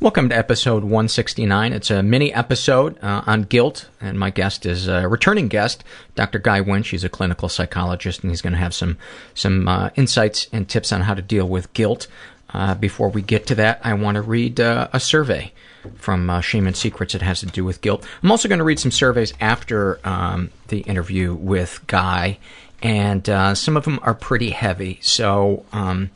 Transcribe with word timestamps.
Welcome 0.00 0.30
to 0.30 0.34
episode 0.34 0.82
169. 0.82 1.74
It's 1.74 1.90
a 1.90 2.02
mini 2.02 2.32
episode 2.32 2.98
uh, 3.04 3.22
on 3.26 3.42
guilt, 3.42 3.90
and 4.00 4.18
my 4.18 4.30
guest 4.30 4.64
is 4.64 4.88
a 4.88 5.06
returning 5.06 5.48
guest, 5.48 5.84
Dr. 6.14 6.38
Guy 6.38 6.62
Winch. 6.62 6.88
He's 6.88 7.04
a 7.04 7.10
clinical 7.10 7.50
psychologist, 7.50 8.22
and 8.22 8.30
he's 8.30 8.40
going 8.40 8.54
to 8.54 8.58
have 8.58 8.72
some 8.72 8.96
some 9.34 9.68
uh, 9.68 9.90
insights 9.96 10.46
and 10.54 10.66
tips 10.66 10.90
on 10.90 11.02
how 11.02 11.12
to 11.12 11.20
deal 11.20 11.46
with 11.46 11.70
guilt. 11.74 12.06
Uh, 12.54 12.74
before 12.76 13.10
we 13.10 13.20
get 13.20 13.46
to 13.48 13.54
that, 13.56 13.78
I 13.84 13.92
want 13.92 14.14
to 14.14 14.22
read 14.22 14.58
uh, 14.58 14.88
a 14.94 14.98
survey 14.98 15.52
from 15.96 16.30
uh, 16.30 16.40
Shame 16.40 16.66
and 16.66 16.74
Secrets 16.74 17.12
that 17.12 17.20
has 17.20 17.40
to 17.40 17.46
do 17.46 17.62
with 17.62 17.82
guilt. 17.82 18.08
I'm 18.22 18.30
also 18.30 18.48
going 18.48 18.58
to 18.58 18.64
read 18.64 18.80
some 18.80 18.90
surveys 18.90 19.34
after 19.38 20.00
um, 20.02 20.48
the 20.68 20.78
interview 20.78 21.34
with 21.34 21.86
Guy, 21.88 22.38
and 22.82 23.28
uh, 23.28 23.54
some 23.54 23.76
of 23.76 23.84
them 23.84 24.00
are 24.02 24.14
pretty 24.14 24.48
heavy. 24.48 24.98
So. 25.02 25.66
Um, 25.74 26.08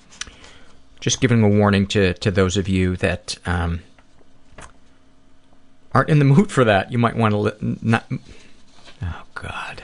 just 1.04 1.20
giving 1.20 1.42
a 1.42 1.48
warning 1.48 1.86
to, 1.86 2.14
to 2.14 2.30
those 2.30 2.56
of 2.56 2.66
you 2.66 2.96
that 2.96 3.36
um, 3.44 3.82
aren't 5.92 6.08
in 6.08 6.18
the 6.18 6.24
mood 6.24 6.50
for 6.50 6.64
that. 6.64 6.90
You 6.90 6.96
might 6.96 7.14
want 7.14 7.32
to 7.32 7.36
li- 7.36 7.76
not. 7.82 8.06
Oh 9.02 9.22
God. 9.34 9.82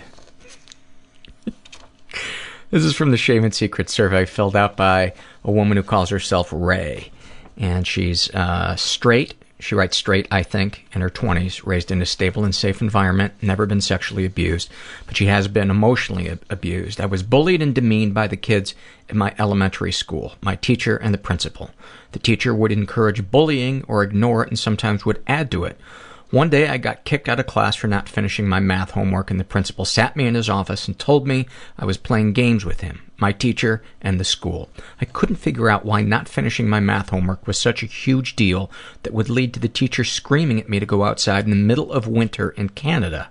this 2.70 2.84
is 2.84 2.96
from 2.96 3.10
the 3.10 3.18
Shame 3.18 3.44
and 3.44 3.54
Secret 3.54 3.90
survey 3.90 4.24
filled 4.24 4.56
out 4.56 4.78
by 4.78 5.12
a 5.44 5.50
woman 5.50 5.76
who 5.76 5.82
calls 5.82 6.08
herself 6.08 6.48
Ray, 6.54 7.12
and 7.58 7.86
she's 7.86 8.34
uh, 8.34 8.74
straight 8.76 9.34
she 9.60 9.74
writes 9.74 9.96
straight, 9.96 10.26
I 10.30 10.42
think, 10.42 10.86
in 10.92 11.00
her 11.00 11.10
20s, 11.10 11.66
raised 11.66 11.90
in 11.90 12.02
a 12.02 12.06
stable 12.06 12.44
and 12.44 12.54
safe 12.54 12.80
environment, 12.80 13.34
never 13.42 13.66
been 13.66 13.80
sexually 13.80 14.24
abused, 14.24 14.70
but 15.06 15.16
she 15.16 15.26
has 15.26 15.48
been 15.48 15.70
emotionally 15.70 16.38
abused. 16.48 17.00
I 17.00 17.06
was 17.06 17.22
bullied 17.22 17.62
and 17.62 17.74
demeaned 17.74 18.14
by 18.14 18.26
the 18.26 18.36
kids 18.36 18.74
in 19.08 19.18
my 19.18 19.34
elementary 19.38 19.92
school, 19.92 20.34
my 20.40 20.56
teacher 20.56 20.96
and 20.96 21.12
the 21.12 21.18
principal. 21.18 21.70
The 22.12 22.18
teacher 22.18 22.54
would 22.54 22.72
encourage 22.72 23.30
bullying 23.30 23.84
or 23.86 24.02
ignore 24.02 24.44
it 24.44 24.48
and 24.48 24.58
sometimes 24.58 25.04
would 25.04 25.22
add 25.26 25.50
to 25.52 25.64
it. 25.64 25.78
One 26.30 26.48
day 26.48 26.68
I 26.68 26.76
got 26.76 27.04
kicked 27.04 27.28
out 27.28 27.40
of 27.40 27.46
class 27.46 27.74
for 27.74 27.88
not 27.88 28.08
finishing 28.08 28.48
my 28.48 28.60
math 28.60 28.92
homework 28.92 29.32
and 29.32 29.40
the 29.40 29.44
principal 29.44 29.84
sat 29.84 30.14
me 30.14 30.26
in 30.26 30.36
his 30.36 30.48
office 30.48 30.86
and 30.86 30.96
told 30.96 31.26
me 31.26 31.46
I 31.76 31.84
was 31.84 31.96
playing 31.96 32.34
games 32.34 32.64
with 32.64 32.82
him, 32.82 33.09
my 33.20 33.32
teacher, 33.32 33.82
and 34.00 34.18
the 34.18 34.24
school. 34.24 34.68
I 35.00 35.04
couldn't 35.04 35.36
figure 35.36 35.68
out 35.68 35.84
why 35.84 36.02
not 36.02 36.28
finishing 36.28 36.68
my 36.68 36.80
math 36.80 37.10
homework 37.10 37.46
was 37.46 37.58
such 37.58 37.82
a 37.82 37.86
huge 37.86 38.36
deal 38.36 38.70
that 39.02 39.12
would 39.12 39.28
lead 39.28 39.54
to 39.54 39.60
the 39.60 39.68
teacher 39.68 40.04
screaming 40.04 40.60
at 40.60 40.68
me 40.68 40.80
to 40.80 40.86
go 40.86 41.04
outside 41.04 41.44
in 41.44 41.50
the 41.50 41.56
middle 41.56 41.92
of 41.92 42.06
winter 42.06 42.50
in 42.50 42.70
Canada. 42.70 43.30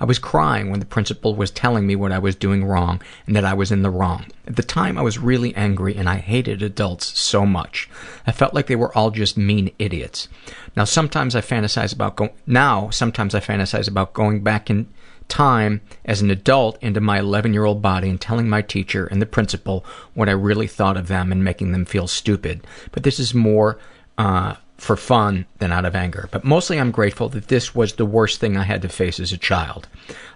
I 0.00 0.04
was 0.04 0.20
crying 0.20 0.70
when 0.70 0.78
the 0.78 0.86
principal 0.86 1.34
was 1.34 1.50
telling 1.50 1.86
me 1.86 1.96
what 1.96 2.12
I 2.12 2.20
was 2.20 2.36
doing 2.36 2.64
wrong 2.64 3.02
and 3.26 3.34
that 3.34 3.44
I 3.44 3.54
was 3.54 3.72
in 3.72 3.82
the 3.82 3.90
wrong. 3.90 4.26
At 4.46 4.54
the 4.54 4.62
time, 4.62 4.96
I 4.96 5.02
was 5.02 5.18
really 5.18 5.54
angry 5.56 5.96
and 5.96 6.08
I 6.08 6.18
hated 6.18 6.62
adults 6.62 7.18
so 7.18 7.44
much. 7.44 7.90
I 8.24 8.30
felt 8.30 8.54
like 8.54 8.68
they 8.68 8.76
were 8.76 8.96
all 8.96 9.10
just 9.10 9.36
mean 9.36 9.72
idiots. 9.78 10.28
Now, 10.76 10.84
sometimes 10.84 11.34
I 11.34 11.40
fantasize 11.40 11.92
about 11.92 12.14
going, 12.14 12.30
now, 12.46 12.90
sometimes 12.90 13.34
I 13.34 13.40
fantasize 13.40 13.88
about 13.88 14.14
going 14.14 14.44
back 14.44 14.70
in 14.70 14.86
time 15.28 15.80
as 16.04 16.20
an 16.20 16.30
adult 16.30 16.82
into 16.82 17.00
my 17.00 17.18
11 17.18 17.52
year 17.52 17.64
old 17.64 17.82
body 17.82 18.08
and 18.08 18.20
telling 18.20 18.48
my 18.48 18.62
teacher 18.62 19.06
and 19.06 19.20
the 19.20 19.26
principal 19.26 19.84
what 20.14 20.28
I 20.28 20.32
really 20.32 20.66
thought 20.66 20.96
of 20.96 21.08
them 21.08 21.30
and 21.30 21.44
making 21.44 21.72
them 21.72 21.84
feel 21.84 22.06
stupid. 22.06 22.66
But 22.92 23.02
this 23.02 23.18
is 23.18 23.34
more, 23.34 23.78
uh, 24.16 24.54
for 24.78 24.96
fun 24.96 25.44
than 25.58 25.72
out 25.72 25.84
of 25.84 25.96
anger. 25.96 26.28
But 26.30 26.44
mostly 26.44 26.78
I'm 26.78 26.92
grateful 26.92 27.28
that 27.30 27.48
this 27.48 27.74
was 27.74 27.94
the 27.94 28.06
worst 28.06 28.40
thing 28.40 28.56
I 28.56 28.62
had 28.62 28.82
to 28.82 28.88
face 28.88 29.20
as 29.20 29.32
a 29.32 29.38
child. 29.38 29.88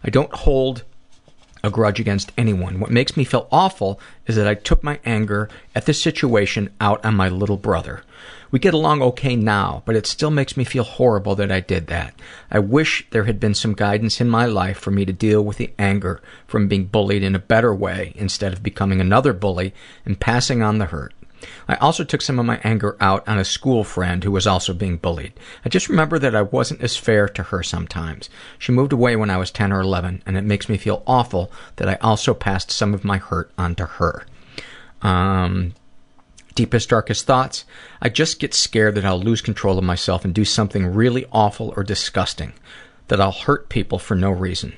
I 0.03 0.11
don't 0.11 0.35
hold 0.35 0.83
a 1.65 1.71
grudge 1.71 2.01
against 2.01 2.33
anyone. 2.37 2.81
What 2.81 2.91
makes 2.91 3.17
me 3.17 3.25
feel 3.25 3.49
awful 3.53 4.01
is 4.27 4.37
that 4.37 4.49
I 4.49 4.55
took 4.55 4.83
my 4.83 4.99
anger 5.05 5.49
at 5.75 5.87
this 5.87 6.03
situation 6.03 6.71
out 6.81 7.05
on 7.05 7.15
my 7.15 7.29
little 7.29 7.57
brother. 7.57 8.03
We 8.53 8.59
get 8.59 8.75
along 8.75 9.01
okay 9.01 9.35
now, 9.35 9.83
but 9.87 9.97
it 9.97 10.07
still 10.07 10.31
makes 10.31 10.59
me 10.59 10.65
feel 10.65 10.85
horrible 10.85 11.35
that 11.37 11.51
I 11.51 11.61
did 11.61 11.87
that. 11.87 12.15
I 12.51 12.59
wish 12.59 13.07
there 13.11 13.25
had 13.25 13.41
been 13.41 13.55
some 13.55 13.73
guidance 13.73 14.21
in 14.21 14.29
my 14.29 14.45
life 14.45 14.79
for 14.79 14.91
me 14.91 15.07
to 15.07 15.13
deal 15.13 15.43
with 15.43 15.57
the 15.57 15.73
anger 15.79 16.21
from 16.47 16.69
being 16.69 16.85
bullied 16.85 17.23
in 17.23 17.35
a 17.35 17.39
better 17.39 17.75
way 17.75 18.13
instead 18.15 18.53
of 18.53 18.63
becoming 18.63 19.01
another 19.01 19.33
bully 19.33 19.73
and 20.05 20.21
passing 20.21 20.61
on 20.61 20.77
the 20.77 20.85
hurt. 20.85 21.15
I 21.67 21.77
also 21.77 22.05
took 22.05 22.21
some 22.21 22.39
of 22.39 22.45
my 22.45 22.61
anger 22.63 22.95
out 23.01 23.27
on 23.27 23.39
a 23.39 23.45
school 23.45 23.85
friend 23.85 24.23
who 24.23 24.31
was 24.31 24.47
also 24.47 24.75
being 24.75 24.99
bullied. 24.99 25.33
I 25.65 25.71
just 25.71 25.89
remember 25.89 26.19
that 26.19 26.37
I 26.37 26.43
wasn't 26.43 26.83
as 26.83 26.95
fair 26.95 27.29
to 27.31 27.45
her 27.45 27.63
sometimes. 27.63 28.29
She 28.59 28.71
moved 28.71 28.93
away 28.93 29.17
when 29.17 29.31
I 29.31 29.39
was 29.39 29.51
10 29.51 29.73
or 29.73 29.81
11, 29.81 30.23
and 30.27 30.37
it 30.37 30.45
makes 30.45 30.69
me 30.69 30.77
feel 30.77 31.03
awful 31.07 31.51
that 31.77 31.89
I 31.89 31.95
also 32.03 32.35
passed 32.35 32.71
some 32.71 32.93
of 32.93 33.03
my 33.03 33.17
hurt 33.17 33.51
onto 33.57 33.87
her. 33.87 34.27
Um, 35.01 35.73
deepest, 36.55 36.89
darkest 36.89 37.27
thoughts. 37.27 37.65
I 38.01 38.09
just 38.09 38.39
get 38.39 38.55
scared 38.55 38.95
that 38.95 39.05
I'll 39.05 39.21
lose 39.21 39.41
control 39.41 39.79
of 39.79 39.85
myself 39.85 40.25
and 40.25 40.35
do 40.35 40.45
something 40.45 40.87
really 40.87 41.27
awful 41.33 41.73
or 41.77 41.83
disgusting. 41.83 42.53
That 43.09 43.21
I'll 43.21 43.33
hurt 43.33 43.69
people 43.69 43.99
for 43.99 44.15
no 44.15 44.31
reason. 44.31 44.75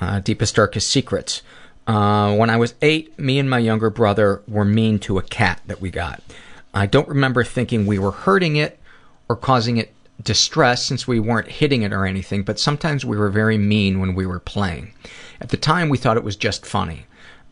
Uh, 0.00 0.20
deepest, 0.20 0.56
darkest 0.56 0.88
secrets. 0.88 1.42
Uh, 1.86 2.34
when 2.36 2.50
I 2.50 2.56
was 2.56 2.74
eight, 2.82 3.18
me 3.18 3.38
and 3.38 3.48
my 3.48 3.58
younger 3.58 3.90
brother 3.90 4.42
were 4.48 4.64
mean 4.64 4.98
to 5.00 5.18
a 5.18 5.22
cat 5.22 5.60
that 5.66 5.80
we 5.80 5.90
got. 5.90 6.22
I 6.72 6.86
don't 6.86 7.08
remember 7.08 7.44
thinking 7.44 7.86
we 7.86 7.98
were 7.98 8.10
hurting 8.10 8.56
it 8.56 8.78
or 9.28 9.36
causing 9.36 9.76
it 9.76 9.94
distress 10.22 10.84
since 10.84 11.06
we 11.06 11.20
weren't 11.20 11.48
hitting 11.48 11.82
it 11.82 11.92
or 11.92 12.06
anything, 12.06 12.42
but 12.42 12.58
sometimes 12.58 13.04
we 13.04 13.16
were 13.16 13.30
very 13.30 13.58
mean 13.58 14.00
when 14.00 14.14
we 14.14 14.26
were 14.26 14.40
playing. 14.40 14.92
At 15.40 15.50
the 15.50 15.56
time, 15.56 15.88
we 15.88 15.98
thought 15.98 16.16
it 16.16 16.24
was 16.24 16.36
just 16.36 16.64
funny. 16.64 17.06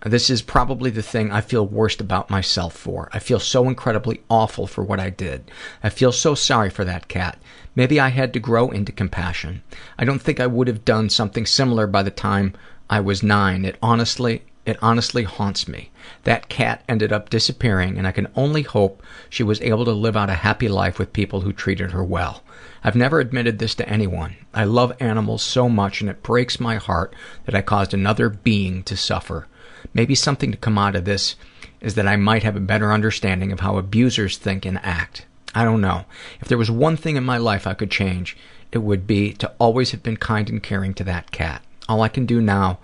This 0.04 0.30
is 0.30 0.42
probably 0.42 0.90
the 0.90 1.02
thing 1.02 1.30
I 1.30 1.40
feel 1.40 1.64
worst 1.64 2.00
about 2.00 2.28
myself 2.28 2.74
for. 2.74 3.08
I 3.12 3.20
feel 3.20 3.38
so 3.38 3.68
incredibly 3.68 4.20
awful 4.28 4.66
for 4.66 4.82
what 4.82 4.98
I 4.98 5.10
did. 5.10 5.48
I 5.80 5.90
feel 5.90 6.10
so 6.10 6.34
sorry 6.34 6.70
for 6.70 6.84
that 6.84 7.06
cat. 7.06 7.38
Maybe 7.76 8.00
I 8.00 8.08
had 8.08 8.32
to 8.32 8.40
grow 8.40 8.70
into 8.70 8.90
compassion. 8.90 9.62
I 9.96 10.04
don't 10.04 10.20
think 10.20 10.40
I 10.40 10.48
would 10.48 10.66
have 10.66 10.84
done 10.84 11.08
something 11.08 11.46
similar 11.46 11.86
by 11.86 12.02
the 12.02 12.10
time 12.10 12.54
I 12.90 12.98
was 12.98 13.22
nine. 13.22 13.64
It 13.64 13.78
honestly, 13.80 14.42
it 14.66 14.76
honestly 14.82 15.22
haunts 15.22 15.68
me. 15.68 15.92
That 16.24 16.48
cat 16.48 16.82
ended 16.88 17.12
up 17.12 17.30
disappearing, 17.30 17.96
and 17.96 18.06
I 18.06 18.12
can 18.12 18.26
only 18.34 18.62
hope 18.62 19.04
she 19.30 19.44
was 19.44 19.60
able 19.60 19.84
to 19.84 19.92
live 19.92 20.16
out 20.16 20.30
a 20.30 20.34
happy 20.34 20.68
life 20.68 20.98
with 20.98 21.12
people 21.12 21.42
who 21.42 21.52
treated 21.52 21.92
her 21.92 22.02
well. 22.02 22.42
I've 22.82 22.96
never 22.96 23.20
admitted 23.20 23.60
this 23.60 23.76
to 23.76 23.88
anyone. 23.88 24.34
I 24.52 24.64
love 24.64 24.96
animals 24.98 25.42
so 25.44 25.68
much, 25.68 26.00
and 26.00 26.10
it 26.10 26.24
breaks 26.24 26.58
my 26.58 26.74
heart 26.76 27.14
that 27.44 27.54
I 27.54 27.62
caused 27.62 27.94
another 27.94 28.28
being 28.28 28.82
to 28.82 28.96
suffer. 28.96 29.46
Maybe 29.94 30.14
something 30.14 30.50
to 30.50 30.56
come 30.56 30.78
out 30.78 30.96
of 30.96 31.04
this 31.04 31.36
is 31.80 31.94
that 31.96 32.06
I 32.06 32.16
might 32.16 32.42
have 32.42 32.56
a 32.56 32.60
better 32.60 32.92
understanding 32.92 33.52
of 33.52 33.60
how 33.60 33.76
abusers 33.76 34.38
think 34.38 34.64
and 34.64 34.78
act. 34.82 35.26
I 35.54 35.64
don't 35.64 35.80
know. 35.80 36.06
If 36.40 36.48
there 36.48 36.58
was 36.58 36.70
one 36.70 36.96
thing 36.96 37.16
in 37.16 37.24
my 37.24 37.36
life 37.36 37.66
I 37.66 37.74
could 37.74 37.90
change, 37.90 38.36
it 38.70 38.78
would 38.78 39.06
be 39.06 39.32
to 39.34 39.52
always 39.58 39.90
have 39.90 40.02
been 40.02 40.16
kind 40.16 40.48
and 40.48 40.62
caring 40.62 40.94
to 40.94 41.04
that 41.04 41.30
cat. 41.30 41.62
All 41.88 42.02
I 42.02 42.08
can 42.08 42.24
do 42.24 42.40
now 42.40 42.78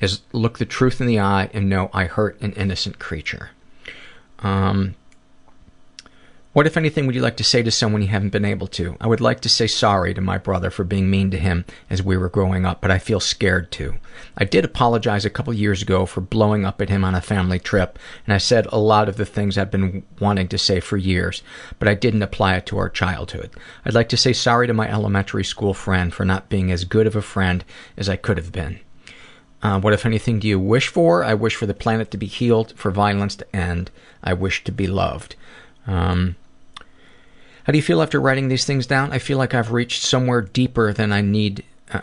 is 0.00 0.20
look 0.32 0.58
the 0.58 0.64
truth 0.64 1.00
in 1.00 1.06
the 1.06 1.18
eye 1.18 1.50
and 1.52 1.68
know 1.68 1.90
I 1.92 2.04
hurt 2.04 2.40
an 2.40 2.52
innocent 2.52 2.98
creature. 2.98 3.50
Um, 4.40 4.94
what, 6.52 6.66
if 6.66 6.76
anything, 6.76 7.06
would 7.06 7.14
you 7.14 7.22
like 7.22 7.38
to 7.38 7.44
say 7.44 7.62
to 7.62 7.70
someone 7.70 8.02
you 8.02 8.08
haven't 8.08 8.28
been 8.28 8.44
able 8.44 8.66
to? 8.68 8.94
I 9.00 9.06
would 9.06 9.22
like 9.22 9.40
to 9.40 9.48
say 9.48 9.66
sorry 9.66 10.12
to 10.12 10.20
my 10.20 10.36
brother 10.36 10.70
for 10.70 10.84
being 10.84 11.08
mean 11.08 11.30
to 11.30 11.38
him 11.38 11.64
as 11.88 12.02
we 12.02 12.18
were 12.18 12.28
growing 12.28 12.66
up, 12.66 12.82
but 12.82 12.90
I 12.90 12.98
feel 12.98 13.20
scared 13.20 13.72
to. 13.72 13.94
I 14.36 14.44
did 14.44 14.62
apologize 14.62 15.24
a 15.24 15.30
couple 15.30 15.54
years 15.54 15.80
ago 15.80 16.04
for 16.04 16.20
blowing 16.20 16.66
up 16.66 16.82
at 16.82 16.90
him 16.90 17.04
on 17.04 17.14
a 17.14 17.22
family 17.22 17.58
trip, 17.58 17.98
and 18.26 18.34
I 18.34 18.38
said 18.38 18.66
a 18.66 18.78
lot 18.78 19.08
of 19.08 19.16
the 19.16 19.24
things 19.24 19.56
I've 19.56 19.70
been 19.70 20.02
wanting 20.20 20.48
to 20.48 20.58
say 20.58 20.80
for 20.80 20.98
years, 20.98 21.42
but 21.78 21.88
I 21.88 21.94
didn't 21.94 22.22
apply 22.22 22.56
it 22.56 22.66
to 22.66 22.76
our 22.76 22.90
childhood. 22.90 23.50
I'd 23.86 23.94
like 23.94 24.10
to 24.10 24.18
say 24.18 24.34
sorry 24.34 24.66
to 24.66 24.74
my 24.74 24.90
elementary 24.90 25.44
school 25.44 25.72
friend 25.72 26.12
for 26.12 26.26
not 26.26 26.50
being 26.50 26.70
as 26.70 26.84
good 26.84 27.06
of 27.06 27.16
a 27.16 27.22
friend 27.22 27.64
as 27.96 28.10
I 28.10 28.16
could 28.16 28.36
have 28.36 28.52
been. 28.52 28.78
Uh, 29.62 29.80
what, 29.80 29.94
if 29.94 30.04
anything, 30.04 30.38
do 30.38 30.48
you 30.48 30.58
wish 30.58 30.88
for? 30.88 31.24
I 31.24 31.32
wish 31.32 31.54
for 31.54 31.66
the 31.66 31.72
planet 31.72 32.10
to 32.10 32.18
be 32.18 32.26
healed, 32.26 32.74
for 32.76 32.90
violence 32.90 33.36
to 33.36 33.56
end. 33.56 33.90
I 34.22 34.34
wish 34.34 34.64
to 34.64 34.72
be 34.72 34.86
loved. 34.86 35.36
Um, 35.86 36.36
how 37.64 37.72
do 37.72 37.78
you 37.78 37.82
feel 37.82 38.02
after 38.02 38.20
writing 38.20 38.48
these 38.48 38.64
things 38.64 38.86
down? 38.86 39.12
I 39.12 39.18
feel 39.18 39.38
like 39.38 39.54
I've 39.54 39.72
reached 39.72 40.02
somewhere 40.02 40.40
deeper 40.40 40.92
than 40.92 41.12
I 41.12 41.20
need, 41.20 41.64
uh, 41.92 42.00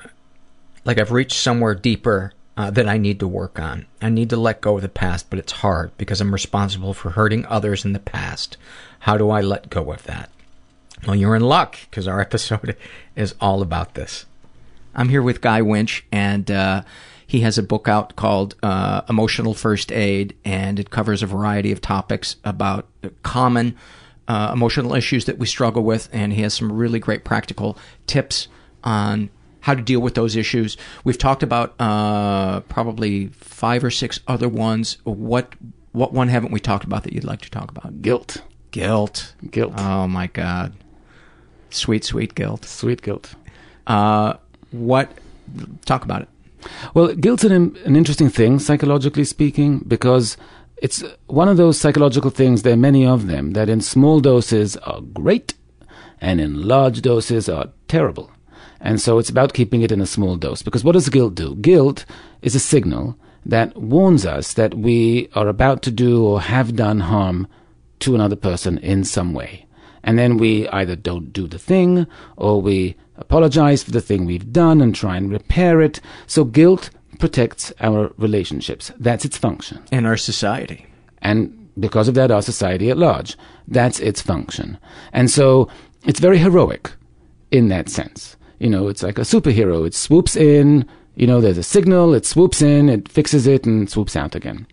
like 0.86 1.00
I've 1.00 1.12
reached 1.12 1.38
somewhere 1.38 1.76
deeper 1.76 2.34
uh, 2.56 2.72
that 2.72 2.88
I 2.88 2.98
need 2.98 3.20
to 3.20 3.28
work 3.28 3.60
on. 3.60 3.86
I 4.02 4.10
need 4.10 4.30
to 4.32 4.38
let 4.38 4.62
go 4.62 4.76
of 4.76 4.82
the 4.82 4.90
past, 4.90 5.30
but 5.30 5.40
it's 5.40 5.52
hard 5.52 5.92
because 5.98 6.22
I'm 6.22 6.34
responsible 6.34 6.94
for 6.94 7.12
hurting 7.12 7.46
others 7.46 7.86
in 7.86 7.94
the 7.94 8.00
past. 8.00 8.58
How 9.00 9.18
do 9.18 9.30
I 9.30 9.42
let 9.42 9.70
go 9.70 9.92
of 9.92 10.04
that? 10.04 10.30
Well, 11.06 11.16
you're 11.16 11.36
in 11.36 11.42
luck 11.42 11.78
because 11.90 12.08
our 12.08 12.20
episode 12.30 12.76
is 13.16 13.36
all 13.40 13.62
about 13.62 13.96
this. 13.96 14.26
I'm 14.96 15.10
here 15.10 15.22
with 15.22 15.42
Guy 15.42 15.62
Winch, 15.62 16.06
and 16.12 16.50
uh, 16.50 16.82
he 17.26 17.42
has 17.42 17.58
a 17.58 17.64
book 17.64 17.88
out 17.88 18.16
called 18.16 18.56
uh, 18.64 19.02
Emotional 19.08 19.54
First 19.54 19.92
Aid, 19.92 20.36
and 20.44 20.80
it 20.80 20.90
covers 20.90 21.22
a 21.22 21.28
variety 21.28 21.72
of 21.72 21.80
topics 21.80 22.38
about 22.44 22.88
common 23.24 23.78
uh, 24.30 24.52
emotional 24.54 24.94
issues 24.94 25.26
that 25.26 25.40
we 25.40 25.48
struggle 25.48 25.84
with, 25.84 26.08
and 26.14 26.32
he 26.32 26.44
has 26.44 26.54
some 26.54 26.72
really 26.72 27.00
great 27.00 27.26
practical 27.26 27.78
tips 28.08 28.48
on 28.84 29.30
how 29.62 29.74
to 29.74 29.82
deal 29.82 30.00
with 30.00 30.14
those 30.16 30.36
issues. 30.36 30.78
We've 31.04 31.18
talked 31.18 31.44
about 31.44 31.74
uh, 31.80 32.62
probably 32.62 33.28
five 33.28 33.84
or 33.84 33.92
six 33.92 34.20
other 34.28 34.48
ones. 34.48 35.00
What 35.04 35.54
what 35.92 36.14
one 36.14 36.28
haven't 36.28 36.52
we 36.52 36.60
talked 36.60 36.86
about 36.86 37.04
that 37.04 37.14
you'd 37.14 37.24
like 37.24 37.42
to 37.42 37.50
talk 37.50 37.72
about? 37.72 38.02
Guilt. 38.02 38.44
Guilt. 38.72 39.34
Guilt. 39.50 39.74
Oh 39.78 40.08
my 40.08 40.28
God. 40.28 40.74
Sweet, 41.72 42.06
sweet 42.06 42.36
guilt. 42.36 42.66
Sweet 42.66 43.02
guilt. 43.02 43.34
Uh, 43.88 44.36
what? 44.72 45.12
Talk 45.86 46.04
about 46.04 46.22
it. 46.22 46.30
Well, 46.94 47.16
guilt's 47.16 47.44
an, 47.44 47.76
an 47.86 47.96
interesting 47.96 48.30
thing, 48.30 48.60
psychologically 48.60 49.24
speaking, 49.24 49.80
because 49.88 50.38
it's 50.82 51.04
one 51.28 51.48
of 51.48 51.58
those 51.58 51.80
psychological 51.80 52.32
things, 52.32 52.62
there 52.62 52.74
are 52.74 52.78
many 52.78 53.06
of 53.06 53.28
them, 53.28 53.52
that 53.52 53.70
in 53.70 53.82
small 53.82 54.20
doses 54.20 54.78
are 54.78 55.02
great 55.02 55.54
and 56.22 56.42
in 56.42 56.68
large 56.68 57.02
doses 57.02 57.48
are 57.50 57.70
terrible. 57.88 58.32
And 58.82 59.02
so 59.02 59.18
it's 59.20 59.30
about 59.30 59.54
keeping 59.54 59.82
it 59.82 59.92
in 59.92 60.02
a 60.02 60.06
small 60.06 60.36
dose. 60.38 60.62
Because 60.62 60.84
what 60.84 60.94
does 60.94 61.10
guilt 61.10 61.36
do? 61.36 61.56
Guilt 61.56 62.06
is 62.42 62.56
a 62.56 62.60
signal 62.60 63.18
that 63.46 63.76
warns 63.78 64.26
us 64.26 64.54
that 64.54 64.74
we 64.74 65.30
are 65.34 65.48
about 65.48 65.82
to 65.84 65.92
do 65.92 66.26
or 66.26 66.42
have 66.42 66.76
done 66.76 67.02
harm 67.02 67.48
to 68.00 68.16
another 68.16 68.36
person 68.36 68.78
in 68.78 69.04
some 69.04 69.34
way. 69.34 69.66
And 70.04 70.18
then 70.18 70.38
we 70.38 70.68
either 70.70 70.96
don't 70.96 71.34
do 71.34 71.48
the 71.48 71.60
thing 71.60 72.08
or 72.38 72.62
we 72.62 72.96
apologize 73.18 73.84
for 73.84 73.92
the 73.92 74.02
thing 74.02 74.26
we've 74.26 74.54
done 74.54 74.80
and 74.80 74.96
try 74.96 75.18
and 75.18 75.32
repair 75.32 75.82
it. 75.82 76.00
So 76.26 76.46
guilt 76.46 76.90
protects 77.20 77.72
our 77.80 78.12
relationships. 78.18 78.92
That's 78.98 79.26
its 79.26 79.38
function. 79.38 79.84
And 79.92 80.08
our 80.08 80.18
society. 80.18 80.88
And 81.22 81.70
because 81.80 82.08
of 82.08 82.16
that, 82.16 82.32
our 82.32 82.42
society 82.42 82.90
at 82.90 82.98
large. 82.98 83.38
That's 83.68 84.00
its 84.00 84.22
function. 84.22 84.78
And 85.14 85.30
so 85.30 85.70
it's 86.06 86.20
very 86.20 86.40
heroic 86.40 86.92
in 87.52 87.68
that 87.70 87.90
sense. 87.90 88.36
You 88.60 88.70
know, 88.70 88.88
it's 88.88 89.04
like 89.04 89.18
a 89.18 89.22
superhero. 89.22 89.86
It 89.86 89.94
swoops 89.94 90.36
in, 90.36 90.86
you 91.16 91.28
know, 91.28 91.42
there's 91.42 91.58
a 91.58 91.64
signal, 91.64 92.14
it 92.14 92.26
swoops 92.26 92.62
in, 92.62 92.90
it 92.90 93.08
fixes 93.10 93.48
it, 93.48 93.66
and 93.66 93.90
swoops 93.90 94.16
out 94.16 94.36
again. 94.36 94.66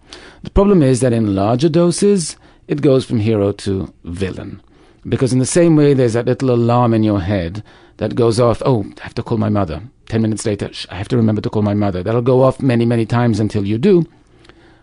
The 0.43 0.50
problem 0.50 0.82
is 0.82 1.00
that 1.00 1.12
in 1.12 1.34
larger 1.34 1.69
doses, 1.69 2.37
it 2.69 2.82
goes 2.82 3.04
from 3.04 3.20
hero 3.20 3.52
to 3.52 3.93
villain. 4.04 4.62
Because 5.08 5.32
in 5.32 5.38
the 5.38 5.46
same 5.46 5.76
way, 5.76 5.94
there's 5.94 6.14
that 6.14 6.26
little 6.26 6.50
alarm 6.50 6.93
in 6.94 7.04
your 7.04 7.20
head 7.20 7.62
that 7.98 8.16
goes 8.16 8.40
off, 8.40 8.60
oh, 8.64 8.84
I 9.00 9.04
have 9.04 9.14
to 9.14 9.22
call 9.22 9.38
my 9.38 9.48
mother. 9.48 9.82
Ten 10.08 10.23
minutes 10.23 10.47
later, 10.47 10.70
I 10.91 10.97
have 10.97 11.08
to 11.08 11.17
remember 11.17 11.41
to 11.41 11.50
call 11.50 11.62
my 11.62 11.75
mother. 11.75 12.03
That'll 12.03 12.23
go 12.23 12.43
off 12.43 12.61
many, 12.61 12.85
many 12.85 13.06
times 13.06 13.41
until 13.41 13.67
you 13.67 13.79
do. 13.79 14.06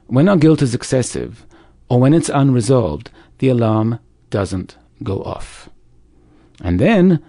When 0.08 0.28
our 0.28 0.38
guilt 0.38 0.62
is 0.62 0.76
excessive, 0.76 1.46
or 1.90 2.00
when 2.00 2.14
it's 2.14 2.30
unresolved, 2.30 3.10
the 3.40 3.50
alarm 3.50 4.00
doesn't 4.30 4.78
go 5.02 5.22
off. 5.24 5.70
And 6.62 6.80
then 6.80 7.24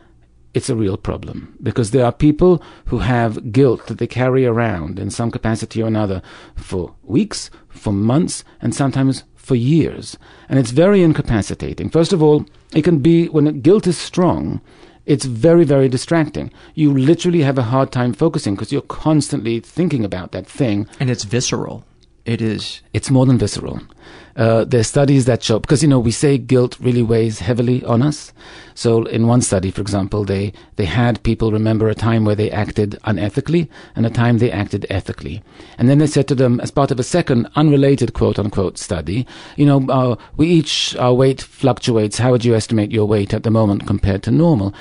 it's 0.55 0.69
a 0.69 0.77
real 0.77 0.97
problem 0.97 1.57
because 1.63 1.91
there 1.91 2.05
are 2.05 2.13
people 2.13 2.63
who 2.87 2.99
have 2.99 3.53
guilt 3.53 3.87
that 3.87 3.99
they 3.99 4.07
carry 4.07 4.47
around 4.47 4.99
in 4.99 5.11
some 5.11 5.31
capacity 5.31 5.83
or 5.83 5.87
another 5.87 6.23
for 6.57 6.95
weeks, 7.03 7.51
for 7.69 7.93
months, 7.93 8.45
and 8.61 8.75
sometimes 8.75 9.25
for 9.35 9.57
years. 9.57 10.17
And 10.49 10.59
it's 10.59 10.71
very 10.71 11.03
incapacitating. 11.03 11.91
First 11.91 12.13
of 12.13 12.23
all, 12.23 12.47
it 12.73 12.83
can 12.83 12.99
be 12.99 13.27
when 13.29 13.61
guilt 13.61 13.87
is 13.87 13.99
strong, 13.99 14.61
it's 15.07 15.25
very, 15.25 15.65
very 15.65 15.89
distracting. 15.89 16.51
You 16.75 16.97
literally 16.97 17.43
have 17.43 17.59
a 17.59 17.63
hard 17.63 17.93
time 17.93 18.13
focusing 18.13 18.55
because 18.55 18.73
you're 18.73 18.83
constantly 18.83 19.61
thinking 19.61 20.05
about 20.05 20.33
that 20.33 20.47
thing. 20.47 20.89
And 20.99 21.11
it's 21.11 21.25
visceral. 21.25 21.85
It 22.25 22.41
is. 22.41 22.81
It's 22.93 23.11
more 23.11 23.27
than 23.27 23.39
visceral. 23.39 23.81
Uh, 24.37 24.65
there's 24.65 24.89
studies 24.89 25.27
that 25.27 25.43
show 25.43 25.61
because 25.61 25.83
you 25.83 25.89
know 25.89 26.01
we 26.01 26.11
say 26.11 26.37
guilt 26.37 26.77
really 26.81 27.03
weighs 27.03 27.39
heavily 27.39 27.85
on 27.85 28.03
us. 28.03 28.33
So 28.75 29.05
in 29.05 29.29
one 29.29 29.43
study, 29.43 29.71
for 29.71 29.81
example, 29.81 30.25
they 30.25 30.53
they 30.75 30.87
had 30.87 31.23
people 31.23 31.53
remember 31.53 31.89
a 31.89 31.95
time 31.95 32.25
where 32.25 32.35
they 32.35 32.51
acted 32.51 32.99
unethically 33.05 33.69
and 33.95 34.05
a 34.05 34.11
time 34.11 34.39
they 34.39 34.51
acted 34.51 34.87
ethically, 34.91 35.43
and 35.79 35.89
then 35.89 35.99
they 35.99 36.09
said 36.09 36.27
to 36.29 36.35
them 36.35 36.59
as 36.61 36.73
part 36.73 36.91
of 36.91 36.99
a 36.99 37.05
second 37.05 37.49
unrelated 37.55 38.13
quote 38.13 38.39
unquote 38.39 38.77
study, 38.77 39.27
you 39.57 39.67
know, 39.67 39.87
uh, 39.89 40.17
we 40.37 40.49
each 40.49 40.97
our 40.97 41.15
weight 41.15 41.41
fluctuates. 41.41 42.19
How 42.19 42.33
would 42.33 42.45
you 42.45 42.57
estimate 42.57 42.91
your 42.91 43.07
weight 43.07 43.33
at 43.33 43.45
the 43.45 43.51
moment 43.51 43.87
compared 43.87 44.25
to 44.25 44.33
normal? 44.33 44.75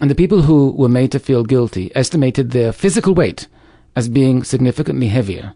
And 0.00 0.10
the 0.10 0.14
people 0.14 0.42
who 0.42 0.70
were 0.70 0.88
made 0.88 1.12
to 1.12 1.18
feel 1.18 1.44
guilty 1.44 1.90
estimated 1.94 2.52
their 2.52 2.72
physical 2.72 3.14
weight 3.14 3.48
as 3.96 4.08
being 4.08 4.44
significantly 4.44 5.08
heavier 5.08 5.54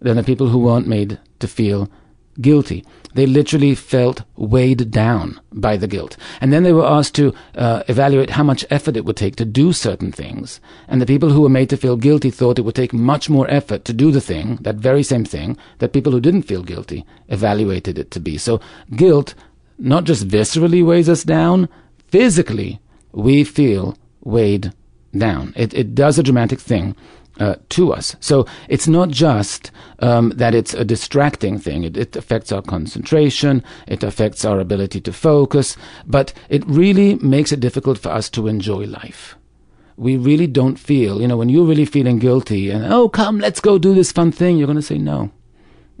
than 0.00 0.16
the 0.16 0.22
people 0.22 0.48
who 0.48 0.58
weren't 0.58 0.86
made 0.86 1.18
to 1.38 1.48
feel 1.48 1.88
guilty. 2.40 2.84
They 3.14 3.26
literally 3.26 3.74
felt 3.74 4.22
weighed 4.36 4.90
down 4.90 5.40
by 5.52 5.76
the 5.76 5.88
guilt. 5.88 6.16
And 6.40 6.52
then 6.52 6.62
they 6.62 6.72
were 6.72 6.86
asked 6.86 7.14
to 7.16 7.34
uh, 7.54 7.82
evaluate 7.88 8.30
how 8.30 8.42
much 8.44 8.66
effort 8.70 8.96
it 8.96 9.04
would 9.04 9.16
take 9.16 9.36
to 9.36 9.44
do 9.44 9.72
certain 9.72 10.12
things. 10.12 10.60
And 10.86 11.00
the 11.00 11.06
people 11.06 11.30
who 11.30 11.40
were 11.40 11.48
made 11.48 11.70
to 11.70 11.76
feel 11.76 11.96
guilty 11.96 12.30
thought 12.30 12.58
it 12.58 12.62
would 12.62 12.74
take 12.74 12.92
much 12.92 13.28
more 13.28 13.50
effort 13.50 13.84
to 13.86 13.92
do 13.92 14.10
the 14.10 14.20
thing, 14.20 14.56
that 14.60 14.76
very 14.76 15.02
same 15.02 15.24
thing, 15.24 15.56
that 15.78 15.92
people 15.92 16.12
who 16.12 16.20
didn't 16.20 16.42
feel 16.42 16.62
guilty 16.62 17.04
evaluated 17.28 17.98
it 17.98 18.10
to 18.12 18.20
be. 18.20 18.38
So 18.38 18.60
guilt 18.94 19.34
not 19.78 20.04
just 20.04 20.28
viscerally 20.28 20.84
weighs 20.84 21.08
us 21.08 21.24
down, 21.24 21.68
physically 22.08 22.80
we 23.12 23.44
feel 23.44 23.96
weighed 24.22 24.72
down. 25.16 25.52
It, 25.56 25.72
it 25.74 25.94
does 25.94 26.18
a 26.18 26.22
dramatic 26.22 26.60
thing 26.60 26.94
uh, 27.38 27.56
to 27.70 27.92
us. 27.92 28.16
So 28.20 28.46
it's 28.68 28.88
not 28.88 29.10
just 29.10 29.70
um, 30.00 30.30
that 30.30 30.54
it's 30.54 30.74
a 30.74 30.84
distracting 30.84 31.58
thing. 31.58 31.84
It, 31.84 31.96
it, 31.96 32.16
affects 32.16 32.52
our 32.52 32.62
concentration. 32.62 33.62
It 33.86 34.02
affects 34.02 34.44
our 34.44 34.60
ability 34.60 35.00
to 35.02 35.12
focus. 35.12 35.76
But 36.06 36.32
it 36.48 36.66
really 36.66 37.16
makes 37.16 37.52
it 37.52 37.60
difficult 37.60 37.98
for 37.98 38.10
us 38.10 38.28
to 38.30 38.48
enjoy 38.48 38.84
life. 38.84 39.36
We 39.96 40.16
really 40.16 40.46
don't 40.46 40.78
feel, 40.78 41.20
you 41.20 41.26
know, 41.26 41.36
when 41.36 41.48
you're 41.48 41.66
really 41.66 41.84
feeling 41.84 42.18
guilty 42.18 42.70
and, 42.70 42.92
oh, 42.92 43.08
come, 43.08 43.40
let's 43.40 43.60
go 43.60 43.78
do 43.78 43.94
this 43.94 44.12
fun 44.12 44.30
thing, 44.30 44.56
you're 44.56 44.66
going 44.66 44.76
to 44.76 44.82
say 44.82 44.98
no. 44.98 45.30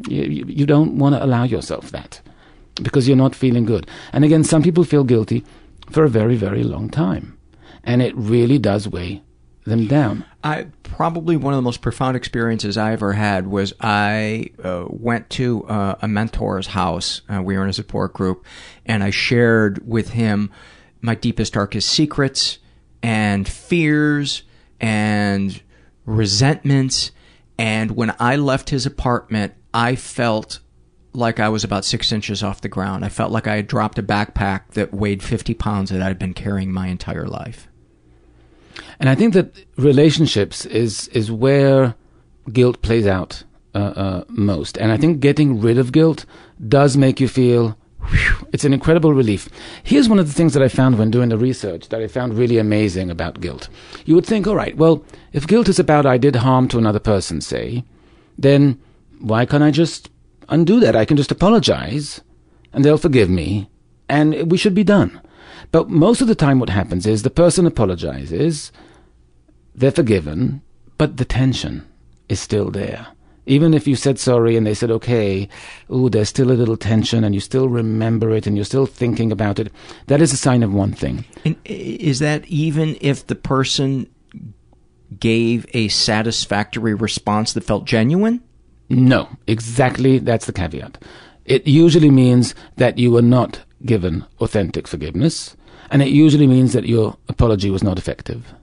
You, 0.08 0.22
you, 0.22 0.44
you 0.46 0.66
don't 0.66 0.98
want 0.98 1.16
to 1.16 1.24
allow 1.24 1.42
yourself 1.42 1.90
that 1.90 2.20
because 2.76 3.08
you're 3.08 3.16
not 3.16 3.34
feeling 3.34 3.64
good. 3.64 3.88
And 4.12 4.24
again, 4.24 4.44
some 4.44 4.62
people 4.62 4.84
feel 4.84 5.02
guilty 5.02 5.44
for 5.90 6.04
a 6.04 6.08
very, 6.08 6.36
very 6.36 6.62
long 6.62 6.90
time. 6.90 7.36
And 7.82 8.00
it 8.00 8.14
really 8.16 8.58
does 8.58 8.86
weigh 8.86 9.22
them 9.68 9.86
down. 9.86 10.24
I 10.42 10.68
probably 10.82 11.36
one 11.36 11.52
of 11.54 11.58
the 11.58 11.62
most 11.62 11.80
profound 11.80 12.16
experiences 12.16 12.76
I 12.76 12.92
ever 12.92 13.12
had 13.12 13.46
was 13.46 13.72
I 13.80 14.50
uh, 14.62 14.86
went 14.88 15.30
to 15.30 15.64
uh, 15.66 15.96
a 16.00 16.08
mentor's 16.08 16.68
house. 16.68 17.22
Uh, 17.28 17.42
we 17.42 17.56
were 17.56 17.64
in 17.64 17.70
a 17.70 17.74
support 17.74 18.12
group, 18.12 18.44
and 18.86 19.02
I 19.02 19.10
shared 19.10 19.86
with 19.86 20.10
him 20.10 20.50
my 21.00 21.14
deepest, 21.14 21.52
darkest 21.52 21.88
secrets 21.88 22.58
and 23.02 23.48
fears 23.48 24.42
and 24.80 25.60
resentments. 26.04 27.12
And 27.58 27.92
when 27.92 28.14
I 28.18 28.36
left 28.36 28.70
his 28.70 28.86
apartment, 28.86 29.54
I 29.74 29.96
felt 29.96 30.60
like 31.12 31.40
I 31.40 31.48
was 31.48 31.64
about 31.64 31.84
six 31.84 32.12
inches 32.12 32.42
off 32.42 32.60
the 32.60 32.68
ground. 32.68 33.04
I 33.04 33.08
felt 33.08 33.32
like 33.32 33.46
I 33.46 33.56
had 33.56 33.66
dropped 33.66 33.98
a 33.98 34.02
backpack 34.02 34.68
that 34.72 34.92
weighed 34.94 35.22
50 35.22 35.54
pounds 35.54 35.90
that 35.90 36.02
I'd 36.02 36.18
been 36.18 36.34
carrying 36.34 36.72
my 36.72 36.88
entire 36.88 37.26
life. 37.26 37.68
And 38.98 39.08
I 39.08 39.14
think 39.14 39.34
that 39.34 39.64
relationships 39.76 40.66
is 40.66 41.08
is 41.08 41.30
where 41.30 41.94
guilt 42.52 42.82
plays 42.82 43.06
out 43.06 43.44
uh, 43.74 43.78
uh, 43.78 44.24
most. 44.28 44.76
And 44.78 44.92
I 44.92 44.96
think 44.96 45.20
getting 45.20 45.60
rid 45.60 45.78
of 45.78 45.92
guilt 45.92 46.24
does 46.66 46.96
make 46.96 47.20
you 47.20 47.28
feel 47.28 47.76
whew, 48.00 48.48
it's 48.52 48.64
an 48.64 48.72
incredible 48.72 49.12
relief. 49.12 49.48
Here's 49.82 50.08
one 50.08 50.18
of 50.18 50.26
the 50.26 50.32
things 50.32 50.54
that 50.54 50.62
I 50.62 50.68
found 50.68 50.98
when 50.98 51.10
doing 51.10 51.28
the 51.28 51.38
research 51.38 51.88
that 51.88 52.00
I 52.00 52.08
found 52.08 52.34
really 52.34 52.58
amazing 52.58 53.10
about 53.10 53.40
guilt. 53.40 53.68
You 54.04 54.14
would 54.14 54.26
think, 54.26 54.46
all 54.46 54.56
right, 54.56 54.76
well, 54.76 55.04
if 55.32 55.46
guilt 55.46 55.68
is 55.68 55.78
about 55.78 56.06
I 56.06 56.18
did 56.18 56.36
harm 56.36 56.68
to 56.68 56.78
another 56.78 56.98
person, 56.98 57.40
say, 57.40 57.84
then 58.36 58.80
why 59.20 59.44
can't 59.46 59.62
I 59.62 59.70
just 59.70 60.10
undo 60.48 60.80
that? 60.80 60.96
I 60.96 61.04
can 61.04 61.16
just 61.16 61.30
apologize 61.32 62.20
and 62.72 62.84
they'll 62.84 62.98
forgive 62.98 63.28
me 63.28 63.68
and 64.08 64.50
we 64.50 64.56
should 64.56 64.74
be 64.74 64.84
done. 64.84 65.20
But 65.70 65.90
most 65.90 66.20
of 66.20 66.28
the 66.28 66.34
time, 66.34 66.60
what 66.60 66.70
happens 66.70 67.06
is 67.06 67.22
the 67.22 67.30
person 67.30 67.66
apologizes, 67.66 68.72
they're 69.74 69.90
forgiven, 69.90 70.62
but 70.96 71.16
the 71.16 71.24
tension 71.24 71.86
is 72.28 72.40
still 72.40 72.70
there. 72.70 73.08
Even 73.46 73.72
if 73.72 73.86
you 73.86 73.96
said 73.96 74.18
sorry 74.18 74.56
and 74.56 74.66
they 74.66 74.74
said 74.74 74.90
okay, 74.90 75.48
ooh, 75.90 76.10
there's 76.10 76.28
still 76.28 76.50
a 76.50 76.52
little 76.52 76.76
tension 76.76 77.24
and 77.24 77.34
you 77.34 77.40
still 77.40 77.68
remember 77.68 78.30
it 78.30 78.46
and 78.46 78.56
you're 78.56 78.64
still 78.64 78.84
thinking 78.84 79.32
about 79.32 79.58
it, 79.58 79.72
that 80.06 80.20
is 80.20 80.32
a 80.32 80.36
sign 80.36 80.62
of 80.62 80.74
one 80.74 80.92
thing. 80.92 81.24
And 81.46 81.56
is 81.64 82.18
that 82.18 82.46
even 82.46 82.98
if 83.00 83.26
the 83.26 83.34
person 83.34 84.06
gave 85.18 85.64
a 85.72 85.88
satisfactory 85.88 86.92
response 86.92 87.54
that 87.54 87.64
felt 87.64 87.86
genuine? 87.86 88.42
No, 88.90 89.28
exactly 89.46 90.18
that's 90.18 90.46
the 90.46 90.52
caveat. 90.52 91.02
It 91.46 91.66
usually 91.66 92.10
means 92.10 92.54
that 92.76 92.98
you 92.98 93.10
were 93.10 93.22
not 93.22 93.60
given 93.84 94.26
authentic 94.40 94.86
forgiveness, 94.86 95.56
and 95.90 96.02
it 96.02 96.08
usually 96.08 96.46
means 96.46 96.72
that 96.72 96.86
your 96.86 97.16
apology 97.28 97.70
was 97.70 97.82
not 97.82 97.98
effective. 97.98 98.54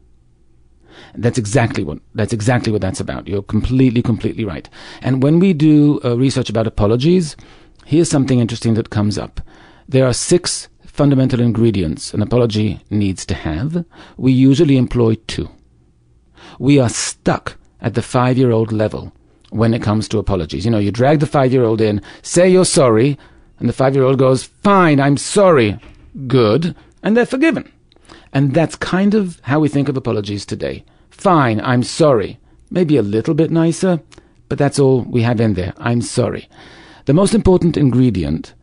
That's 1.16 1.38
exactly 1.38 1.84
what 1.84 2.00
that's 2.14 2.34
exactly 2.34 2.72
what 2.72 2.82
that's 2.82 3.00
about. 3.00 3.28
You're 3.28 3.44
completely, 3.44 4.02
completely 4.02 4.44
right. 4.44 4.70
And 5.02 5.24
when 5.24 5.40
we 5.40 5.54
do 5.54 6.00
uh, 6.04 6.18
research 6.18 6.50
about 6.50 6.68
apologies, 6.68 7.36
here's 7.86 8.10
something 8.10 8.40
interesting 8.40 8.74
that 8.74 8.90
comes 8.90 9.18
up. 9.18 9.42
There 9.88 10.06
are 10.06 10.14
six 10.14 10.68
fundamental 10.86 11.42
ingredients 11.42 12.14
an 12.14 12.22
apology 12.22 12.80
needs 12.90 13.26
to 13.26 13.34
have. 13.34 13.86
We 14.18 14.32
usually 14.32 14.78
employ 14.78 15.16
two. 15.28 15.50
We 16.60 16.80
are 16.80 16.90
stuck 16.90 17.58
at 17.82 17.96
the 17.96 18.02
five-year-old 18.02 18.72
level 18.72 19.12
when 19.50 19.74
it 19.74 19.82
comes 19.82 20.08
to 20.10 20.20
apologies. 20.20 20.66
You 20.66 20.72
know, 20.72 20.80
you 20.80 20.92
drag 20.92 21.20
the 21.20 21.28
five-year-old 21.28 21.82
in, 21.82 22.02
say 22.22 22.50
you're 22.50 22.66
sorry, 22.66 23.18
and 23.60 23.70
the 23.70 23.74
five-year-old 23.74 24.20
goes, 24.20 24.44
"Fine, 24.44 25.00
I'm 25.00 25.18
sorry." 25.18 25.78
Good, 26.28 26.76
and 27.06 27.16
they're 27.16 27.26
forgiven. 27.26 27.72
And 28.34 28.54
that's 28.54 28.76
kind 28.76 29.14
of 29.14 29.40
how 29.44 29.62
we 29.62 29.70
think 29.70 29.88
of 29.88 29.96
apologies 29.96 30.46
today. 30.46 30.84
Fine, 31.10 31.62
I'm 31.62 31.84
sorry. 31.84 32.40
Maybe 32.70 32.98
a 32.98 33.02
little 33.02 33.34
bit 33.34 33.52
nicer, 33.52 34.02
but 34.50 34.58
that's 34.58 34.80
all 34.80 35.04
we 35.04 35.22
have 35.22 35.40
in 35.40 35.54
there. 35.54 35.74
I'm 35.78 36.02
sorry. 36.02 36.50
The 37.06 37.14
most 37.14 37.34
important 37.34 37.78
ingredient 37.78 38.54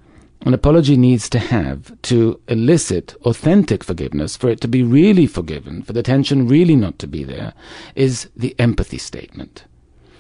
an 0.44 0.54
apology 0.54 0.96
needs 0.96 1.28
to 1.28 1.38
have 1.38 2.00
to 2.02 2.40
elicit 2.48 3.14
authentic 3.24 3.84
forgiveness, 3.84 4.36
for 4.36 4.50
it 4.50 4.60
to 4.62 4.66
be 4.68 4.82
really 4.82 5.28
forgiven, 5.28 5.82
for 5.82 5.92
the 5.92 6.02
tension 6.02 6.48
really 6.48 6.74
not 6.74 6.98
to 6.98 7.06
be 7.06 7.22
there, 7.22 7.54
is 7.94 8.28
the 8.36 8.56
empathy 8.58 8.98
statement. 8.98 9.64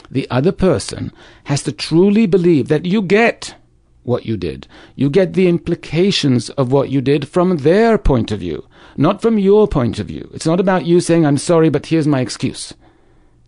The 0.08 0.30
other 0.30 0.52
person 0.52 1.12
has 1.44 1.64
to 1.64 1.72
truly 1.72 2.26
believe 2.26 2.68
that 2.68 2.86
you 2.86 3.02
get 3.02 3.56
what 4.04 4.26
you 4.26 4.36
did. 4.36 4.66
You 4.96 5.10
get 5.10 5.34
the 5.34 5.48
implications 5.48 6.50
of 6.50 6.72
what 6.72 6.90
you 6.90 7.00
did 7.00 7.28
from 7.28 7.58
their 7.58 7.98
point 7.98 8.30
of 8.32 8.40
view, 8.40 8.66
not 8.96 9.22
from 9.22 9.38
your 9.38 9.68
point 9.68 9.98
of 9.98 10.06
view. 10.06 10.30
It's 10.34 10.46
not 10.46 10.60
about 10.60 10.86
you 10.86 11.00
saying, 11.00 11.24
I'm 11.24 11.38
sorry, 11.38 11.68
but 11.70 11.86
here's 11.86 12.06
my 12.06 12.20
excuse. 12.20 12.74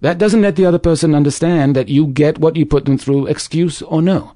That 0.00 0.18
doesn't 0.18 0.42
let 0.42 0.56
the 0.56 0.66
other 0.66 0.78
person 0.78 1.14
understand 1.14 1.74
that 1.76 1.88
you 1.88 2.06
get 2.06 2.38
what 2.38 2.56
you 2.56 2.66
put 2.66 2.84
them 2.84 2.98
through, 2.98 3.26
excuse 3.26 3.82
or 3.82 4.02
no. 4.02 4.32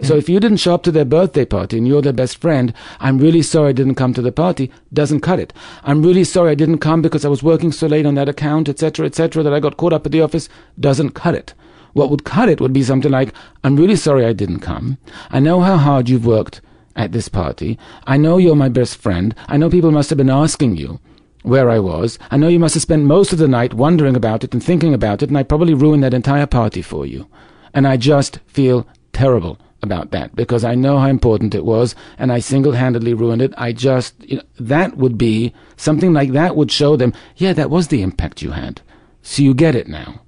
So 0.00 0.16
if 0.16 0.28
you 0.28 0.40
didn't 0.40 0.56
show 0.56 0.74
up 0.74 0.82
to 0.84 0.90
their 0.90 1.04
birthday 1.04 1.44
party 1.44 1.78
and 1.78 1.86
you're 1.86 2.02
their 2.02 2.12
best 2.12 2.38
friend, 2.38 2.74
I'm 2.98 3.18
really 3.18 3.42
sorry 3.42 3.68
I 3.68 3.72
didn't 3.72 3.94
come 3.94 4.12
to 4.14 4.22
the 4.22 4.32
party, 4.32 4.72
doesn't 4.92 5.20
cut 5.20 5.38
it. 5.38 5.52
I'm 5.84 6.02
really 6.02 6.24
sorry 6.24 6.50
I 6.50 6.56
didn't 6.56 6.78
come 6.78 7.02
because 7.02 7.24
I 7.24 7.28
was 7.28 7.44
working 7.44 7.70
so 7.70 7.86
late 7.86 8.04
on 8.04 8.16
that 8.16 8.28
account, 8.28 8.68
etc., 8.68 9.06
etc., 9.06 9.44
that 9.44 9.54
I 9.54 9.60
got 9.60 9.76
caught 9.76 9.92
up 9.92 10.04
at 10.04 10.10
the 10.10 10.20
office, 10.20 10.48
doesn't 10.78 11.10
cut 11.10 11.36
it. 11.36 11.54
What 11.92 12.10
would 12.10 12.24
cut 12.24 12.48
it 12.48 12.60
would 12.60 12.72
be 12.72 12.82
something 12.82 13.10
like, 13.10 13.34
I'm 13.64 13.76
really 13.76 13.96
sorry 13.96 14.24
I 14.24 14.32
didn't 14.32 14.60
come. 14.60 14.98
I 15.30 15.40
know 15.40 15.60
how 15.60 15.76
hard 15.76 16.08
you've 16.08 16.26
worked 16.26 16.60
at 16.96 17.12
this 17.12 17.28
party. 17.28 17.78
I 18.06 18.16
know 18.16 18.38
you're 18.38 18.56
my 18.56 18.68
best 18.68 18.96
friend. 18.96 19.34
I 19.48 19.56
know 19.56 19.70
people 19.70 19.90
must 19.90 20.10
have 20.10 20.18
been 20.18 20.30
asking 20.30 20.76
you 20.76 21.00
where 21.42 21.68
I 21.68 21.78
was. 21.78 22.18
I 22.30 22.36
know 22.36 22.48
you 22.48 22.58
must 22.58 22.74
have 22.74 22.82
spent 22.82 23.04
most 23.04 23.32
of 23.32 23.38
the 23.38 23.48
night 23.48 23.74
wondering 23.74 24.16
about 24.16 24.44
it 24.44 24.52
and 24.52 24.62
thinking 24.62 24.94
about 24.94 25.22
it, 25.22 25.28
and 25.28 25.36
I 25.36 25.42
probably 25.42 25.74
ruined 25.74 26.02
that 26.04 26.14
entire 26.14 26.46
party 26.46 26.82
for 26.82 27.04
you. 27.04 27.28
And 27.74 27.86
I 27.86 27.96
just 27.96 28.38
feel 28.46 28.86
terrible 29.12 29.58
about 29.82 30.12
that 30.12 30.36
because 30.36 30.62
I 30.64 30.76
know 30.76 30.98
how 30.98 31.08
important 31.08 31.54
it 31.54 31.64
was 31.64 31.96
and 32.16 32.32
I 32.32 32.38
single-handedly 32.38 33.14
ruined 33.14 33.42
it. 33.42 33.52
I 33.58 33.72
just, 33.72 34.14
you 34.22 34.36
know, 34.36 34.42
that 34.60 34.96
would 34.96 35.18
be 35.18 35.52
something 35.76 36.12
like 36.12 36.30
that 36.32 36.54
would 36.54 36.70
show 36.70 36.96
them, 36.96 37.12
yeah, 37.36 37.52
that 37.54 37.70
was 37.70 37.88
the 37.88 38.02
impact 38.02 38.42
you 38.42 38.52
had. 38.52 38.80
So 39.22 39.42
you 39.42 39.54
get 39.54 39.74
it 39.74 39.88
now. 39.88 40.22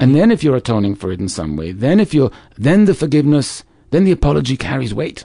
And 0.00 0.14
then 0.14 0.30
if 0.30 0.42
you're 0.42 0.56
atoning 0.56 0.96
for 0.96 1.12
it 1.12 1.20
in 1.20 1.28
some 1.28 1.56
way, 1.56 1.72
then 1.72 2.00
if 2.00 2.12
you're, 2.12 2.30
then 2.56 2.84
the 2.84 2.94
forgiveness, 2.94 3.64
then 3.90 4.04
the 4.04 4.12
apology 4.12 4.56
carries 4.56 4.94
weight. 4.94 5.24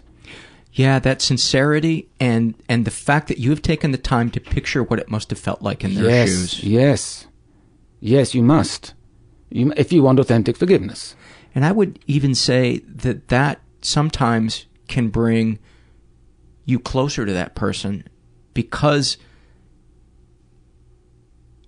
Yeah, 0.73 0.99
that 0.99 1.21
sincerity 1.21 2.09
and 2.19 2.53
and 2.69 2.85
the 2.85 2.91
fact 2.91 3.27
that 3.27 3.39
you 3.39 3.49
have 3.49 3.61
taken 3.61 3.91
the 3.91 3.97
time 3.97 4.29
to 4.31 4.39
picture 4.39 4.83
what 4.83 4.99
it 4.99 5.09
must 5.09 5.31
have 5.31 5.39
felt 5.39 5.61
like 5.61 5.83
in 5.83 5.95
their 5.95 6.05
yes, 6.05 6.29
shoes. 6.29 6.63
yes, 6.63 7.27
yes, 7.99 8.35
you 8.35 8.43
must. 8.43 8.93
You, 9.49 9.73
if 9.75 9.91
you 9.91 10.03
want 10.03 10.19
authentic 10.19 10.55
forgiveness. 10.55 11.15
And 11.55 11.65
I 11.65 11.71
would 11.71 11.99
even 12.05 12.35
say 12.35 12.77
that 12.87 13.29
that 13.29 13.61
sometimes 13.81 14.67
can 14.87 15.09
bring 15.09 15.57
you 16.65 16.79
closer 16.79 17.25
to 17.25 17.33
that 17.33 17.55
person 17.55 18.07
because 18.53 19.17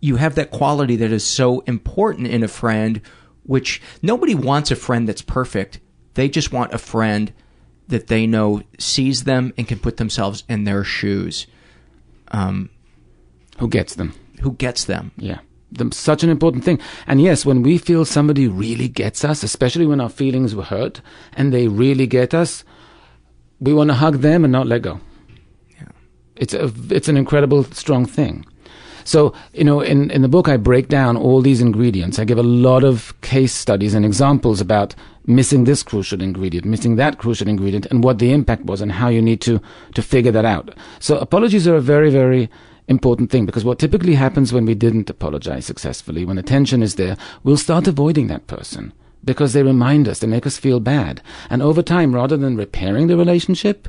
you 0.02 0.18
have 0.18 0.36
that 0.36 0.52
quality 0.52 0.98
that 0.98 1.12
is 1.12 1.26
so 1.26 1.62
important 1.62 2.28
in 2.28 2.44
a 2.44 2.48
friend, 2.48 3.02
which 3.44 3.82
nobody 4.02 4.36
wants 4.36 4.72
a 4.72 4.76
friend 4.76 5.08
that's 5.08 5.22
perfect. 5.22 5.80
They 6.16 6.28
just 6.28 6.52
want 6.52 6.74
a 6.74 6.78
friend 6.78 7.32
that 7.88 8.08
they 8.08 8.28
know 8.28 8.64
sees 8.78 9.24
them 9.24 9.54
and 9.58 9.68
can 9.68 9.80
put 9.80 9.98
themselves 9.98 10.44
in 10.50 10.66
their 10.66 10.84
shoes. 10.84 11.48
Um, 12.30 12.70
Who 13.60 13.70
gets 13.70 13.96
them? 13.96 14.14
who 14.42 14.54
gets 14.54 14.86
them? 14.86 15.12
Yeah. 15.18 15.40
The, 15.72 15.90
such 15.94 16.24
an 16.24 16.30
important 16.30 16.66
thing. 16.66 16.80
And 17.08 17.22
yes, 17.22 17.46
when 17.46 17.62
we 17.62 17.78
feel 17.78 18.04
somebody 18.04 18.48
really 18.48 18.90
gets 18.90 19.24
us, 19.24 19.44
especially 19.44 19.86
when 19.86 20.02
our 20.02 20.10
feelings 20.10 20.54
were 20.54 20.64
hurt 20.64 21.02
and 21.34 21.54
they 21.54 21.68
really 21.68 22.08
get 22.08 22.34
us, 22.34 22.64
we 23.60 23.74
want 23.74 23.90
to 23.90 23.94
hug 23.96 24.18
them 24.18 24.44
and 24.44 24.52
not 24.52 24.68
let 24.68 24.82
go. 24.82 25.00
Yeah. 25.80 25.90
It's 26.36 26.54
a, 26.54 26.72
it's 26.90 27.08
an 27.08 27.18
incredible 27.18 27.64
strong 27.66 28.06
thing. 28.06 28.46
So, 29.04 29.34
you 29.54 29.64
know, 29.64 29.82
in, 29.82 30.12
in 30.12 30.22
the 30.22 30.28
book, 30.28 30.48
I 30.48 30.58
break 30.58 30.88
down 30.88 31.18
all 31.18 31.42
these 31.42 31.62
ingredients. 31.62 32.20
I 32.20 32.26
give 32.26 32.38
a 32.38 32.44
lot 32.44 32.84
of 32.84 33.20
case 33.22 33.54
studies 33.54 33.94
and 33.94 34.06
examples 34.06 34.62
about 34.62 34.96
missing 35.26 35.64
this 35.64 35.84
crucial 35.84 36.22
ingredient, 36.22 36.66
missing 36.66 36.96
that 36.96 37.18
crucial 37.18 37.48
ingredient, 37.48 37.86
and 37.88 38.04
what 38.04 38.20
the 38.20 38.34
impact 38.34 38.66
was 38.66 38.82
and 38.82 38.92
how 38.92 39.08
you 39.08 39.22
need 39.22 39.42
to, 39.42 39.62
to 39.96 40.02
figure 40.02 40.32
that 40.32 40.46
out. 40.46 40.76
So 41.00 41.18
apologies 41.18 41.68
are 41.68 41.76
a 41.76 41.82
very, 41.82 42.10
very 42.10 42.50
important 42.88 43.32
thing 43.32 43.46
because 43.46 43.64
what 43.64 43.80
typically 43.80 44.16
happens 44.16 44.52
when 44.52 44.66
we 44.66 44.76
didn't 44.76 45.10
apologize 45.10 45.66
successfully, 45.66 46.26
when 46.26 46.36
the 46.36 46.44
tension 46.44 46.84
is 46.84 46.96
there, 46.96 47.18
we'll 47.44 47.58
start 47.58 47.88
avoiding 47.88 48.28
that 48.28 48.48
person 48.48 48.94
because 49.24 49.54
they 49.54 49.64
remind 49.64 50.08
us, 50.08 50.20
they 50.20 50.28
make 50.28 50.48
us 50.48 50.58
feel 50.58 50.80
bad. 50.80 51.22
And 51.50 51.62
over 51.62 51.82
time, 51.82 52.14
rather 52.14 52.38
than 52.38 52.58
repairing 52.58 53.08
the 53.08 53.18
relationship, 53.18 53.88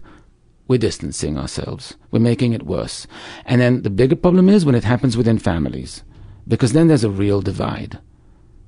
we're 0.69 0.78
distancing 0.78 1.38
ourselves. 1.38 1.97
We're 2.11 2.21
making 2.21 2.52
it 2.52 2.64
worse. 2.64 3.07
And 3.45 3.61
then 3.61 3.83
the 3.83 3.90
bigger 3.90 4.16
problem 4.16 4.49
is 4.49 4.64
when 4.64 4.75
it 4.75 4.85
happens 4.85 5.16
within 5.16 5.38
families, 5.38 6.02
because 6.47 6.73
then 6.73 6.88
there's 6.88 7.04
a 7.04 7.11
real 7.11 7.40
divide. 7.40 7.99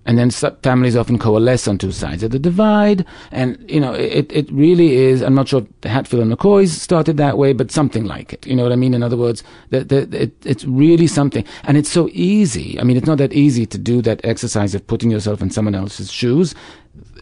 And 0.07 0.19
then 0.19 0.31
families 0.31 0.97
often 0.97 1.19
coalesce 1.19 1.67
on 1.67 1.79
two 1.79 1.91
sides 1.91 2.23
of 2.23 2.31
the 2.31 2.39
divide. 2.39 3.07
And, 3.31 3.65
you 3.71 3.81
know, 3.81 3.95
it, 3.95 4.31
it 4.31 4.51
really 4.53 4.97
is, 4.97 5.23
I'm 5.23 5.35
not 5.35 5.49
sure 5.49 5.67
if 5.83 5.91
Hatfield 5.91 6.23
and 6.23 6.31
McCoy's 6.31 6.79
started 6.81 7.17
that 7.17 7.39
way, 7.39 7.55
but 7.55 7.71
something 7.71 8.05
like 8.05 8.35
it. 8.35 8.47
You 8.47 8.55
know 8.55 8.65
what 8.65 8.73
I 8.73 8.77
mean? 8.77 8.93
In 8.93 9.03
other 9.03 9.17
words, 9.17 9.43
the, 9.71 9.83
the, 9.83 10.25
it, 10.25 10.33
it's 10.45 10.65
really 10.67 11.07
something. 11.07 11.43
And 11.63 11.79
it's 11.79 11.89
so 11.89 12.11
easy. 12.13 12.79
I 12.79 12.85
mean, 12.85 12.99
it's 12.99 13.07
not 13.07 13.17
that 13.19 13.33
easy 13.33 13.65
to 13.65 13.79
do 13.79 14.03
that 14.03 14.21
exercise 14.25 14.75
of 14.75 14.87
putting 14.87 15.11
yourself 15.11 15.41
in 15.41 15.51
someone 15.51 15.75
else's 15.75 16.13
shoes. 16.13 16.55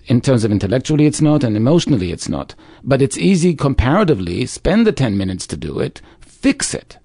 In 0.06 0.20
terms 0.20 0.44
of 0.44 0.50
intellectually, 0.50 1.06
it's 1.06 1.20
not, 1.20 1.44
and 1.44 1.56
emotionally, 1.56 2.10
it's 2.10 2.28
not. 2.28 2.54
But 2.82 3.02
it's 3.02 3.18
easy 3.18 3.54
comparatively. 3.54 4.46
Spend 4.46 4.86
the 4.86 4.92
10 4.92 5.16
minutes 5.16 5.46
to 5.48 5.56
do 5.56 5.78
it. 5.78 6.00
Fix 6.20 6.74
it. 6.74 6.98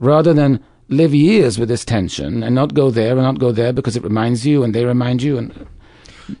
Rather 0.00 0.34
than 0.34 0.62
live 0.88 1.14
years 1.14 1.58
with 1.58 1.68
this 1.68 1.84
tension 1.84 2.42
and 2.42 2.54
not 2.54 2.74
go 2.74 2.90
there 2.90 3.12
and 3.12 3.22
not 3.22 3.38
go 3.38 3.52
there 3.52 3.72
because 3.72 3.96
it 3.96 4.02
reminds 4.02 4.44
you 4.44 4.62
and 4.62 4.74
they 4.74 4.84
remind 4.84 5.22
you 5.22 5.38
and 5.38 5.66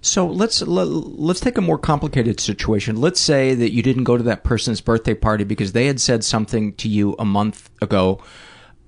so 0.00 0.26
let's 0.26 0.62
let, 0.62 0.86
let's 0.86 1.40
take 1.40 1.58
a 1.58 1.62
more 1.62 1.78
complicated 1.78 2.40
situation. 2.40 3.00
Let's 3.00 3.20
say 3.20 3.54
that 3.54 3.72
you 3.72 3.82
didn't 3.82 4.04
go 4.04 4.16
to 4.16 4.22
that 4.22 4.44
person's 4.44 4.80
birthday 4.80 5.14
party 5.14 5.44
because 5.44 5.72
they 5.72 5.86
had 5.86 6.00
said 6.00 6.24
something 6.24 6.74
to 6.74 6.88
you 6.88 7.14
a 7.18 7.24
month 7.24 7.68
ago. 7.80 8.22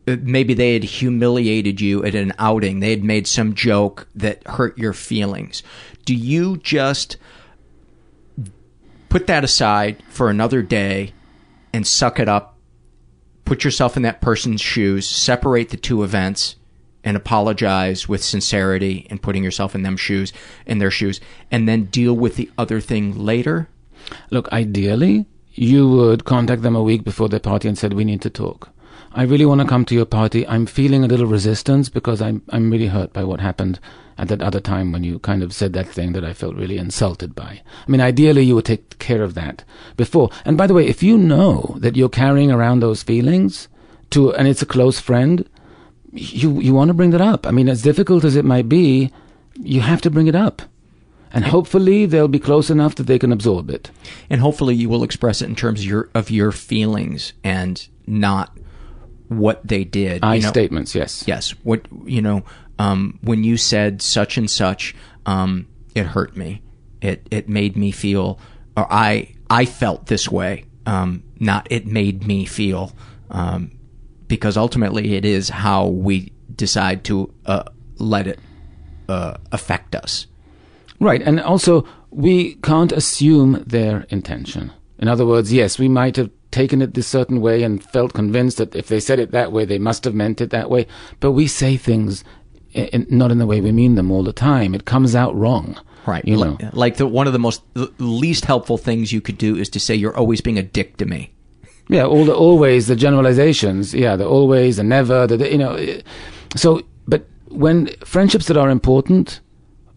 Maybe 0.07 0.55
they 0.55 0.75
had 0.75 0.85
humiliated 0.85 1.81
you 1.81 2.05
at 2.05 2.15
an 2.15 2.33
outing. 2.39 2.81
They 2.81 2.91
had 2.91 3.05
made 3.05 3.27
some 3.27 3.55
joke 3.55 4.07
that 4.15 4.47
hurt 4.47 4.77
your 4.77 4.93
feelings. 4.93 5.63
Do 6.05 6.15
you 6.15 6.59
just 6.59 7.17
put 9.09 9.27
that 9.29 9.45
aside 9.45 10.03
for 10.11 10.29
another 10.29 10.61
day 10.63 11.15
and 11.73 11.87
suck 11.87 12.21
it 12.21 12.29
up 12.29 12.55
put 13.45 13.65
yourself 13.65 13.97
in 13.97 14.03
that 14.03 14.21
person's 14.21 14.61
shoes, 14.61 15.07
separate 15.07 15.71
the 15.71 15.77
two 15.77 16.03
events, 16.03 16.57
and 17.03 17.17
apologize 17.17 18.09
with 18.09 18.25
sincerity 18.25 19.07
and 19.11 19.21
putting 19.21 19.45
yourself 19.45 19.75
in 19.75 19.83
them 19.83 19.97
shoes 19.97 20.33
in 20.67 20.79
their 20.79 20.91
shoes, 20.91 21.21
and 21.51 21.69
then 21.69 21.85
deal 21.85 22.15
with 22.15 22.37
the 22.37 22.51
other 22.57 22.81
thing 22.81 23.17
later? 23.19 23.69
Look, 24.31 24.51
ideally, 24.53 25.27
you 25.53 25.89
would 25.89 26.25
contact 26.25 26.63
them 26.63 26.77
a 26.77 26.83
week 26.83 27.05
before 27.05 27.29
the 27.29 27.41
party 27.41 27.69
and 27.69 27.79
said, 27.79 27.93
"We 27.93 28.05
need 28.05 28.23
to 28.23 28.31
talk. 28.31 28.71
I 29.17 29.23
really 29.23 29.47
want 29.47 29.61
to 29.61 29.67
come 29.67 29.85
to 29.85 29.95
your 29.95 30.07
party. 30.07 30.47
I'm 30.49 30.67
feeling 30.67 31.05
a 31.05 31.07
little 31.07 31.27
resistance 31.27 31.89
because 31.89 32.21
I'm 32.21 32.43
I'm 32.49 32.69
really 32.71 32.89
hurt 32.89 33.13
by 33.13 33.23
what 33.23 33.41
happened 33.41 33.79
at 34.19 34.27
that 34.29 34.43
other 34.43 34.59
time 34.59 34.91
when 34.91 35.05
you 35.05 35.21
kind 35.21 35.43
of 35.43 35.53
said 35.53 35.73
that 35.73 35.89
thing 35.89 36.13
that 36.15 36.25
I 36.25 36.33
felt 36.33 36.57
really 36.57 36.79
insulted 36.79 37.35
by. 37.35 37.63
I 37.87 37.91
mean, 37.91 38.01
ideally, 38.01 38.43
you 38.43 38.57
would 38.57 38.65
take 38.65 38.99
care 38.99 39.23
of 39.23 39.35
that 39.35 39.63
before. 39.97 40.31
And 40.45 40.59
by 40.59 40.67
the 40.67 40.75
way, 40.75 40.87
if 40.87 41.01
you 41.01 41.17
know 41.17 41.77
that 41.79 41.97
you're 41.97 42.09
carrying 42.09 42.51
around 42.51 42.81
those 42.81 43.05
feelings 43.05 43.69
to, 44.11 44.35
and 44.35 44.49
it's 44.49 44.63
a 44.63 44.67
close 44.67 44.99
friend, 44.99 45.49
you 46.13 46.61
you 46.61 46.75
want 46.75 46.89
to 46.89 46.95
bring 46.95 47.11
that 47.11 47.21
up. 47.21 47.47
I 47.47 47.53
mean, 47.53 47.69
as 47.69 47.83
difficult 47.83 48.25
as 48.25 48.35
it 48.35 48.45
might 48.45 48.69
be, 48.69 49.13
you 49.61 49.81
have 49.81 50.01
to 50.03 50.11
bring 50.11 50.27
it 50.27 50.35
up. 50.35 50.63
And 51.33 51.45
hopefully 51.45 52.07
they'll 52.07 52.29
be 52.29 52.39
close 52.39 52.69
enough 52.69 52.97
that 52.97 53.05
they 53.05 53.19
can 53.19 53.33
absorb 53.33 53.71
it. 53.71 53.91
And 54.29 54.41
hopefully 54.41 54.75
you 54.75 54.89
will 54.89 55.03
express 55.05 55.41
it 55.41 55.49
in 55.49 55.55
terms 55.55 55.81
of 55.81 55.87
your 55.87 56.11
of 56.15 56.31
your 56.31 56.51
feelings 56.51 57.33
and 57.45 57.87
not 58.07 58.57
what 59.29 59.67
they 59.67 59.85
did. 59.85 60.25
I 60.25 60.37
you 60.37 60.43
know, 60.43 60.49
statements, 60.49 60.95
yes. 60.95 61.25
Yes. 61.27 61.51
What 61.63 61.87
you 62.05 62.23
know, 62.23 62.45
um, 62.79 63.19
when 63.23 63.45
you 63.45 63.57
said 63.57 64.03
such 64.03 64.37
and 64.37 64.51
such, 64.51 64.95
um, 65.27 65.67
it 65.95 66.07
hurt 66.07 66.37
me. 66.37 66.63
It 67.01 67.27
it 67.31 67.49
made 67.49 67.77
me 67.77 67.91
feel, 67.91 68.39
or 68.77 68.87
I 68.93 69.35
I 69.51 69.65
felt 69.65 70.07
this 70.07 70.29
way. 70.29 70.65
Um, 70.87 71.23
not 71.41 71.67
it 71.71 71.87
made 71.87 72.27
me 72.27 72.45
feel, 72.45 72.93
um, 73.31 73.73
because 74.29 74.57
ultimately 74.57 75.15
it 75.15 75.25
is 75.25 75.49
how 75.49 75.87
we 75.87 76.33
decide 76.55 77.05
to 77.05 77.33
uh, 77.47 77.65
let 77.97 78.27
it 78.27 78.39
uh, 79.09 79.37
affect 79.53 79.95
us. 79.95 80.27
Right, 81.01 81.23
and 81.23 81.41
also 81.41 81.87
we 82.11 82.55
can't 82.57 82.93
assume 82.93 83.65
their 83.67 84.07
intention. 84.11 84.73
In 84.99 85.09
other 85.09 85.27
words, 85.27 85.53
yes, 85.53 85.79
we 85.79 85.89
might 85.89 86.17
have 86.17 86.31
taken 86.55 86.81
it 86.81 86.95
this 86.95 87.09
certain 87.09 87.41
way 87.41 87.65
and 87.65 87.83
felt 87.83 88.15
convinced 88.15 88.59
that 88.59 88.77
if 88.77 88.87
they 88.87 89.01
said 89.01 89.19
it 89.19 89.33
that 89.33 89.51
way, 89.51 89.65
they 89.65 89.79
must 89.79 90.05
have 90.05 90.15
meant 90.15 90.41
it 90.41 90.51
that 90.51 90.71
way. 90.71 90.87
But 91.19 91.33
we 91.33 91.49
say 91.49 91.77
things 91.77 92.23
in, 92.73 93.07
not 93.11 93.33
in 93.33 93.39
the 93.39 93.47
way 93.47 93.61
we 93.61 93.73
mean 93.73 93.97
them 93.97 94.11
all 94.13 94.23
the 94.23 94.33
time. 94.33 94.73
It 94.75 94.85
comes 94.85 95.17
out 95.17 95.35
wrong. 95.35 95.77
Right. 96.07 96.25
You 96.25 96.37
know. 96.37 96.59
Like, 96.73 96.97
the 96.99 97.07
one 97.07 97.27
of 97.27 97.33
the 97.33 97.39
most 97.39 97.63
the 97.75 97.91
least 97.99 98.45
helpful 98.45 98.79
things 98.79 99.13
you 99.13 99.21
could 99.21 99.39
do 99.39 99.57
is 99.57 99.69
to 99.71 99.81
say 99.81 99.95
you're 99.95 100.17
always 100.17 100.41
being 100.41 100.59
a 100.59 100.63
dick 100.63 100.97
to 100.99 101.07
me. 101.07 101.33
Yeah, 101.89 102.05
all 102.05 102.25
the 102.25 102.35
always, 102.35 102.87
the 102.87 102.97
generalizations. 102.97 103.93
Yeah, 103.93 104.17
the 104.17 104.27
always, 104.27 104.77
the 104.77 104.85
never, 104.85 105.27
the, 105.27 105.37
the 105.37 105.51
you 105.51 105.59
know. 105.59 106.03
So, 106.57 106.83
but 107.09 107.27
when 107.49 107.89
friendships 108.05 108.47
that 108.47 108.57
are 108.57 108.71
important, 108.71 109.41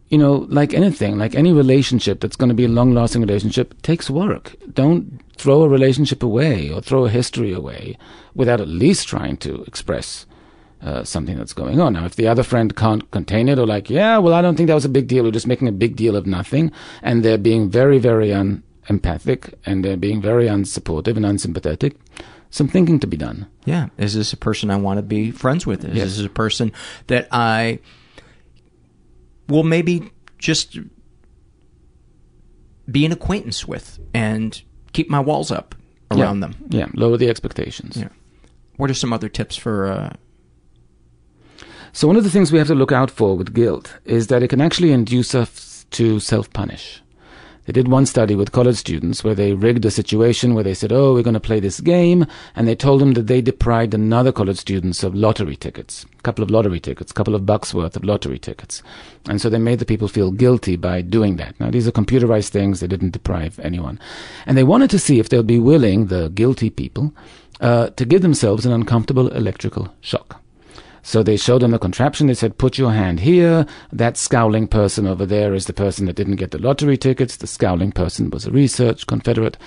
you 0.10 0.18
know, 0.18 0.46
like 0.50 0.74
anything, 0.74 1.18
like 1.18 1.36
any 1.36 1.52
relationship 1.52 2.20
that's 2.20 2.36
going 2.36 2.50
to 2.50 2.56
be 2.56 2.66
a 2.66 2.70
long 2.70 2.94
lasting 2.94 3.22
relationship, 3.22 3.80
takes 3.82 4.10
work. 4.10 4.56
Don't 4.74 5.22
throw 5.36 5.64
a 5.64 5.70
relationship 5.70 6.24
away 6.24 6.72
or 6.72 6.82
throw 6.82 7.06
a 7.06 7.10
history 7.10 7.52
away 7.54 7.98
without 8.34 8.62
at 8.62 8.68
least 8.68 9.08
trying 9.08 9.38
to 9.38 9.64
express 9.64 10.26
uh, 10.82 11.04
something 11.04 11.38
that's 11.38 11.54
going 11.54 11.80
on. 11.82 11.94
Now, 11.94 12.06
if 12.06 12.16
the 12.16 12.28
other 12.28 12.44
friend 12.44 12.76
can't 12.76 13.10
contain 13.12 13.50
it 13.50 13.60
or 13.60 13.66
like, 13.66 13.90
yeah, 13.90 14.18
well, 14.20 14.34
I 14.34 14.42
don't 14.42 14.56
think 14.56 14.68
that 14.68 14.76
was 14.76 14.86
a 14.86 14.90
big 14.90 15.08
deal, 15.08 15.24
we're 15.24 15.32
just 15.32 15.48
making 15.48 15.68
a 15.68 15.72
big 15.72 15.96
deal 15.96 16.16
of 16.16 16.26
nothing, 16.26 16.72
and 17.02 17.24
they're 17.26 17.38
being 17.38 17.70
very, 17.70 17.98
very 18.00 18.32
unempathic 18.34 19.54
and 19.66 19.84
they're 19.84 19.98
being 19.98 20.22
very 20.22 20.48
unsupportive 20.48 21.18
and 21.18 21.26
unsympathetic, 21.26 21.96
some 22.50 22.68
thinking 22.68 23.00
to 23.00 23.08
be 23.08 23.18
done. 23.18 23.48
Yeah. 23.66 23.90
Is 23.98 24.14
this 24.14 24.34
a 24.34 24.38
person 24.38 24.70
I 24.72 24.78
want 24.78 25.00
to 25.00 25.04
be 25.04 25.32
friends 25.32 25.66
with? 25.66 25.84
Is 25.84 25.96
Yes. 25.96 26.18
this 26.18 26.26
a 26.26 26.30
person 26.30 26.72
that 27.08 27.28
I 27.32 27.80
will 29.48 29.64
maybe 29.64 30.12
just 30.38 30.78
be 32.90 33.06
an 33.06 33.12
acquaintance 33.12 33.68
with 33.68 34.00
and 34.14 34.62
keep 34.94 35.10
my 35.10 35.20
walls 35.20 35.52
up 35.52 35.76
around 36.12 36.40
them? 36.40 36.56
Yeah, 36.70 36.88
lower 36.94 37.18
the 37.18 37.30
expectations. 37.30 37.98
Yeah. 37.98 38.10
What 38.78 38.90
are 38.90 38.94
some 38.94 39.12
other 39.12 39.30
tips 39.30 39.56
for 39.56 39.88
uh, 39.88 40.14
So, 41.94 42.08
one 42.08 42.16
of 42.18 42.24
the 42.24 42.30
things 42.30 42.52
we 42.52 42.60
have 42.60 42.68
to 42.68 42.76
look 42.76 42.92
out 42.92 43.10
for 43.10 43.36
with 43.36 43.54
guilt 43.54 43.98
is 44.06 44.28
that 44.28 44.44
it 44.44 44.50
can 44.50 44.62
actually 44.62 44.92
induce 44.92 45.34
us 45.34 45.86
to 45.92 46.20
self 46.20 46.52
punish. 46.54 47.02
They 47.68 47.74
did 47.74 47.90
one 47.90 48.06
study 48.06 48.34
with 48.34 48.54
college 48.54 48.78
students 48.78 49.26
where 49.26 49.36
they 49.36 49.52
rigged 49.52 49.84
a 49.84 49.92
situation 49.92 50.54
where 50.54 50.64
they 50.64 50.74
said, 50.74 50.94
Oh, 50.94 51.14
we're 51.14 51.22
going 51.22 51.34
to 51.34 51.40
play 51.40 51.60
this 51.60 51.82
game. 51.82 52.26
And 52.56 52.66
they 52.66 52.76
told 52.76 53.02
them 53.02 53.12
that 53.14 53.28
they 53.28 53.42
deprived 53.42 53.94
another 53.94 54.32
college 54.32 54.58
students 54.58 55.04
of 55.04 55.14
lottery 55.14 55.58
tickets, 55.58 56.06
a 56.18 56.22
couple 56.22 56.44
of 56.44 56.50
lottery 56.50 56.80
tickets, 56.80 57.12
a 57.12 57.14
couple 57.14 57.36
of 57.36 57.46
bucks 57.46 57.74
worth 57.74 57.98
of 57.98 58.06
lottery 58.06 58.40
tickets. 58.40 58.82
And 59.28 59.42
so 59.42 59.50
they 59.50 59.60
made 59.60 59.80
the 59.80 59.86
people 59.86 60.08
feel 60.08 60.32
guilty 60.32 60.78
by 60.78 61.02
doing 61.02 61.36
that. 61.36 61.60
Now, 61.60 61.70
these 61.70 61.90
are 61.90 61.92
computerized 61.92 62.50
things. 62.50 62.80
They 62.80 62.88
didn't 62.88 63.12
deprive 63.12 63.60
anyone. 63.60 64.00
And 64.46 64.58
they 64.58 64.64
wanted 64.64 64.90
to 64.92 65.00
see 65.00 65.20
if 65.20 65.28
they'll 65.28 65.44
be 65.44 65.60
willing, 65.60 66.08
the 66.08 66.30
guilty 66.30 66.70
people, 66.70 67.14
uh, 67.60 67.90
to 67.90 68.06
give 68.06 68.22
themselves 68.22 68.66
an 68.66 68.72
uncomfortable 68.72 69.28
electrical 69.28 69.94
shock. 70.00 70.42
So 71.08 71.24
they 71.24 71.38
showed 71.38 71.62
them 71.62 71.72
the 71.72 71.80
contraption. 71.80 72.28
They 72.28 72.34
said, 72.34 72.58
put 72.58 72.78
your 72.78 72.92
hand 72.92 73.22
here. 73.22 73.66
That 73.94 74.18
scowling 74.18 74.68
person 74.68 75.08
over 75.08 75.26
there 75.26 75.54
is 75.54 75.66
the 75.66 75.72
person 75.72 76.06
that 76.06 76.18
didn't 76.18 76.36
get 76.36 76.52
the 76.52 76.58
lottery 76.58 76.98
tickets. 76.98 77.38
The 77.38 77.48
scowling 77.48 77.94
person 77.94 78.30
was 78.30 78.46
a 78.46 78.52
research 78.52 79.08
Confederate. 79.08 79.58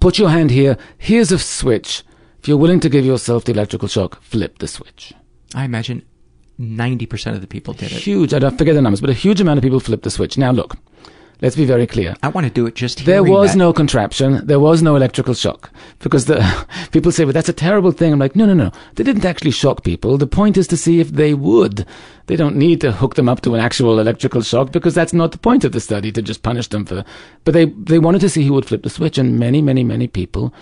Put 0.00 0.16
your 0.16 0.28
hand 0.28 0.52
here. 0.52 0.78
Here's 0.98 1.32
a 1.32 1.38
switch. 1.40 2.04
If 2.38 2.46
you're 2.46 2.56
willing 2.56 2.78
to 2.78 2.88
give 2.88 3.04
yourself 3.04 3.44
the 3.44 3.50
electrical 3.50 3.88
shock, 3.88 4.22
flip 4.22 4.58
the 4.58 4.68
switch. 4.68 5.12
I 5.52 5.64
imagine 5.64 6.04
90% 6.60 7.34
of 7.34 7.40
the 7.40 7.48
people 7.48 7.74
did 7.74 7.90
it. 7.90 7.98
Huge, 7.98 8.32
I 8.32 8.38
don't 8.38 8.56
forget 8.56 8.76
the 8.76 8.82
numbers, 8.82 9.00
but 9.00 9.10
a 9.10 9.14
huge 9.14 9.40
amount 9.40 9.58
of 9.58 9.64
people 9.64 9.80
flipped 9.80 10.04
the 10.04 10.12
switch. 10.12 10.38
Now 10.38 10.52
look, 10.52 10.76
let's 11.42 11.56
be 11.56 11.64
very 11.64 11.86
clear. 11.86 12.14
I 12.22 12.28
want 12.28 12.46
to 12.46 12.52
do 12.52 12.66
it 12.66 12.74
just 12.74 13.04
There 13.04 13.22
was 13.22 13.52
that. 13.52 13.58
no 13.58 13.72
contraption. 13.72 14.46
There 14.46 14.60
was 14.60 14.82
no 14.82 14.96
electrical 14.96 15.34
shock 15.34 15.70
because 15.98 16.26
the 16.26 16.38
people 16.92 17.12
say, 17.12 17.24
well, 17.24 17.32
that's 17.32 17.48
a 17.48 17.52
terrible 17.52 17.92
thing." 17.92 18.12
I'm 18.12 18.18
like, 18.18 18.36
"No, 18.36 18.46
no, 18.46 18.54
no. 18.54 18.70
They 18.94 19.04
didn't 19.04 19.24
actually 19.24 19.50
shock 19.52 19.84
people. 19.84 20.16
The 20.18 20.26
point 20.26 20.56
is 20.56 20.66
to 20.68 20.76
see 20.76 21.00
if 21.00 21.10
they 21.12 21.34
would. 21.34 21.86
They 22.26 22.36
don't 22.36 22.56
need 22.56 22.80
to 22.80 22.92
hook 22.92 23.14
them 23.16 23.28
up 23.28 23.40
to 23.42 23.54
an 23.54 23.60
actual 23.60 23.98
electrical 23.98 24.42
shock 24.42 24.72
because 24.72 24.94
that's 24.94 25.12
not 25.12 25.32
the 25.32 25.38
point 25.38 25.64
of 25.64 25.72
the 25.72 25.80
study 25.80 26.10
to 26.12 26.22
just 26.22 26.42
punish 26.42 26.68
them 26.68 26.84
for. 26.86 27.04
But 27.44 27.54
they 27.54 27.66
they 27.66 27.98
wanted 27.98 28.20
to 28.22 28.28
see 28.28 28.44
who 28.46 28.54
would 28.54 28.66
flip 28.66 28.82
the 28.82 28.90
switch, 28.90 29.18
and 29.18 29.38
many, 29.38 29.60
many, 29.60 29.84
many 29.84 30.06
people 30.08 30.52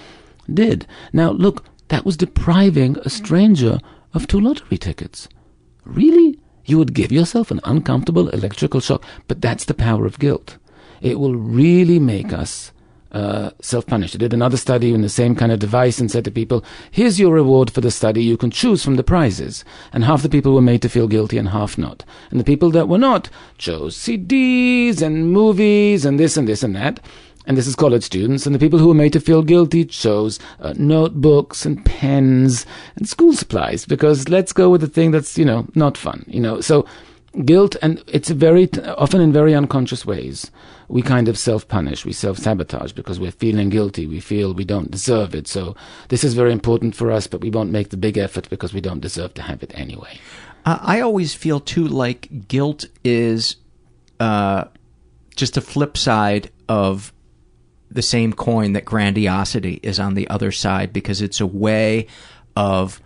did. 0.52 0.86
Now 1.12 1.30
look, 1.30 1.64
that 1.88 2.04
was 2.04 2.16
depriving 2.16 2.96
a 3.04 3.10
stranger 3.10 3.78
of 4.14 4.26
two 4.26 4.40
lottery 4.40 4.78
tickets. 4.78 5.28
Really? 5.84 6.38
You 6.64 6.78
would 6.78 6.94
give 6.94 7.10
yourself 7.10 7.50
an 7.50 7.60
uncomfortable 7.64 8.28
electrical 8.28 8.80
shock, 8.80 9.04
but 9.26 9.40
that's 9.40 9.64
the 9.64 9.74
power 9.74 10.06
of 10.06 10.18
guilt. 10.20 10.58
It 11.02 11.18
will 11.18 11.34
really 11.34 11.98
make 11.98 12.32
us 12.32 12.72
uh, 13.12 13.50
self-punish. 13.60 14.14
I 14.14 14.18
did 14.18 14.32
another 14.32 14.56
study 14.56 14.94
in 14.94 15.02
the 15.02 15.08
same 15.08 15.34
kind 15.34 15.52
of 15.52 15.58
device 15.58 15.98
and 15.98 16.10
said 16.10 16.24
to 16.24 16.30
people, 16.30 16.64
here's 16.90 17.20
your 17.20 17.34
reward 17.34 17.70
for 17.70 17.82
the 17.82 17.90
study. 17.90 18.22
You 18.24 18.36
can 18.36 18.50
choose 18.50 18.82
from 18.82 18.96
the 18.96 19.04
prizes. 19.04 19.64
And 19.92 20.04
half 20.04 20.22
the 20.22 20.30
people 20.30 20.54
were 20.54 20.62
made 20.62 20.80
to 20.82 20.88
feel 20.88 21.08
guilty 21.08 21.36
and 21.36 21.50
half 21.50 21.76
not. 21.76 22.04
And 22.30 22.40
the 22.40 22.44
people 22.44 22.70
that 22.70 22.88
were 22.88 22.98
not 22.98 23.28
chose 23.58 23.96
CDs 23.96 25.02
and 25.02 25.30
movies 25.30 26.04
and 26.04 26.18
this 26.18 26.36
and 26.36 26.48
this 26.48 26.62
and 26.62 26.74
that. 26.76 27.00
And 27.44 27.58
this 27.58 27.66
is 27.66 27.74
college 27.74 28.04
students. 28.04 28.46
And 28.46 28.54
the 28.54 28.60
people 28.60 28.78
who 28.78 28.88
were 28.88 28.94
made 28.94 29.12
to 29.12 29.20
feel 29.20 29.42
guilty 29.42 29.84
chose 29.84 30.38
uh, 30.60 30.72
notebooks 30.76 31.66
and 31.66 31.84
pens 31.84 32.64
and 32.96 33.08
school 33.08 33.32
supplies 33.32 33.84
because 33.84 34.28
let's 34.28 34.52
go 34.52 34.70
with 34.70 34.80
the 34.80 34.86
thing 34.86 35.10
that's, 35.10 35.36
you 35.36 35.44
know, 35.44 35.66
not 35.74 35.98
fun, 35.98 36.24
you 36.28 36.40
know. 36.40 36.60
So 36.60 36.86
guilt, 37.44 37.76
and 37.82 38.02
it's 38.06 38.30
very, 38.30 38.70
often 38.96 39.20
in 39.20 39.32
very 39.32 39.54
unconscious 39.54 40.06
ways, 40.06 40.50
we 40.92 41.00
kind 41.00 41.26
of 41.26 41.38
self-punish, 41.38 42.04
we 42.04 42.12
self-sabotage 42.12 42.92
because 42.92 43.18
we're 43.18 43.30
feeling 43.32 43.70
guilty, 43.70 44.06
we 44.06 44.20
feel 44.20 44.52
we 44.52 44.62
don't 44.62 44.90
deserve 44.90 45.34
it. 45.34 45.48
So 45.48 45.74
this 46.08 46.22
is 46.22 46.34
very 46.34 46.52
important 46.52 46.94
for 46.94 47.10
us, 47.10 47.26
but 47.26 47.40
we 47.40 47.48
won't 47.48 47.70
make 47.70 47.88
the 47.88 47.96
big 47.96 48.18
effort 48.18 48.50
because 48.50 48.74
we 48.74 48.82
don't 48.82 49.00
deserve 49.00 49.32
to 49.34 49.42
have 49.42 49.62
it 49.62 49.72
anyway. 49.74 50.20
I 50.66 51.00
always 51.00 51.32
feel 51.32 51.60
too 51.60 51.88
like 51.88 52.46
guilt 52.46 52.84
is 53.02 53.56
uh, 54.20 54.64
just 55.34 55.56
a 55.56 55.62
flip 55.62 55.96
side 55.96 56.50
of 56.68 57.10
the 57.90 58.02
same 58.02 58.34
coin 58.34 58.74
that 58.74 58.84
grandiosity 58.84 59.80
is 59.82 59.98
on 59.98 60.12
the 60.12 60.28
other 60.28 60.52
side 60.52 60.92
because 60.92 61.22
it's 61.22 61.40
a 61.40 61.46
way 61.46 62.06
of 62.54 63.00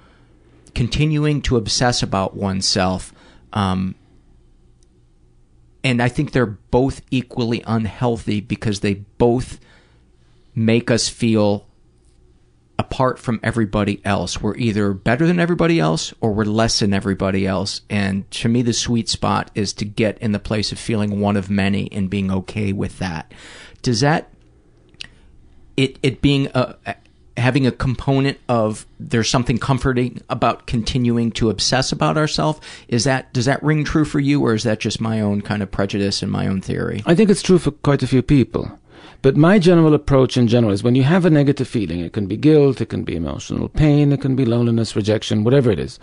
continuing 0.74 1.40
to 1.42 1.56
obsess 1.56 2.02
about 2.02 2.34
oneself. 2.34 3.12
Um, 3.52 3.94
and 5.86 6.02
I 6.02 6.08
think 6.08 6.32
they're 6.32 6.46
both 6.46 7.00
equally 7.12 7.62
unhealthy 7.64 8.40
because 8.40 8.80
they 8.80 8.94
both 8.94 9.60
make 10.52 10.90
us 10.90 11.08
feel 11.08 11.64
apart 12.76 13.20
from 13.20 13.38
everybody 13.40 14.04
else. 14.04 14.42
We're 14.42 14.56
either 14.56 14.92
better 14.92 15.28
than 15.28 15.38
everybody 15.38 15.78
else 15.78 16.12
or 16.20 16.32
we're 16.32 16.44
less 16.44 16.80
than 16.80 16.92
everybody 16.92 17.46
else. 17.46 17.82
And 17.88 18.28
to 18.32 18.48
me, 18.48 18.62
the 18.62 18.72
sweet 18.72 19.08
spot 19.08 19.52
is 19.54 19.72
to 19.74 19.84
get 19.84 20.18
in 20.18 20.32
the 20.32 20.40
place 20.40 20.72
of 20.72 20.80
feeling 20.80 21.20
one 21.20 21.36
of 21.36 21.48
many 21.48 21.88
and 21.92 22.10
being 22.10 22.32
okay 22.32 22.72
with 22.72 22.98
that. 22.98 23.32
Does 23.82 24.00
that, 24.00 24.28
it, 25.76 26.00
it 26.02 26.20
being 26.20 26.48
a, 26.52 26.74
having 27.36 27.66
a 27.66 27.72
component 27.72 28.38
of 28.48 28.86
there's 28.98 29.28
something 29.28 29.58
comforting 29.58 30.20
about 30.28 30.66
continuing 30.66 31.30
to 31.32 31.50
obsess 31.50 31.92
about 31.92 32.16
ourselves 32.16 32.60
is 32.88 33.04
that 33.04 33.32
does 33.32 33.44
that 33.44 33.62
ring 33.62 33.84
true 33.84 34.04
for 34.04 34.20
you 34.20 34.42
or 34.42 34.54
is 34.54 34.62
that 34.62 34.80
just 34.80 35.00
my 35.00 35.20
own 35.20 35.40
kind 35.42 35.62
of 35.62 35.70
prejudice 35.70 36.22
and 36.22 36.32
my 36.32 36.46
own 36.46 36.60
theory 36.60 37.02
I 37.04 37.14
think 37.14 37.30
it's 37.30 37.42
true 37.42 37.58
for 37.58 37.70
quite 37.70 38.02
a 38.02 38.06
few 38.06 38.22
people. 38.22 38.78
But 39.22 39.36
my 39.36 39.58
general 39.58 39.94
approach 39.94 40.36
in 40.36 40.46
general 40.46 40.72
is 40.72 40.82
when 40.82 40.94
you 40.94 41.02
have 41.02 41.24
a 41.24 41.30
negative 41.30 41.66
feeling, 41.66 42.00
it 42.00 42.12
can 42.12 42.26
be 42.26 42.36
guilt, 42.36 42.80
it 42.80 42.90
can 42.90 43.02
be 43.02 43.16
emotional 43.16 43.68
pain, 43.68 44.12
it 44.12 44.20
can 44.20 44.36
be 44.36 44.44
loneliness, 44.44 44.94
rejection, 44.94 45.42
whatever 45.42 45.70
it 45.70 45.78
is. 45.78 45.98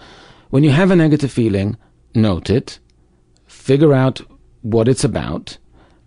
When 0.49 0.63
you 0.63 0.71
have 0.71 0.91
a 0.91 0.95
negative 0.95 1.31
feeling, 1.31 1.77
note 2.15 2.49
it, 2.49 2.79
figure 3.45 3.93
out 3.93 4.21
what 4.61 4.87
it's 4.87 5.03
about, 5.03 5.57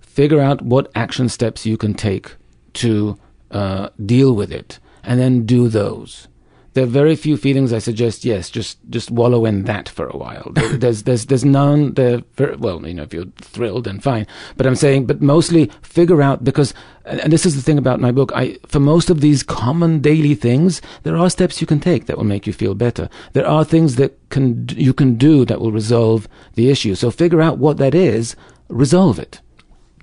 figure 0.01 0.41
out 0.41 0.63
what 0.63 0.91
action 0.95 1.29
steps 1.29 1.65
you 1.65 1.77
can 1.77 1.95
take 1.95 2.35
to 2.75 3.19
uh, 3.51 3.89
deal 4.05 4.35
with 4.35 4.53
it, 4.53 4.79
and 5.07 5.19
then 5.19 5.47
do 5.47 5.69
those. 5.69 6.29
There 6.77 6.85
are 6.85 6.87
very 6.87 7.17
few 7.17 7.39
feelings 7.39 7.73
I 7.73 7.79
suggest. 7.79 8.23
Yes, 8.23 8.51
just 8.51 8.79
just 8.91 9.11
wallow 9.11 9.47
in 9.47 9.65
that 9.65 9.89
for 9.89 10.09
a 10.09 10.17
while. 10.19 10.53
There's 10.55 11.05
there's 11.05 11.25
there's 11.25 11.43
none. 11.43 11.95
There 11.95 12.21
well, 12.59 12.87
you 12.87 12.93
know, 12.93 13.05
if 13.05 13.15
you're 13.15 13.33
thrilled, 13.41 13.85
then 13.85 13.99
fine. 13.99 14.27
But 14.59 14.67
I'm 14.67 14.77
saying, 14.77 15.07
but 15.07 15.23
mostly 15.23 15.71
figure 15.81 16.21
out 16.21 16.45
because, 16.45 16.75
and 17.07 17.19
and 17.21 17.33
this 17.33 17.47
is 17.47 17.57
the 17.57 17.63
thing 17.63 17.79
about 17.79 17.99
my 17.99 18.13
book. 18.13 18.31
I 18.35 18.59
for 18.67 18.79
most 18.79 19.09
of 19.09 19.23
these 19.23 19.43
common 19.43 20.01
daily 20.01 20.35
things, 20.35 20.83
there 21.03 21.17
are 21.17 21.31
steps 21.31 21.63
you 21.63 21.67
can 21.67 21.81
take 21.81 22.05
that 22.07 22.19
will 22.19 22.25
make 22.25 22.47
you 22.47 22.53
feel 22.53 22.75
better. 22.75 23.09
There 23.33 23.49
are 23.49 23.65
things 23.65 23.97
that 23.97 24.13
can 24.29 24.69
you 24.77 24.93
can 24.93 25.15
do 25.15 25.47
that 25.47 25.63
will 25.63 25.73
resolve 25.73 26.29
the 26.57 26.69
issue. 26.69 26.95
So 26.95 27.11
figure 27.11 27.41
out 27.41 27.57
what 27.57 27.79
that 27.79 27.95
is, 27.95 28.37
resolve 28.69 29.19
it. 29.19 29.41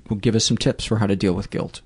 will 0.09 0.17
give 0.17 0.33
us 0.33 0.45
some 0.45 0.57
tips 0.57 0.85
for 0.85 0.97
how 0.97 1.05
to 1.05 1.15
deal 1.15 1.33
with 1.33 1.51
guilt 1.51 1.81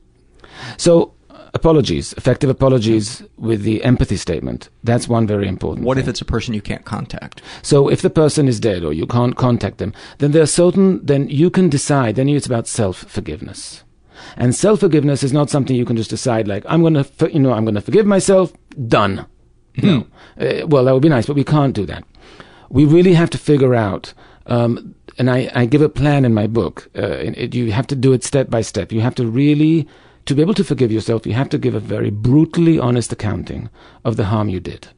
So 0.78 1.14
apologies, 1.60 2.14
effective 2.14 2.50
apologies 2.50 3.24
with 3.38 3.64
the 3.64 3.84
empathy 3.84 4.18
statement. 4.18 4.70
That's 4.84 5.08
one 5.08 5.28
very 5.28 5.48
important. 5.48 5.86
what 5.86 5.96
thing. 5.96 6.04
if 6.04 6.10
it's 6.10 6.22
a 6.22 6.26
person 6.34 6.54
you 6.54 6.62
can't 6.62 6.86
contact 6.86 7.42
So 7.62 7.90
if 7.90 8.02
the 8.02 8.10
person 8.10 8.48
is 8.48 8.60
dead 8.60 8.84
or 8.84 8.94
you 8.94 9.08
can't 9.08 9.36
contact 9.36 9.78
them, 9.78 9.94
then 10.20 10.32
there 10.32 10.44
are 10.44 10.54
certain, 10.64 11.06
then 11.06 11.28
you 11.30 11.50
can 11.50 11.70
decide, 11.70 12.16
then 12.16 12.30
it's 12.30 12.46
about 12.46 12.68
self-forgiveness. 12.68 13.84
And 14.36 14.56
self 14.56 14.80
forgiveness 14.80 15.24
is 15.24 15.34
not 15.34 15.50
something 15.50 15.76
you 15.76 15.86
can 15.86 15.98
just 15.98 16.10
decide 16.10 16.48
like 16.48 16.64
I'm 16.68 16.82
gonna 16.84 17.06
you 17.32 17.40
know 17.40 17.54
I'm 17.54 17.66
gonna 17.66 17.82
forgive 17.82 18.06
myself. 18.06 18.54
Done. 18.88 19.26
No. 19.78 20.08
Uh, 20.40 20.66
well, 20.68 20.86
that 20.86 20.94
would 20.94 21.04
be 21.04 21.10
nice, 21.10 21.28
but 21.28 21.36
we 21.36 21.44
can't 21.44 21.76
do 21.76 21.86
that. 21.86 22.04
We 22.70 22.86
really 22.86 23.14
have 23.14 23.30
to 23.32 23.38
figure 23.38 23.76
out. 23.76 24.14
Um, 24.48 24.96
and 25.18 25.30
I, 25.30 25.50
I 25.54 25.66
give 25.66 25.82
a 25.82 25.90
plan 25.90 26.26
in 26.26 26.34
my 26.34 26.48
book. 26.48 26.90
Uh, 26.96 27.34
it, 27.36 27.56
you 27.56 27.72
have 27.72 27.88
to 27.88 27.96
do 27.96 28.14
it 28.14 28.24
step 28.24 28.50
by 28.50 28.62
step. 28.62 28.92
You 28.92 29.02
have 29.02 29.16
to 29.16 29.26
really, 29.28 29.88
to 30.28 30.36
be 30.36 30.42
able 30.42 30.54
to 30.54 30.64
forgive 30.64 30.92
yourself, 30.92 31.26
you 31.26 31.34
have 31.34 31.50
to 31.50 31.58
give 31.58 31.74
a 31.74 31.80
very 31.80 32.10
brutally 32.10 32.78
honest 32.78 33.12
accounting 33.12 33.70
of 34.04 34.18
the 34.18 34.26
harm 34.26 34.50
you 34.50 34.60
did. 34.60 34.90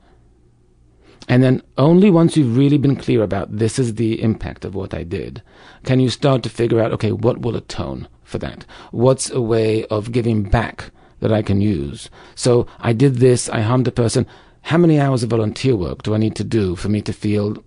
And 1.27 1.43
then 1.43 1.61
only 1.77 2.09
once 2.09 2.35
you've 2.35 2.57
really 2.57 2.79
been 2.79 2.95
clear 2.95 3.21
about 3.21 3.55
this 3.55 3.77
is 3.77 3.95
the 3.95 4.21
impact 4.21 4.65
of 4.65 4.73
what 4.73 4.95
I 4.95 5.03
did, 5.03 5.43
can 5.83 5.99
you 5.99 6.09
start 6.09 6.41
to 6.43 6.49
figure 6.49 6.79
out, 6.79 6.91
okay, 6.93 7.11
what 7.11 7.41
will 7.41 7.55
atone 7.55 8.07
for 8.23 8.39
that? 8.39 8.65
What's 8.89 9.29
a 9.29 9.39
way 9.39 9.85
of 9.85 10.11
giving 10.11 10.43
back 10.43 10.89
that 11.19 11.31
I 11.31 11.43
can 11.43 11.61
use? 11.61 12.09
So 12.33 12.65
I 12.79 12.93
did 12.93 13.17
this, 13.17 13.47
I 13.49 13.61
harmed 13.61 13.87
a 13.87 13.91
person. 13.91 14.25
How 14.63 14.77
many 14.77 14.99
hours 14.99 15.21
of 15.21 15.29
volunteer 15.29 15.75
work 15.75 16.01
do 16.01 16.15
I 16.15 16.17
need 16.17 16.35
to 16.37 16.43
do 16.43 16.75
for 16.75 16.89
me 16.89 17.01
to 17.03 17.13
feel 17.13 17.63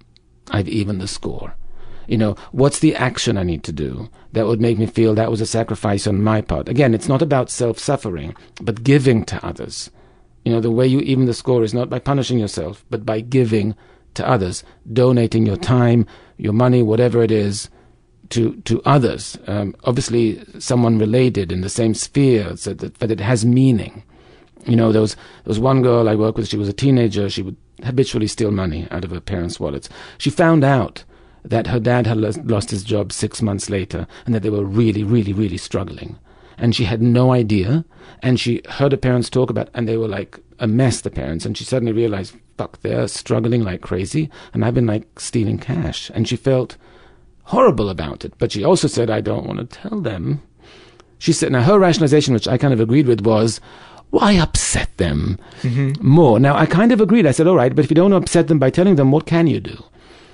I've 0.50 0.68
evened 0.68 1.00
the 1.00 1.06
score? 1.06 1.54
You 2.08 2.18
know, 2.18 2.34
what's 2.50 2.80
the 2.80 2.96
action 2.96 3.38
I 3.38 3.44
need 3.44 3.62
to 3.64 3.72
do 3.72 4.10
that 4.32 4.46
would 4.46 4.60
make 4.60 4.78
me 4.78 4.86
feel 4.86 5.14
that 5.14 5.30
was 5.30 5.40
a 5.40 5.46
sacrifice 5.46 6.06
on 6.06 6.22
my 6.22 6.40
part? 6.40 6.68
Again, 6.68 6.94
it's 6.94 7.08
not 7.08 7.22
about 7.22 7.50
self 7.50 7.78
suffering, 7.78 8.34
but 8.60 8.84
giving 8.84 9.24
to 9.26 9.44
others. 9.44 9.90
You 10.44 10.52
know, 10.52 10.60
the 10.60 10.70
way 10.70 10.86
you 10.86 11.00
even 11.00 11.26
the 11.26 11.34
score 11.34 11.62
is 11.62 11.74
not 11.74 11.88
by 11.88 11.98
punishing 11.98 12.38
yourself, 12.38 12.84
but 12.90 13.06
by 13.06 13.20
giving 13.20 13.74
to 14.14 14.28
others, 14.28 14.64
donating 14.92 15.46
your 15.46 15.56
time, 15.56 16.06
your 16.36 16.52
money, 16.52 16.82
whatever 16.82 17.22
it 17.22 17.30
is, 17.30 17.70
to 18.30 18.54
to 18.62 18.82
others. 18.84 19.38
Um, 19.46 19.74
obviously, 19.84 20.42
someone 20.58 20.98
related 20.98 21.52
in 21.52 21.60
the 21.60 21.68
same 21.68 21.94
sphere, 21.94 22.56
so 22.56 22.74
that, 22.74 22.98
but 22.98 23.10
it 23.10 23.20
has 23.20 23.44
meaning. 23.44 24.02
You 24.66 24.76
know, 24.76 24.92
there 24.92 25.02
was 25.02 25.14
there 25.14 25.50
was 25.50 25.58
one 25.60 25.82
girl 25.82 26.08
I 26.08 26.14
worked 26.14 26.38
with. 26.38 26.48
She 26.48 26.56
was 26.56 26.68
a 26.68 26.72
teenager. 26.72 27.28
She 27.28 27.42
would 27.42 27.56
habitually 27.82 28.26
steal 28.26 28.50
money 28.50 28.88
out 28.90 29.04
of 29.04 29.10
her 29.10 29.20
parents' 29.20 29.60
wallets. 29.60 29.88
She 30.18 30.30
found 30.30 30.64
out 30.64 31.04
that 31.44 31.66
her 31.66 31.80
dad 31.80 32.06
had 32.06 32.18
lost 32.48 32.70
his 32.70 32.84
job 32.84 33.12
six 33.12 33.42
months 33.42 33.68
later 33.68 34.06
and 34.24 34.34
that 34.34 34.42
they 34.42 34.50
were 34.50 34.64
really, 34.64 35.02
really, 35.02 35.32
really 35.32 35.56
struggling. 35.56 36.18
And 36.58 36.74
she 36.74 36.84
had 36.84 37.02
no 37.02 37.32
idea. 37.32 37.84
And 38.22 38.38
she 38.38 38.62
heard 38.68 38.92
her 38.92 38.98
parents 38.98 39.28
talk 39.28 39.50
about, 39.50 39.68
and 39.74 39.88
they 39.88 39.96
were 39.96 40.08
like 40.08 40.38
a 40.60 40.66
mess, 40.66 41.00
the 41.00 41.10
parents. 41.10 41.44
And 41.44 41.56
she 41.56 41.64
suddenly 41.64 41.92
realized, 41.92 42.36
fuck, 42.56 42.80
they're 42.82 43.08
struggling 43.08 43.64
like 43.64 43.80
crazy. 43.80 44.30
And 44.54 44.64
I've 44.64 44.74
been 44.74 44.86
like 44.86 45.18
stealing 45.18 45.58
cash. 45.58 46.10
And 46.14 46.28
she 46.28 46.36
felt 46.36 46.76
horrible 47.44 47.88
about 47.88 48.24
it. 48.24 48.34
But 48.38 48.52
she 48.52 48.62
also 48.62 48.86
said, 48.86 49.10
I 49.10 49.20
don't 49.20 49.46
want 49.46 49.58
to 49.58 49.88
tell 49.88 50.00
them. 50.00 50.42
She 51.18 51.32
said, 51.32 51.50
now 51.50 51.62
her 51.62 51.78
rationalization, 51.78 52.34
which 52.34 52.46
I 52.46 52.58
kind 52.58 52.72
of 52.72 52.80
agreed 52.80 53.06
with, 53.06 53.26
was, 53.26 53.60
why 54.10 54.34
upset 54.34 54.96
them 54.98 55.38
mm-hmm. 55.62 56.06
more? 56.06 56.38
Now, 56.38 56.54
I 56.54 56.66
kind 56.66 56.92
of 56.92 57.00
agreed. 57.00 57.26
I 57.26 57.32
said, 57.32 57.46
all 57.46 57.56
right, 57.56 57.74
but 57.74 57.84
if 57.84 57.90
you 57.90 57.94
don't 57.96 58.12
upset 58.12 58.48
them 58.48 58.58
by 58.58 58.70
telling 58.70 58.96
them, 58.96 59.10
what 59.10 59.26
can 59.26 59.46
you 59.46 59.58
do? 59.58 59.82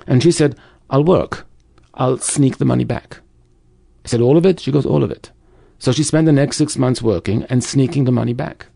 And 0.05 0.21
she 0.21 0.31
said, 0.31 0.55
I'll 0.89 1.03
work. 1.03 1.45
I'll 1.93 2.17
sneak 2.17 2.57
the 2.57 2.65
money 2.65 2.83
back. 2.83 3.19
I 4.05 4.07
said, 4.07 4.21
All 4.21 4.37
of 4.37 4.45
it? 4.45 4.59
She 4.59 4.71
goes, 4.71 4.85
All 4.85 5.03
of 5.03 5.11
it. 5.11 5.31
So 5.77 5.91
she 5.91 6.03
spent 6.03 6.25
the 6.25 6.31
next 6.31 6.57
six 6.57 6.77
months 6.77 7.01
working 7.01 7.43
and 7.43 7.63
sneaking 7.63 8.03
the 8.03 8.11
money 8.11 8.33
back. 8.33 8.67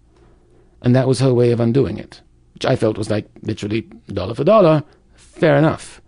And 0.81 0.95
that 0.95 1.07
was 1.07 1.19
her 1.19 1.33
way 1.33 1.51
of 1.51 1.59
undoing 1.59 1.97
it, 1.97 2.21
which 2.53 2.65
I 2.65 2.75
felt 2.75 2.97
was 2.97 3.09
like 3.09 3.29
literally 3.41 3.81
dollar 4.07 4.35
for 4.35 4.43
dollar. 4.43 4.83
Fair 5.15 5.57
enough. 5.57 6.01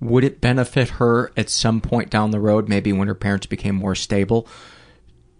Would 0.00 0.24
it 0.24 0.40
benefit 0.40 0.90
her 0.90 1.32
at 1.36 1.50
some 1.50 1.80
point 1.80 2.10
down 2.10 2.30
the 2.30 2.40
road, 2.40 2.68
maybe 2.68 2.92
when 2.92 3.08
her 3.08 3.14
parents 3.14 3.46
became 3.46 3.74
more 3.74 3.96
stable, 3.96 4.46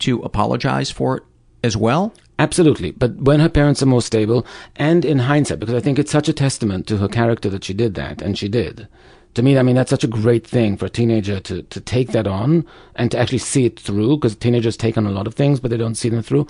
to 0.01 0.21
apologize 0.23 0.91
for 0.91 1.19
it 1.19 1.23
as 1.63 1.77
well? 1.77 2.13
Absolutely. 2.41 2.91
But 2.91 3.17
when 3.17 3.41
her 3.41 3.49
parents 3.49 3.83
are 3.83 3.87
more 3.87 4.03
stable, 4.03 4.47
and 4.77 5.05
in 5.05 5.21
hindsight, 5.21 5.61
because 5.61 5.75
I 5.75 5.81
think 5.81 5.99
it's 5.99 6.11
such 6.11 6.29
a 6.29 6.33
testament 6.33 6.87
to 6.89 6.99
her 6.99 7.09
character 7.09 7.49
that 7.51 7.65
she 7.65 7.75
did 7.75 7.95
that, 7.95 8.21
and 8.23 8.37
she 8.39 8.49
did, 8.49 8.89
to 9.35 9.43
me, 9.43 9.59
I 9.59 9.63
mean, 9.63 9.77
that's 9.77 9.91
such 9.91 10.05
a 10.05 10.09
great 10.09 10.47
thing 10.47 10.77
for 10.77 10.87
a 10.87 10.91
teenager 10.91 11.41
to, 11.41 11.63
to 11.63 11.81
take 11.81 12.13
that 12.13 12.27
on 12.27 12.67
and 12.97 13.11
to 13.11 13.19
actually 13.19 13.39
see 13.39 13.67
it 13.67 13.79
through, 13.79 14.17
because 14.17 14.35
teenagers 14.35 14.77
take 14.77 14.97
on 14.99 15.07
a 15.07 15.11
lot 15.11 15.27
of 15.27 15.35
things, 15.35 15.61
but 15.61 15.71
they 15.71 15.77
don't 15.77 15.95
see 15.95 16.09
them 16.09 16.23
through. 16.23 16.47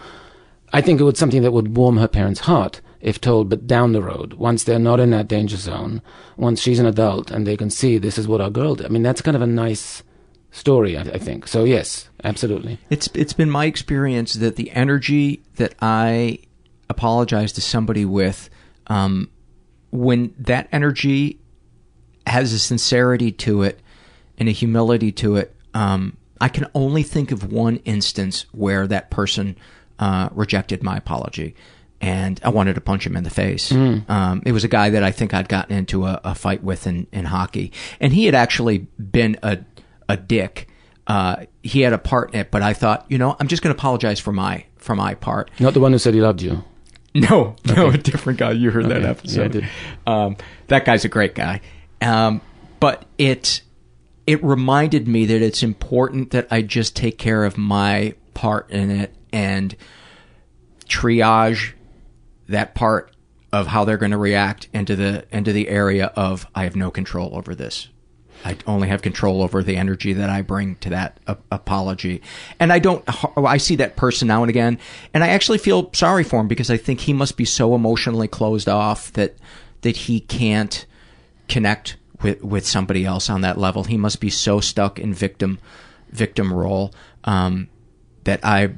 I 0.73 0.81
think 0.81 1.01
it 1.01 1.05
was 1.05 1.19
something 1.19 1.43
that 1.43 1.53
would 1.53 1.77
warm 1.77 1.97
her 1.97 2.09
parents' 2.09 2.41
heart 2.41 2.81
if 3.01 3.21
told, 3.21 3.49
but 3.49 3.67
down 3.67 3.93
the 3.93 4.03
road, 4.03 4.35
once 4.35 4.64
they're 4.64 4.79
not 4.79 5.01
in 5.01 5.11
that 5.11 5.29
danger 5.29 5.57
zone, 5.57 6.03
once 6.37 6.61
she's 6.61 6.79
an 6.79 6.87
adult 6.87 7.31
and 7.31 7.47
they 7.47 7.57
can 7.57 7.71
see 7.71 7.97
this 7.97 8.19
is 8.19 8.27
what 8.27 8.41
our 8.41 8.51
girl 8.51 8.75
did. 8.75 8.87
I 8.87 8.88
mean, 8.88 9.03
that's 9.03 9.23
kind 9.23 9.37
of 9.37 9.43
a 9.43 9.47
nice 9.47 10.03
story, 10.51 10.97
I, 10.97 11.03
I 11.03 11.19
think. 11.19 11.47
So, 11.47 11.64
yes, 11.64 12.09
absolutely. 12.25 12.79
It's 12.91 13.09
It's 13.14 13.33
been 13.33 13.51
my 13.51 13.67
experience 13.67 14.35
that 14.35 14.57
the 14.57 14.71
energy 14.73 15.43
that 15.57 15.75
I 15.81 16.41
apologize 16.88 17.53
to 17.53 17.61
somebody 17.61 18.05
with, 18.05 18.51
um, 18.88 19.31
when 19.91 20.35
that 20.38 20.69
energy 20.73 21.38
has 22.29 22.53
a 22.53 22.59
sincerity 22.59 23.33
to 23.33 23.62
it 23.62 23.81
and 24.38 24.49
a 24.49 24.53
humility 24.53 25.12
to 25.12 25.37
it. 25.37 25.55
Um, 25.75 26.17
I 26.41 26.49
can 26.49 26.67
only 26.75 27.03
think 27.03 27.33
of 27.33 27.53
one 27.53 27.77
instance 27.79 28.47
where 28.53 28.87
that 28.87 29.11
person 29.11 29.57
uh, 29.99 30.29
rejected 30.33 30.83
my 30.83 30.97
apology, 30.97 31.55
and 32.01 32.41
I 32.45 32.51
wanted 32.51 32.75
to 32.75 32.81
punch 32.81 33.07
him 33.07 33.17
in 33.17 33.25
the 33.25 33.31
face. 33.31 33.71
Mm. 33.73 34.09
Um, 34.09 34.43
it 34.47 34.53
was 34.53 34.64
a 34.64 34.69
guy 34.69 34.91
that 34.91 35.03
I 35.03 35.11
think 35.11 35.35
I'd 35.35 35.49
gotten 35.49 35.77
into 35.77 36.07
a, 36.07 36.21
a, 36.23 36.35
fight 36.35 36.62
with 36.62 36.87
in, 36.87 37.09
in 37.12 37.25
hockey, 37.25 37.73
and 37.99 38.12
he 38.12 38.27
had 38.27 38.35
actually 38.35 38.87
been 38.99 39.37
a 39.43 39.59
a 40.09 40.17
dick. 40.17 40.69
Uh, 41.07 41.47
he 41.62 41.81
had 41.81 41.93
a 41.93 41.99
part 41.99 42.35
in 42.35 42.41
it, 42.41 42.51
but 42.51 42.62
I 42.62 42.75
thought, 42.75 43.07
you 43.09 43.19
know, 43.19 43.37
I'm 43.41 43.49
just 43.49 43.62
going 43.62 43.75
to 43.75 43.79
apologize 43.79 44.21
for 44.21 44.33
my 44.33 44.64
for 44.77 44.95
my 44.95 45.14
part. 45.14 45.51
Not 45.59 45.75
the 45.75 45.81
one 45.81 45.93
who 45.93 45.99
said 45.99 46.14
he 46.14 46.21
loved 46.21 46.43
you. 46.43 46.62
No, 47.14 47.57
okay. 47.69 47.75
no, 47.75 47.88
a 47.88 47.99
different 47.99 48.38
guy. 48.38 48.53
You 48.53 48.71
heard 48.71 48.85
okay. 48.85 49.01
that 49.01 49.09
episode. 49.09 49.55
Yeah. 49.55 49.69
Um, 50.07 50.37
that 50.69 50.85
guy's 50.85 51.05
a 51.05 51.09
great 51.09 51.35
guy. 51.35 51.61
Um, 52.01 52.41
but 52.81 53.05
it 53.19 53.63
it 54.27 54.45
reminded 54.45 55.09
me 55.09 55.25
that 55.27 55.43
it's 55.43 55.63
important 55.63 56.33
that 56.33 56.49
I 56.51 56.63
just 56.63 56.95
take 56.95 57.19
care 57.19 57.45
of 57.45 57.57
my 57.57 58.15
part 58.35 58.71
in 58.71 58.91
it 58.91 59.15
and 59.33 59.75
triage 60.87 61.73
that 62.49 62.75
part 62.75 63.15
of 63.53 63.67
how 63.67 63.85
they're 63.85 63.97
going 63.97 64.13
to 64.13 64.19
react 64.19 64.69
into 64.73 64.97
the 64.97 65.25
into 65.33 65.53
the 65.53 65.69
area 65.69 66.07
of 66.15 66.47
I 66.55 66.65
have 66.65 66.77
no 66.77 66.91
control 66.91 67.35
over 67.35 67.55
this. 67.55 67.89
I 68.45 68.57
only 68.67 68.89
have 68.89 69.03
control 69.03 69.43
over 69.43 69.63
the 69.63 69.77
energy 69.77 70.13
that 70.13 70.31
I 70.31 70.43
bring 70.43 70.77
to 70.77 70.91
that 70.91 71.19
apology. 71.51 72.23
And 72.61 72.73
I 72.73 72.79
don't, 72.79 73.05
I 73.37 73.57
see 73.57 73.77
that 73.77 73.97
person 73.97 74.29
now 74.29 74.43
and 74.43 74.51
again, 74.51 74.79
and 75.13 75.25
I 75.25 75.29
actually 75.29 75.59
feel 75.59 75.91
sorry 75.93 76.23
for 76.23 76.41
him 76.41 76.49
because 76.49 76.71
I 76.71 76.77
think 76.77 77.01
he 77.01 77.13
must 77.13 77.37
be 77.37 77.45
so 77.45 77.75
emotionally 77.75 78.29
closed 78.29 78.69
off 78.69 79.13
that, 79.15 79.37
that 79.81 79.97
he 79.97 80.21
can't 80.21 80.87
connect 81.49 81.97
with 82.23 82.43
with 82.43 82.67
somebody 82.67 83.05
else 83.05 83.31
on 83.31 83.41
that 83.43 83.59
level. 83.59 83.85
He 83.85 83.97
must 83.97 84.21
be 84.21 84.31
so 84.31 84.61
stuck 84.61 84.99
in 84.99 85.15
victim 85.15 85.59
victim 86.11 86.53
role 86.53 86.93
um, 87.25 87.69
that 88.25 88.45
I 88.45 88.75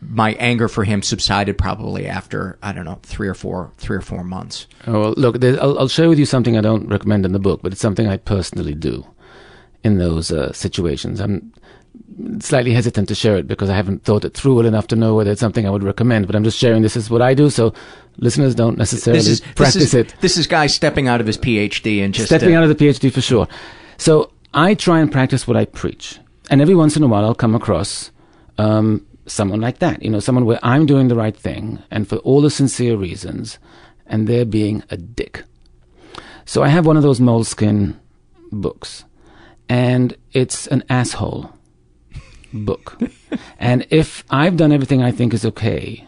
my 0.00 0.32
anger 0.32 0.68
for 0.68 0.84
him 0.84 1.02
subsided 1.02 1.56
probably 1.56 2.06
after 2.06 2.58
I 2.62 2.72
don't 2.72 2.84
know 2.84 2.98
three 3.02 3.28
or 3.28 3.34
four 3.34 3.72
three 3.76 3.96
or 3.96 4.00
four 4.00 4.24
months. 4.24 4.66
Oh 4.86 5.00
well, 5.00 5.14
look, 5.16 5.42
I'll, 5.44 5.78
I'll, 5.78 5.88
share 5.88 6.08
with 6.08 6.18
you 6.18 6.26
something 6.26 6.56
I 6.56 6.60
don't 6.60 6.88
recommend 6.88 7.24
in 7.24 7.32
the 7.32 7.38
book, 7.38 7.60
but 7.62 7.72
it's 7.72 7.80
something 7.80 8.08
I 8.08 8.16
personally 8.16 8.74
do 8.74 9.06
in 9.84 9.98
those 9.98 10.32
uh, 10.32 10.52
situations. 10.52 11.20
I'm 11.20 11.52
slightly 12.40 12.72
hesitant 12.72 13.08
to 13.08 13.14
share 13.14 13.36
it 13.36 13.46
because 13.46 13.70
I 13.70 13.76
haven't 13.76 14.04
thought 14.04 14.24
it 14.24 14.34
through 14.34 14.56
well 14.56 14.66
enough 14.66 14.86
to 14.88 14.96
know 14.96 15.14
whether 15.14 15.30
it's 15.30 15.40
something 15.40 15.66
I 15.66 15.70
would 15.70 15.82
recommend. 15.82 16.26
But 16.26 16.36
I'm 16.36 16.44
just 16.44 16.58
sharing 16.58 16.82
this 16.82 16.96
is 16.96 17.10
what 17.10 17.22
I 17.22 17.34
do, 17.34 17.50
so 17.50 17.72
listeners 18.18 18.54
don't 18.54 18.78
necessarily 18.78 19.18
this 19.18 19.28
is, 19.28 19.40
practice 19.40 19.74
this 19.74 19.82
is, 19.82 19.94
it. 19.94 20.14
This 20.20 20.36
is 20.36 20.46
guy 20.46 20.66
stepping 20.66 21.08
out 21.08 21.20
of 21.20 21.26
his 21.26 21.38
PhD 21.38 22.04
and 22.04 22.14
just 22.14 22.26
stepping 22.26 22.54
uh, 22.54 22.58
out 22.58 22.64
of 22.64 22.76
the 22.76 22.84
PhD 22.84 23.12
for 23.12 23.20
sure. 23.20 23.48
So 23.96 24.32
I 24.54 24.74
try 24.74 25.00
and 25.00 25.10
practice 25.10 25.46
what 25.46 25.56
I 25.56 25.64
preach, 25.64 26.18
and 26.50 26.60
every 26.60 26.74
once 26.74 26.96
in 26.96 27.02
a 27.02 27.06
while 27.06 27.24
I'll 27.24 27.34
come 27.34 27.54
across 27.54 28.10
um, 28.58 29.06
someone 29.26 29.60
like 29.60 29.78
that. 29.78 30.02
You 30.02 30.10
know, 30.10 30.20
someone 30.20 30.44
where 30.44 30.60
I'm 30.62 30.86
doing 30.86 31.08
the 31.08 31.16
right 31.16 31.36
thing 31.36 31.82
and 31.90 32.08
for 32.08 32.16
all 32.18 32.40
the 32.40 32.50
sincere 32.50 32.96
reasons, 32.96 33.58
and 34.06 34.26
they're 34.26 34.44
being 34.44 34.82
a 34.90 34.96
dick. 34.96 35.44
So 36.44 36.62
I 36.62 36.68
have 36.68 36.86
one 36.86 36.96
of 36.96 37.02
those 37.02 37.20
moleskin 37.20 37.98
books, 38.50 39.04
and 39.68 40.16
it's 40.32 40.66
an 40.66 40.82
asshole 40.88 41.52
book. 42.52 42.98
and 43.58 43.86
if 43.90 44.24
I've 44.30 44.56
done 44.56 44.72
everything 44.72 45.02
I 45.02 45.10
think 45.10 45.34
is 45.34 45.44
okay, 45.44 46.06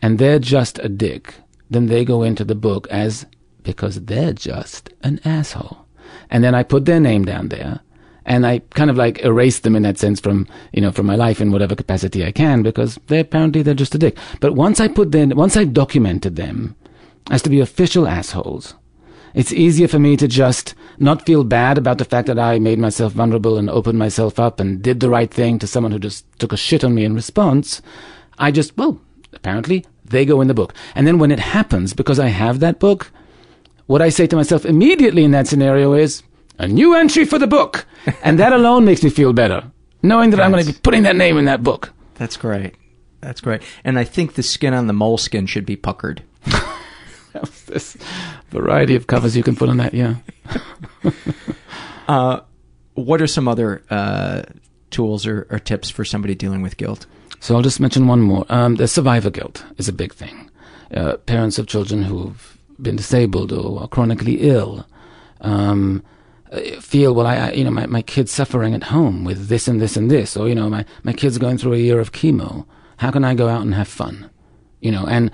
and 0.00 0.18
they're 0.18 0.38
just 0.38 0.78
a 0.80 0.88
dick, 0.88 1.34
then 1.70 1.86
they 1.86 2.04
go 2.04 2.22
into 2.22 2.44
the 2.44 2.54
book 2.54 2.86
as 2.90 3.26
because 3.62 4.02
they're 4.02 4.32
just 4.32 4.90
an 5.02 5.20
asshole. 5.24 5.86
And 6.30 6.44
then 6.44 6.54
I 6.54 6.62
put 6.62 6.84
their 6.84 7.00
name 7.00 7.24
down 7.24 7.48
there, 7.48 7.80
and 8.26 8.46
I 8.46 8.60
kind 8.70 8.90
of 8.90 8.96
like 8.96 9.20
erase 9.20 9.60
them 9.60 9.76
in 9.76 9.82
that 9.82 9.98
sense 9.98 10.20
from 10.20 10.46
you 10.72 10.80
know 10.80 10.92
from 10.92 11.06
my 11.06 11.16
life 11.16 11.40
in 11.40 11.52
whatever 11.52 11.74
capacity 11.74 12.24
I 12.24 12.32
can 12.32 12.62
because 12.62 12.98
they 13.06 13.20
apparently 13.20 13.62
they're 13.62 13.74
just 13.74 13.94
a 13.94 13.98
dick. 13.98 14.16
But 14.40 14.54
once 14.54 14.80
I 14.80 14.88
put 14.88 15.12
them, 15.12 15.30
once 15.30 15.56
I've 15.56 15.72
documented 15.72 16.36
them 16.36 16.76
as 17.30 17.42
to 17.42 17.50
be 17.50 17.60
official 17.60 18.06
assholes, 18.06 18.74
It's 19.34 19.52
easier 19.52 19.88
for 19.88 19.98
me 19.98 20.16
to 20.16 20.28
just 20.28 20.74
not 20.98 21.26
feel 21.26 21.42
bad 21.42 21.76
about 21.76 21.98
the 21.98 22.04
fact 22.04 22.28
that 22.28 22.38
I 22.38 22.60
made 22.60 22.78
myself 22.78 23.12
vulnerable 23.12 23.58
and 23.58 23.68
opened 23.68 23.98
myself 23.98 24.38
up 24.38 24.60
and 24.60 24.80
did 24.80 25.00
the 25.00 25.10
right 25.10 25.30
thing 25.30 25.58
to 25.58 25.66
someone 25.66 25.90
who 25.90 25.98
just 25.98 26.24
took 26.38 26.52
a 26.52 26.56
shit 26.56 26.84
on 26.84 26.94
me 26.94 27.04
in 27.04 27.14
response. 27.14 27.82
I 28.38 28.52
just, 28.52 28.76
well, 28.76 29.00
apparently 29.32 29.84
they 30.04 30.24
go 30.24 30.40
in 30.40 30.48
the 30.48 30.54
book. 30.54 30.72
And 30.94 31.06
then 31.06 31.18
when 31.18 31.32
it 31.32 31.40
happens, 31.40 31.94
because 31.94 32.20
I 32.20 32.28
have 32.28 32.60
that 32.60 32.78
book, 32.78 33.10
what 33.86 34.00
I 34.00 34.08
say 34.08 34.28
to 34.28 34.36
myself 34.36 34.64
immediately 34.64 35.24
in 35.24 35.32
that 35.32 35.48
scenario 35.48 35.94
is, 35.94 36.22
a 36.58 36.68
new 36.68 36.94
entry 36.94 37.24
for 37.24 37.38
the 37.38 37.48
book. 37.48 37.86
and 38.22 38.38
that 38.38 38.52
alone 38.52 38.84
makes 38.84 39.02
me 39.02 39.10
feel 39.10 39.32
better, 39.32 39.70
knowing 40.02 40.30
that 40.30 40.40
I'm 40.40 40.52
going 40.52 40.64
to 40.64 40.72
be 40.72 40.78
putting 40.78 41.02
that 41.02 41.16
name 41.16 41.36
in 41.38 41.46
that 41.46 41.64
book. 41.64 41.92
That's 42.14 42.36
great. 42.36 42.74
That's 43.20 43.40
great. 43.40 43.62
And 43.82 43.98
I 43.98 44.04
think 44.04 44.34
the 44.34 44.42
skin 44.42 44.74
on 44.74 44.86
the 44.86 44.92
moleskin 44.92 45.46
should 45.46 45.66
be 45.66 45.76
puckered. 45.76 46.22
this 47.66 47.96
variety 48.50 48.94
of 48.94 49.06
covers 49.06 49.36
you 49.36 49.42
can 49.42 49.56
put 49.56 49.68
on 49.68 49.76
that, 49.78 49.94
yeah. 49.94 50.16
uh, 52.08 52.40
what 52.94 53.20
are 53.20 53.26
some 53.26 53.48
other 53.48 53.82
uh, 53.90 54.42
tools 54.90 55.26
or, 55.26 55.46
or, 55.50 55.58
tips 55.58 55.90
for 55.90 56.04
somebody 56.04 56.34
dealing 56.34 56.62
with 56.62 56.76
guilt? 56.76 57.06
So 57.40 57.54
I'll 57.54 57.62
just 57.62 57.80
mention 57.80 58.06
one 58.06 58.20
more. 58.20 58.46
Um, 58.48 58.76
the 58.76 58.88
survivor 58.88 59.30
guilt 59.30 59.64
is 59.76 59.88
a 59.88 59.92
big 59.92 60.14
thing. 60.14 60.50
Uh, 60.92 61.16
parents 61.16 61.58
of 61.58 61.66
children 61.66 62.02
who've 62.02 62.58
been 62.80 62.96
disabled 62.96 63.52
or 63.52 63.82
are 63.82 63.88
chronically 63.88 64.48
ill 64.48 64.86
um, 65.40 66.02
feel, 66.80 67.14
well, 67.14 67.26
I, 67.26 67.36
I, 67.36 67.52
you 67.52 67.64
know, 67.64 67.70
my, 67.70 67.86
my 67.86 68.02
kid's 68.02 68.30
suffering 68.30 68.74
at 68.74 68.84
home 68.84 69.24
with 69.24 69.48
this 69.48 69.66
and 69.66 69.80
this 69.80 69.96
and 69.96 70.10
this, 70.10 70.36
or, 70.36 70.48
you 70.48 70.54
know, 70.54 70.70
my, 70.70 70.84
my 71.02 71.12
kid's 71.12 71.38
going 71.38 71.58
through 71.58 71.74
a 71.74 71.78
year 71.78 71.98
of 71.98 72.12
chemo. 72.12 72.66
How 72.98 73.10
can 73.10 73.24
I 73.24 73.34
go 73.34 73.48
out 73.48 73.62
and 73.62 73.74
have 73.74 73.88
fun? 73.88 74.30
You 74.80 74.92
know, 74.92 75.06
and, 75.06 75.30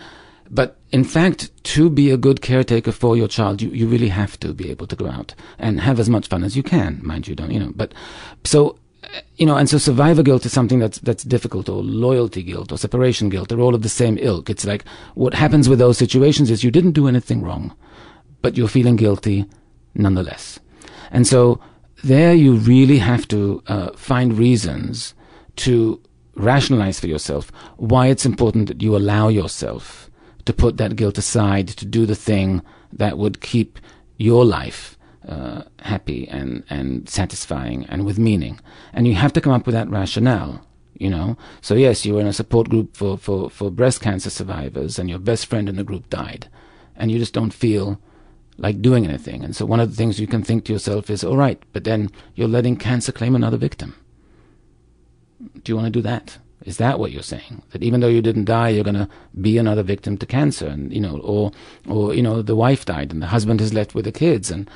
but 0.50 0.78
in 0.90 1.04
fact, 1.04 1.50
to 1.64 1.88
be 1.88 2.10
a 2.10 2.16
good 2.16 2.42
caretaker 2.42 2.90
for 2.90 3.16
your 3.16 3.28
child, 3.28 3.62
you, 3.62 3.70
you 3.70 3.86
really 3.86 4.08
have 4.08 4.38
to 4.40 4.52
be 4.52 4.70
able 4.70 4.88
to 4.88 4.96
go 4.96 5.06
out 5.06 5.34
and 5.58 5.80
have 5.80 6.00
as 6.00 6.10
much 6.10 6.26
fun 6.26 6.42
as 6.42 6.56
you 6.56 6.62
can, 6.62 7.00
mind 7.02 7.28
you, 7.28 7.36
don't, 7.36 7.52
you 7.52 7.60
know, 7.60 7.72
but, 7.74 7.94
so, 8.44 8.76
you 9.36 9.46
know, 9.46 9.56
and 9.56 9.68
so 9.68 9.78
survivor 9.78 10.22
guilt 10.24 10.44
is 10.44 10.52
something 10.52 10.80
that's, 10.80 10.98
that's 10.98 11.22
difficult, 11.22 11.68
or 11.68 11.82
loyalty 11.82 12.42
guilt, 12.42 12.72
or 12.72 12.78
separation 12.78 13.28
guilt. 13.28 13.48
They're 13.48 13.60
all 13.60 13.74
of 13.74 13.82
the 13.82 13.88
same 13.88 14.18
ilk. 14.20 14.50
It's 14.50 14.66
like, 14.66 14.84
what 15.14 15.34
happens 15.34 15.68
with 15.68 15.78
those 15.78 15.98
situations 15.98 16.50
is 16.50 16.64
you 16.64 16.72
didn't 16.72 16.92
do 16.92 17.06
anything 17.06 17.42
wrong, 17.42 17.74
but 18.42 18.56
you're 18.56 18.68
feeling 18.68 18.96
guilty 18.96 19.46
nonetheless. 19.94 20.58
And 21.12 21.26
so 21.26 21.60
there 22.02 22.34
you 22.34 22.54
really 22.54 22.98
have 22.98 23.28
to 23.28 23.62
uh, 23.68 23.92
find 23.92 24.36
reasons 24.36 25.14
to 25.56 26.00
rationalize 26.34 26.98
for 26.98 27.06
yourself 27.06 27.52
why 27.76 28.06
it's 28.06 28.26
important 28.26 28.66
that 28.68 28.82
you 28.82 28.96
allow 28.96 29.28
yourself 29.28 30.09
to 30.50 30.56
put 30.56 30.78
that 30.78 30.96
guilt 30.96 31.16
aside, 31.16 31.68
to 31.68 31.86
do 31.86 32.04
the 32.06 32.14
thing 32.16 32.60
that 32.92 33.16
would 33.16 33.40
keep 33.40 33.78
your 34.16 34.44
life 34.44 34.98
uh, 35.28 35.62
happy 35.78 36.26
and, 36.28 36.64
and 36.68 37.08
satisfying 37.08 37.86
and 37.86 38.04
with 38.04 38.18
meaning. 38.18 38.58
And 38.92 39.06
you 39.06 39.14
have 39.14 39.32
to 39.34 39.40
come 39.40 39.52
up 39.52 39.64
with 39.64 39.74
that 39.74 39.88
rationale, 39.88 40.66
you 40.94 41.08
know. 41.08 41.36
So 41.60 41.74
yes, 41.74 42.04
you 42.04 42.14
were 42.14 42.20
in 42.20 42.26
a 42.26 42.32
support 42.32 42.68
group 42.68 42.96
for, 42.96 43.16
for, 43.16 43.48
for 43.48 43.70
breast 43.70 44.00
cancer 44.00 44.30
survivors 44.30 44.98
and 44.98 45.08
your 45.08 45.20
best 45.20 45.46
friend 45.46 45.68
in 45.68 45.76
the 45.76 45.84
group 45.84 46.10
died. 46.10 46.48
And 46.96 47.12
you 47.12 47.18
just 47.20 47.32
don't 47.32 47.54
feel 47.54 48.00
like 48.58 48.82
doing 48.82 49.06
anything. 49.06 49.44
And 49.44 49.54
so 49.54 49.64
one 49.64 49.80
of 49.80 49.90
the 49.90 49.96
things 49.96 50.18
you 50.18 50.26
can 50.26 50.42
think 50.42 50.64
to 50.64 50.72
yourself 50.72 51.10
is, 51.10 51.22
all 51.22 51.36
right, 51.36 51.62
but 51.72 51.84
then 51.84 52.10
you're 52.34 52.48
letting 52.48 52.76
cancer 52.76 53.12
claim 53.12 53.36
another 53.36 53.56
victim. 53.56 53.94
Do 55.62 55.70
you 55.70 55.76
want 55.76 55.86
to 55.86 55.90
do 55.90 56.02
that? 56.02 56.38
Is 56.64 56.76
that 56.76 56.98
what 56.98 57.10
you're 57.10 57.22
saying? 57.22 57.62
That 57.70 57.82
even 57.82 58.00
though 58.00 58.08
you 58.08 58.20
didn't 58.20 58.44
die, 58.44 58.68
you're 58.68 58.84
going 58.84 58.94
to 58.94 59.08
be 59.40 59.56
another 59.56 59.82
victim 59.82 60.18
to 60.18 60.26
cancer, 60.26 60.66
and 60.66 60.92
you 60.92 61.00
know, 61.00 61.18
or 61.18 61.52
or 61.88 62.14
you 62.14 62.22
know, 62.22 62.42
the 62.42 62.56
wife 62.56 62.84
died 62.84 63.12
and 63.12 63.22
the 63.22 63.28
husband 63.28 63.60
is 63.60 63.72
left 63.72 63.94
with 63.94 64.04
the 64.04 64.12
kids, 64.12 64.50
and 64.50 64.70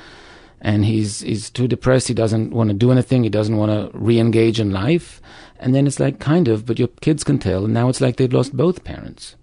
and 0.61 0.85
he's 0.85 1.21
he's 1.21 1.49
too 1.49 1.67
depressed. 1.67 2.07
He 2.07 2.13
doesn't 2.13 2.51
want 2.51 2.69
to 2.69 2.73
do 2.73 2.91
anything. 2.91 3.23
He 3.23 3.29
doesn't 3.29 3.57
want 3.57 3.71
to 3.71 3.95
re-engage 3.97 4.59
in 4.59 4.71
life. 4.71 5.21
And 5.59 5.73
then 5.73 5.87
it's 5.87 5.99
like 5.99 6.19
kind 6.19 6.47
of, 6.47 6.65
but 6.65 6.79
your 6.79 6.89
kids 6.99 7.23
can 7.23 7.39
tell, 7.39 7.65
and 7.65 7.73
now 7.73 7.87
it's 7.87 8.01
like 8.01 8.17
they've 8.17 8.33
lost 8.33 8.57
both 8.57 8.83
parents. 8.83 9.35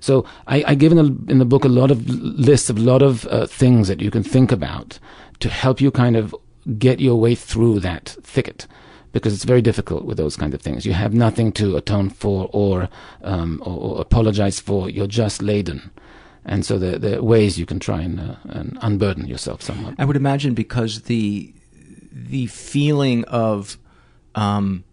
So 0.00 0.24
I, 0.46 0.62
I 0.68 0.74
give 0.74 0.92
in 0.92 0.98
the, 0.98 1.32
in 1.32 1.38
the 1.38 1.44
book 1.44 1.64
a 1.64 1.68
lot 1.68 1.90
of 1.90 2.08
lists 2.08 2.70
of 2.70 2.76
a 2.76 2.82
lot 2.82 3.02
of 3.02 3.26
uh, 3.26 3.46
things 3.46 3.88
that 3.88 4.00
you 4.00 4.10
can 4.10 4.22
think 4.22 4.52
about 4.52 4.98
to 5.40 5.48
help 5.48 5.80
you 5.80 5.90
kind 5.90 6.16
of 6.16 6.34
get 6.78 7.00
your 7.00 7.16
way 7.16 7.34
through 7.34 7.80
that 7.80 8.16
thicket 8.22 8.66
because 9.16 9.32
it's 9.32 9.44
very 9.44 9.62
difficult 9.62 10.04
with 10.04 10.18
those 10.18 10.36
kind 10.36 10.52
of 10.52 10.60
things. 10.60 10.84
You 10.84 10.92
have 10.92 11.14
nothing 11.14 11.50
to 11.52 11.76
atone 11.76 12.10
for 12.10 12.50
or, 12.52 12.88
um, 13.22 13.62
or, 13.64 13.96
or, 13.96 14.00
apologize 14.00 14.60
for. 14.60 14.90
You're 14.90 15.06
just 15.06 15.42
laden. 15.42 15.90
And 16.44 16.64
so 16.66 16.78
there, 16.78 16.98
there 16.98 17.18
are 17.18 17.22
ways 17.22 17.58
you 17.58 17.64
can 17.64 17.80
try 17.80 18.02
and, 18.02 18.20
uh, 18.20 18.36
and 18.44 18.78
unburden 18.82 19.26
yourself 19.26 19.62
somewhat. 19.62 19.94
I 19.98 20.04
would 20.04 20.16
imagine 20.16 20.54
because 20.54 21.02
the 21.02 21.52
the 22.12 22.46
feeling 22.46 23.24
of 23.24 23.78
um, 24.34 24.84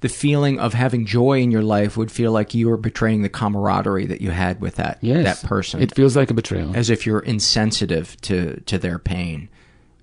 the 0.00 0.08
feeling 0.08 0.58
of 0.58 0.74
having 0.74 1.06
joy 1.06 1.40
in 1.40 1.50
your 1.50 1.62
life 1.62 1.96
would 1.96 2.10
feel 2.10 2.32
like 2.32 2.54
you 2.54 2.68
were 2.68 2.76
betraying 2.76 3.22
the 3.22 3.28
camaraderie 3.28 4.06
that 4.06 4.20
you 4.20 4.30
had 4.30 4.60
with 4.60 4.76
that 4.76 4.98
yes, 5.00 5.24
that 5.24 5.48
person. 5.48 5.80
It 5.82 5.94
feels 5.94 6.16
like 6.16 6.30
a 6.30 6.34
betrayal. 6.34 6.74
As 6.74 6.90
if 6.90 7.06
you're 7.06 7.20
insensitive 7.20 8.20
to 8.22 8.60
to 8.60 8.78
their 8.78 8.98
pain. 8.98 9.48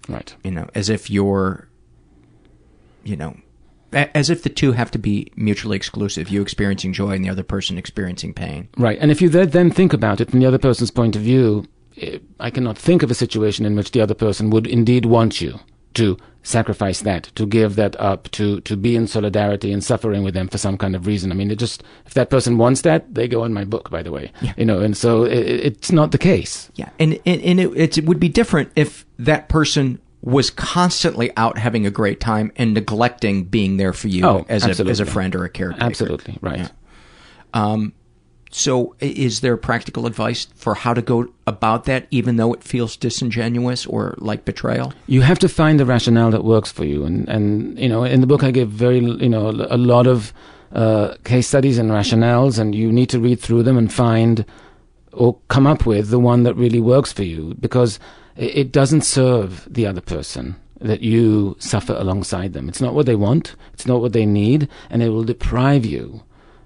Right. 0.08 0.36
You 0.44 0.52
know, 0.52 0.70
as 0.74 0.90
if 0.90 1.10
you're 1.10 1.69
you 3.04 3.16
know, 3.16 3.38
as 3.92 4.30
if 4.30 4.44
the 4.44 4.50
two 4.50 4.74
have 4.74 4.92
to 4.92 5.00
be 5.00 5.32
mutually 5.36 5.76
exclusive, 5.76 6.30
you 6.30 6.42
experiencing 6.42 6.94
joy 6.94 7.12
and 7.12 7.26
the 7.26 7.30
other 7.30 7.44
person 7.44 7.78
experiencing 7.78 8.34
pain. 8.34 8.70
Right. 8.78 8.98
And 9.02 9.12
if 9.12 9.22
you 9.22 9.30
then 9.30 9.72
think 9.72 9.94
about 9.94 10.22
it 10.22 10.30
from 10.30 10.40
the 10.40 10.46
other 10.46 10.60
person's 10.60 10.92
point 10.92 11.16
of 11.16 11.22
view, 11.22 11.66
I 12.40 12.50
cannot 12.50 12.78
think 12.78 13.04
of 13.04 13.12
a 13.12 13.16
situation 13.16 13.66
in 13.66 13.76
which 13.76 13.92
the 13.92 14.02
other 14.02 14.14
person 14.14 14.52
would 14.52 14.68
indeed 14.68 15.06
want 15.06 15.42
you 15.42 15.60
to 15.96 16.18
sacrifice 16.44 17.02
that, 17.02 17.24
to 17.36 17.46
give 17.46 17.76
that 17.76 18.00
up, 18.00 18.30
to, 18.32 18.62
to 18.62 18.78
be 18.78 18.96
in 18.96 19.08
solidarity 19.08 19.74
and 19.74 19.84
suffering 19.84 20.24
with 20.24 20.34
them 20.34 20.48
for 20.48 20.58
some 20.58 20.78
kind 20.78 20.96
of 20.96 21.08
reason. 21.08 21.32
I 21.32 21.36
mean, 21.36 21.52
it 21.52 21.58
just, 21.58 21.84
if 22.06 22.14
that 22.14 22.30
person 22.30 22.58
wants 22.58 22.82
that, 22.82 23.14
they 23.14 23.28
go 23.28 23.44
in 23.44 23.54
my 23.54 23.66
book, 23.66 23.90
by 23.90 24.04
the 24.04 24.12
way. 24.12 24.32
Yeah. 24.40 24.54
You 24.56 24.66
know, 24.66 24.80
and 24.80 24.96
so 24.96 25.24
it, 25.24 25.40
it's 25.40 25.92
not 25.92 26.12
the 26.12 26.18
case. 26.18 26.70
Yeah. 26.76 26.90
And, 27.00 27.20
and, 27.26 27.42
and 27.42 27.60
it, 27.60 27.98
it 27.98 28.06
would 28.06 28.20
be 28.20 28.30
different 28.30 28.72
if 28.76 29.06
that 29.18 29.50
person 29.50 30.00
was 30.22 30.50
constantly 30.50 31.32
out 31.38 31.58
having 31.58 31.86
a 31.86 31.92
great 31.92 32.20
time 32.20 32.52
and 32.58 32.74
neglecting 32.74 33.46
being 33.46 33.78
there 33.78 33.94
for 33.94 34.10
you 34.10 34.26
oh, 34.26 34.46
as, 34.50 34.66
a, 34.66 34.86
as 34.86 35.00
a 35.00 35.06
friend 35.06 35.36
or 35.36 35.46
a 35.46 35.50
caretaker. 35.50 35.84
Absolutely, 35.84 36.38
right. 36.42 36.60
Yeah. 36.60 36.70
Um, 37.54 37.94
so, 38.52 38.96
is 39.00 39.42
there 39.42 39.58
practical 39.58 40.08
advice 40.08 40.48
for 40.56 40.74
how 40.74 40.96
to 40.96 41.04
go 41.04 41.28
about 41.46 41.84
that, 41.86 42.08
even 42.10 42.38
though 42.38 42.52
it 42.52 42.64
feels 42.64 42.98
disingenuous 42.98 43.86
or 43.86 44.16
like 44.18 44.44
betrayal? 44.44 44.92
You 45.06 45.22
have 45.22 45.38
to 45.40 45.50
find 45.50 45.80
the 45.80 45.86
rationale 45.86 46.32
that 46.32 46.44
works 46.44 46.72
for 46.72 46.84
you, 46.84 47.06
and 47.06 47.30
and 47.30 47.78
you 47.78 47.88
know, 47.88 48.04
in 48.04 48.22
the 48.22 48.28
book, 48.28 48.44
I 48.44 48.50
give 48.50 48.70
very 48.70 49.00
you 49.00 49.30
know 49.30 49.50
a 49.50 49.78
lot 49.78 50.08
of 50.08 50.34
uh, 50.72 51.14
case 51.24 51.48
studies 51.48 51.78
and 51.78 51.92
rationales, 51.92 52.58
and 52.58 52.74
you 52.74 52.92
need 52.92 53.10
to 53.10 53.20
read 53.20 53.40
through 53.40 53.64
them 53.64 53.78
and 53.78 53.94
find 53.94 54.44
or 55.12 55.38
come 55.48 55.67
up 55.67 55.86
with 55.86 56.10
the 56.10 56.19
one 56.19 56.43
that 56.43 56.56
really 56.56 56.80
works 56.80 57.12
for 57.12 57.24
you, 57.24 57.56
because 57.60 58.00
it 58.36 58.72
doesn't 58.72 59.02
serve 59.02 59.67
the 59.72 59.86
other 59.86 60.02
person 60.02 60.56
that 60.80 61.02
you 61.02 61.58
suffer 61.60 61.93
alongside 61.93 62.54
them. 62.54 62.69
It's 62.69 62.82
not 62.82 62.93
what 62.93 63.06
they 63.06 63.15
want, 63.15 63.56
it's 63.74 63.86
not 63.86 64.02
what 64.02 64.13
they 64.13 64.26
need, 64.26 64.69
and 64.89 65.04
it 65.04 65.10
will 65.10 65.26
deprive 65.26 65.86
you 65.86 66.24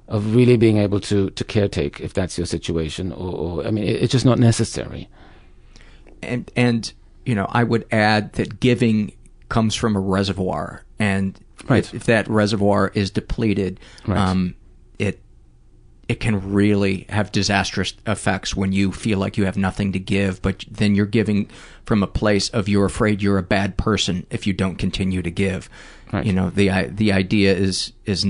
of 0.07 0.35
really 0.35 0.57
being 0.57 0.77
able 0.77 0.99
to 0.99 1.29
to 1.31 1.43
caretake 1.43 1.99
if 1.99 2.13
that's 2.13 2.37
your 2.37 2.45
situation, 2.45 3.11
or, 3.11 3.33
or 3.33 3.67
I 3.67 3.71
mean, 3.71 3.85
it, 3.85 4.03
it's 4.03 4.11
just 4.11 4.25
not 4.25 4.37
necessary. 4.37 5.09
And 6.21 6.51
and 6.55 6.93
you 7.25 7.35
know, 7.35 7.47
I 7.49 7.63
would 7.63 7.85
add 7.91 8.33
that 8.33 8.59
giving 8.59 9.13
comes 9.49 9.75
from 9.75 9.95
a 9.95 9.99
reservoir, 9.99 10.83
and 10.99 11.39
right. 11.69 11.83
if, 11.85 11.93
if 11.93 12.03
that 12.05 12.27
reservoir 12.27 12.91
is 12.93 13.09
depleted, 13.09 13.79
right. 14.05 14.17
um, 14.17 14.55
it 14.99 15.19
it 16.13 16.19
can 16.19 16.53
really 16.53 17.07
have 17.09 17.31
disastrous 17.31 17.95
effects 18.05 18.55
when 18.55 18.71
you 18.71 18.91
feel 18.91 19.17
like 19.17 19.35
you 19.35 19.45
have 19.45 19.57
nothing 19.57 19.91
to 19.93 19.99
give, 19.99 20.43
but 20.43 20.63
then 20.69 20.93
you're 20.93 21.07
giving 21.07 21.49
from 21.85 22.03
a 22.03 22.07
place 22.07 22.49
of 22.49 22.69
you're 22.69 22.85
afraid 22.85 23.19
you're 23.19 23.39
a 23.39 23.43
bad 23.43 23.77
person 23.77 24.27
if 24.29 24.45
you 24.45 24.53
don't 24.53 24.75
continue 24.75 25.23
to 25.23 25.31
give. 25.31 25.71
Right. 26.11 26.23
You 26.23 26.31
know, 26.31 26.51
the 26.51 26.69
the 26.91 27.11
idea 27.11 27.55
is 27.55 27.93
is 28.05 28.27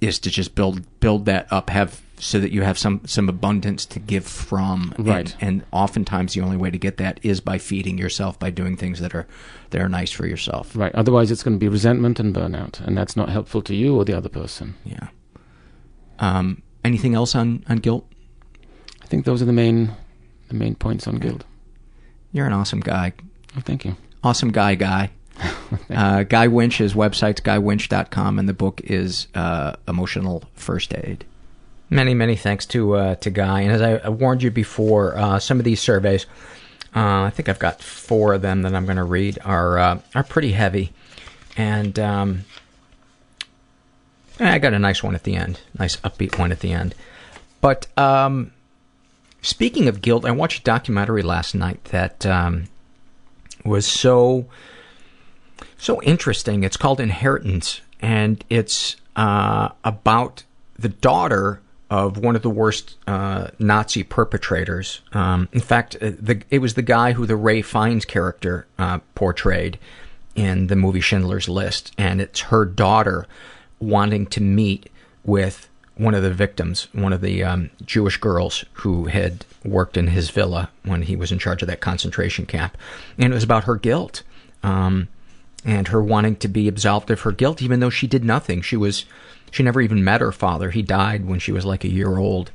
is 0.00 0.18
to 0.18 0.28
just 0.28 0.56
build 0.56 0.84
build 0.98 1.26
that 1.26 1.46
up, 1.52 1.70
have 1.70 2.02
so 2.18 2.40
that 2.40 2.50
you 2.50 2.62
have 2.62 2.76
some 2.76 3.02
some 3.06 3.28
abundance 3.28 3.86
to 3.86 4.00
give 4.00 4.26
from. 4.26 4.92
Right. 4.98 5.32
And, 5.40 5.60
and 5.60 5.64
oftentimes 5.70 6.34
the 6.34 6.40
only 6.40 6.56
way 6.56 6.72
to 6.72 6.78
get 6.78 6.96
that 6.96 7.20
is 7.22 7.40
by 7.40 7.58
feeding 7.58 7.98
yourself, 7.98 8.36
by 8.36 8.50
doing 8.50 8.76
things 8.76 8.98
that 8.98 9.14
are 9.14 9.28
that 9.70 9.80
are 9.80 9.88
nice 9.88 10.10
for 10.10 10.26
yourself. 10.26 10.74
Right. 10.74 10.92
Otherwise, 10.92 11.30
it's 11.30 11.44
going 11.44 11.54
to 11.54 11.60
be 11.60 11.68
resentment 11.68 12.18
and 12.18 12.34
burnout, 12.34 12.80
and 12.80 12.98
that's 12.98 13.16
not 13.16 13.28
helpful 13.28 13.62
to 13.62 13.76
you 13.76 13.94
or 13.94 14.04
the 14.04 14.16
other 14.16 14.28
person. 14.28 14.74
Yeah. 14.84 15.06
Um, 16.18 16.62
anything 16.84 17.14
else 17.14 17.34
on 17.34 17.64
on 17.68 17.78
guilt? 17.78 18.06
I 19.02 19.06
think 19.06 19.24
those 19.24 19.42
are 19.42 19.46
the 19.46 19.52
main 19.52 19.92
the 20.48 20.54
main 20.54 20.74
points 20.74 21.06
on 21.06 21.16
guilt. 21.16 21.44
You're 22.32 22.46
an 22.46 22.52
awesome 22.52 22.80
guy. 22.80 23.12
Oh, 23.56 23.60
thank 23.60 23.84
you. 23.84 23.96
Awesome 24.22 24.50
guy, 24.50 24.74
guy. 24.74 25.10
uh, 25.90 26.22
Guy 26.22 26.48
Winch, 26.48 26.78
his 26.78 26.94
website's 26.94 27.40
guywinch.com, 27.40 28.38
and 28.38 28.48
the 28.48 28.54
book 28.54 28.80
is 28.84 29.28
uh, 29.34 29.74
Emotional 29.86 30.44
First 30.54 30.94
Aid. 30.94 31.24
Many, 31.88 32.14
many 32.14 32.36
thanks 32.36 32.66
to 32.66 32.94
uh, 32.94 33.14
to 33.16 33.30
Guy. 33.30 33.60
And 33.60 33.72
as 33.72 33.80
I, 33.82 33.96
I 33.96 34.08
warned 34.08 34.42
you 34.42 34.50
before, 34.50 35.16
uh, 35.16 35.38
some 35.38 35.58
of 35.58 35.64
these 35.64 35.80
surveys, 35.80 36.26
uh, 36.94 37.22
I 37.22 37.30
think 37.30 37.48
I've 37.48 37.58
got 37.58 37.82
four 37.82 38.34
of 38.34 38.42
them 38.42 38.62
that 38.62 38.74
I'm 38.74 38.86
going 38.86 38.96
to 38.96 39.04
read, 39.04 39.38
are 39.44 39.78
uh, 39.78 40.00
are 40.14 40.24
pretty 40.24 40.52
heavy. 40.52 40.92
And 41.56 41.98
um, 41.98 42.44
I 44.38 44.58
got 44.58 44.74
a 44.74 44.78
nice 44.78 45.02
one 45.02 45.14
at 45.14 45.22
the 45.22 45.34
end, 45.34 45.60
nice 45.78 45.96
upbeat 45.96 46.38
one 46.38 46.52
at 46.52 46.60
the 46.60 46.72
end. 46.72 46.94
But 47.60 47.86
um, 47.98 48.52
speaking 49.42 49.88
of 49.88 50.02
guilt, 50.02 50.24
I 50.24 50.30
watched 50.30 50.60
a 50.60 50.64
documentary 50.64 51.22
last 51.22 51.54
night 51.54 51.82
that 51.86 52.26
um, 52.26 52.64
was 53.64 53.86
so 53.86 54.46
so 55.78 56.02
interesting. 56.02 56.64
It's 56.64 56.76
called 56.76 57.00
Inheritance, 57.00 57.80
and 58.00 58.44
it's 58.50 58.96
uh, 59.14 59.70
about 59.84 60.44
the 60.78 60.88
daughter 60.88 61.60
of 61.88 62.18
one 62.18 62.34
of 62.34 62.42
the 62.42 62.50
worst 62.50 62.96
uh, 63.06 63.48
Nazi 63.58 64.02
perpetrators. 64.02 65.00
Um, 65.12 65.48
in 65.52 65.60
fact, 65.60 65.96
uh, 66.02 66.10
the, 66.18 66.42
it 66.50 66.58
was 66.58 66.74
the 66.74 66.82
guy 66.82 67.12
who 67.12 67.26
the 67.26 67.36
Ralph 67.36 67.66
Fiennes 67.66 68.04
character 68.04 68.66
uh, 68.78 68.98
portrayed 69.14 69.78
in 70.34 70.66
the 70.66 70.76
movie 70.76 71.00
Schindler's 71.00 71.48
List, 71.48 71.92
and 71.96 72.20
it's 72.20 72.40
her 72.40 72.64
daughter 72.64 73.26
wanting 73.80 74.26
to 74.26 74.40
meet 74.40 74.90
with 75.24 75.68
one 75.96 76.14
of 76.14 76.22
the 76.22 76.32
victims, 76.32 76.88
one 76.92 77.12
of 77.12 77.20
the 77.20 77.42
um, 77.42 77.70
Jewish 77.84 78.18
girls 78.18 78.64
who 78.74 79.06
had 79.06 79.44
worked 79.64 79.96
in 79.96 80.08
his 80.08 80.30
villa 80.30 80.70
when 80.84 81.02
he 81.02 81.16
was 81.16 81.32
in 81.32 81.38
charge 81.38 81.62
of 81.62 81.68
that 81.68 81.80
concentration 81.80 82.46
camp, 82.46 82.76
and 83.18 83.32
it 83.32 83.34
was 83.34 83.44
about 83.44 83.64
her 83.64 83.76
guilt. 83.76 84.22
Um, 84.62 85.08
and 85.64 85.88
her 85.88 86.00
wanting 86.00 86.36
to 86.36 86.46
be 86.46 86.68
absolved 86.68 87.10
of 87.10 87.22
her 87.22 87.32
guilt, 87.32 87.60
even 87.60 87.80
though 87.80 87.90
she 87.90 88.06
did 88.06 88.24
nothing. 88.24 88.62
She 88.62 88.76
was, 88.76 89.04
she 89.50 89.64
never 89.64 89.80
even 89.80 90.04
met 90.04 90.20
her 90.20 90.30
father. 90.30 90.70
He 90.70 90.80
died 90.80 91.26
when 91.26 91.40
she 91.40 91.50
was 91.50 91.64
like 91.66 91.82
a 91.82 91.90
year 91.90 92.18
old. 92.18 92.52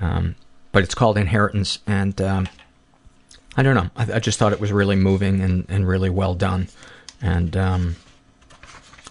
Um, 0.00 0.34
but 0.72 0.82
it's 0.82 0.94
called 0.94 1.16
Inheritance, 1.16 1.78
and 1.86 2.20
um, 2.20 2.48
I 3.56 3.62
don't 3.62 3.76
know. 3.76 3.90
I, 3.96 4.14
I, 4.14 4.18
just 4.18 4.40
thought 4.40 4.52
it 4.52 4.60
was 4.60 4.72
really 4.72 4.96
moving 4.96 5.40
and, 5.40 5.64
and 5.68 5.86
really 5.86 6.10
well 6.10 6.34
done. 6.34 6.66
And 7.22 7.56
um, 7.56 7.96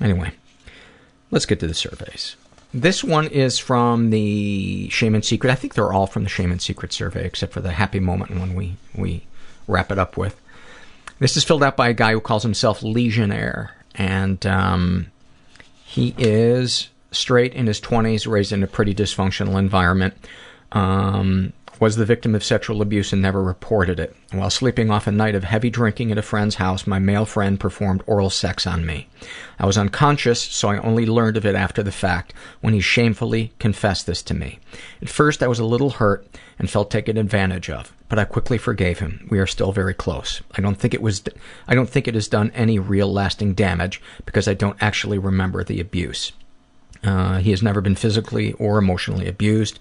anyway, 0.02 0.34
let's 1.34 1.46
get 1.48 1.60
to 1.60 1.68
the 1.68 1.74
surveys. 1.74 2.36
This 2.74 3.04
one 3.04 3.28
is 3.28 3.60
from 3.60 4.12
the 4.12 4.88
Shame 4.90 5.16
and 5.16 5.26
Secret. 5.26 5.52
I 5.52 5.56
think 5.56 5.74
they're 5.74 5.92
all 5.92 6.08
from 6.08 6.24
the 6.24 6.30
Shame 6.30 6.52
and 6.52 6.62
Secret 6.62 6.94
survey, 6.94 7.26
except 7.26 7.54
for 7.54 7.62
the 7.62 7.72
happy 7.72 8.00
moment 8.00 8.38
one 8.38 8.56
we 8.56 8.78
we 8.96 9.26
wrap 9.68 9.92
it 9.92 10.00
up 10.00 10.16
with. 10.16 10.40
This 11.20 11.36
is 11.36 11.44
filled 11.44 11.64
out 11.64 11.78
by 11.78 11.90
a 11.90 11.94
guy 11.94 12.12
who 12.12 12.20
calls 12.20 12.44
himself 12.44 12.82
Legionnaire, 12.84 13.76
and 13.96 14.46
um, 14.46 15.08
he 15.84 16.16
is 16.18 16.90
straight 17.12 17.54
in 17.54 17.68
his 17.68 17.80
20s, 17.80 18.28
raised 18.28 18.52
in 18.52 18.64
a 18.64 18.68
pretty 18.68 18.94
dysfunctional 18.96 19.58
environment. 19.58 20.16
Um, 20.72 21.54
was 21.84 21.98
the 21.98 22.06
victim 22.06 22.34
of 22.34 22.46
sexual 22.46 22.82
abuse 22.82 23.12
and 23.12 23.22
never 23.22 23.44
reported 23.44 24.00
it. 24.00 24.16
While 24.32 24.50
sleeping 24.50 24.90
off 24.90 25.06
a 25.06 25.12
night 25.12 25.36
of 25.36 25.44
heavy 25.44 25.70
drinking 25.70 26.14
at 26.14 26.18
a 26.18 26.22
friend's 26.22 26.56
house, 26.56 26.88
my 26.88 26.98
male 26.98 27.26
friend 27.26 27.60
performed 27.60 28.04
oral 28.08 28.30
sex 28.30 28.66
on 28.66 28.86
me. 28.86 29.10
I 29.60 29.66
was 29.66 29.78
unconscious, 29.78 30.42
so 30.42 30.70
I 30.70 30.78
only 30.78 31.06
learned 31.06 31.36
of 31.36 31.46
it 31.46 31.56
after 31.56 31.84
the 31.84 31.92
fact, 31.92 32.34
when 32.62 32.74
he 32.74 32.80
shamefully 32.80 33.52
confessed 33.60 34.08
this 34.08 34.24
to 34.24 34.34
me. 34.34 34.60
At 35.02 35.10
first, 35.10 35.44
I 35.44 35.50
was 35.50 35.60
a 35.60 35.66
little 35.66 35.90
hurt 35.90 36.26
and 36.58 36.70
felt 36.70 36.90
taken 36.90 37.18
advantage 37.18 37.70
of, 37.70 37.92
but 38.08 38.18
I 38.18 38.24
quickly 38.24 38.58
forgave 38.58 39.00
him. 39.00 39.28
We 39.30 39.40
are 39.40 39.46
still 39.46 39.74
very 39.74 39.94
close. 39.94 40.42
I 40.54 40.62
don't 40.62 40.76
think 40.76 40.94
it 40.94 41.02
was 41.02 41.22
I 41.68 41.76
don't 41.76 41.90
think 41.90 42.08
it 42.08 42.16
has 42.16 42.30
done 42.30 42.54
any 42.56 42.80
real 42.80 43.12
lasting 43.12 43.56
damage 43.56 44.02
because 44.26 44.48
I 44.48 44.54
don't 44.54 44.82
actually 44.82 45.18
remember 45.18 45.66
the 45.66 45.82
abuse. 45.82 46.32
Uh, 47.04 47.40
he 47.40 47.52
has 47.52 47.62
never 47.62 47.82
been 47.82 47.96
physically 47.96 48.54
or 48.54 48.78
emotionally 48.78 49.28
abused. 49.28 49.80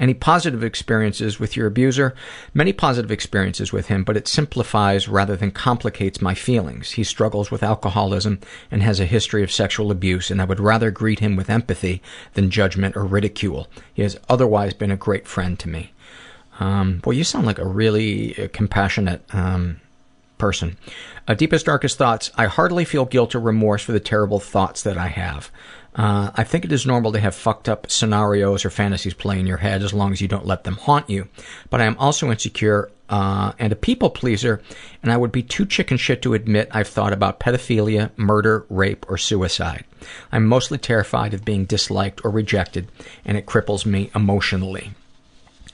Any 0.00 0.14
positive 0.14 0.64
experiences 0.64 1.38
with 1.38 1.56
your 1.58 1.66
abuser? 1.66 2.14
Many 2.54 2.72
positive 2.72 3.10
experiences 3.10 3.70
with 3.70 3.88
him, 3.88 4.02
but 4.02 4.16
it 4.16 4.26
simplifies 4.26 5.08
rather 5.08 5.36
than 5.36 5.50
complicates 5.50 6.22
my 6.22 6.34
feelings. 6.34 6.92
He 6.92 7.04
struggles 7.04 7.50
with 7.50 7.62
alcoholism 7.62 8.40
and 8.70 8.82
has 8.82 8.98
a 8.98 9.04
history 9.04 9.42
of 9.42 9.52
sexual 9.52 9.90
abuse, 9.90 10.30
and 10.30 10.40
I 10.40 10.46
would 10.46 10.58
rather 10.58 10.90
greet 10.90 11.18
him 11.18 11.36
with 11.36 11.50
empathy 11.50 12.00
than 12.32 12.50
judgment 12.50 12.96
or 12.96 13.04
ridicule. 13.04 13.68
He 13.92 14.00
has 14.00 14.18
otherwise 14.26 14.72
been 14.72 14.90
a 14.90 14.96
great 14.96 15.28
friend 15.28 15.58
to 15.58 15.68
me. 15.68 15.92
Um, 16.58 17.02
well, 17.04 17.12
you 17.12 17.22
sound 17.22 17.44
like 17.44 17.58
a 17.58 17.66
really 17.66 18.42
uh, 18.42 18.48
compassionate 18.52 19.22
um, 19.34 19.82
person. 20.38 20.78
Uh, 21.28 21.34
deepest, 21.34 21.66
darkest 21.66 21.98
thoughts. 21.98 22.30
I 22.36 22.46
hardly 22.46 22.84
feel 22.86 23.04
guilt 23.04 23.34
or 23.34 23.40
remorse 23.40 23.82
for 23.82 23.92
the 23.92 24.00
terrible 24.00 24.40
thoughts 24.40 24.82
that 24.82 24.96
I 24.96 25.08
have. 25.08 25.50
Uh, 25.94 26.30
I 26.34 26.44
think 26.44 26.64
it 26.64 26.72
is 26.72 26.86
normal 26.86 27.12
to 27.12 27.20
have 27.20 27.34
fucked 27.34 27.68
up 27.68 27.90
scenarios 27.90 28.64
or 28.64 28.70
fantasies 28.70 29.14
play 29.14 29.40
in 29.40 29.46
your 29.46 29.56
head 29.56 29.82
as 29.82 29.92
long 29.92 30.12
as 30.12 30.20
you 30.20 30.28
don't 30.28 30.46
let 30.46 30.64
them 30.64 30.76
haunt 30.76 31.10
you. 31.10 31.28
But 31.68 31.80
I 31.80 31.84
am 31.84 31.96
also 31.98 32.30
insecure 32.30 32.90
uh, 33.08 33.52
and 33.58 33.72
a 33.72 33.76
people 33.76 34.08
pleaser, 34.08 34.62
and 35.02 35.10
I 35.10 35.16
would 35.16 35.32
be 35.32 35.42
too 35.42 35.66
chicken 35.66 35.96
shit 35.96 36.22
to 36.22 36.34
admit 36.34 36.68
I've 36.70 36.86
thought 36.86 37.12
about 37.12 37.40
pedophilia, 37.40 38.12
murder, 38.16 38.64
rape, 38.70 39.04
or 39.08 39.18
suicide. 39.18 39.84
I'm 40.30 40.46
mostly 40.46 40.78
terrified 40.78 41.34
of 41.34 41.44
being 41.44 41.64
disliked 41.64 42.24
or 42.24 42.30
rejected, 42.30 42.88
and 43.24 43.36
it 43.36 43.46
cripples 43.46 43.84
me 43.84 44.12
emotionally. 44.14 44.92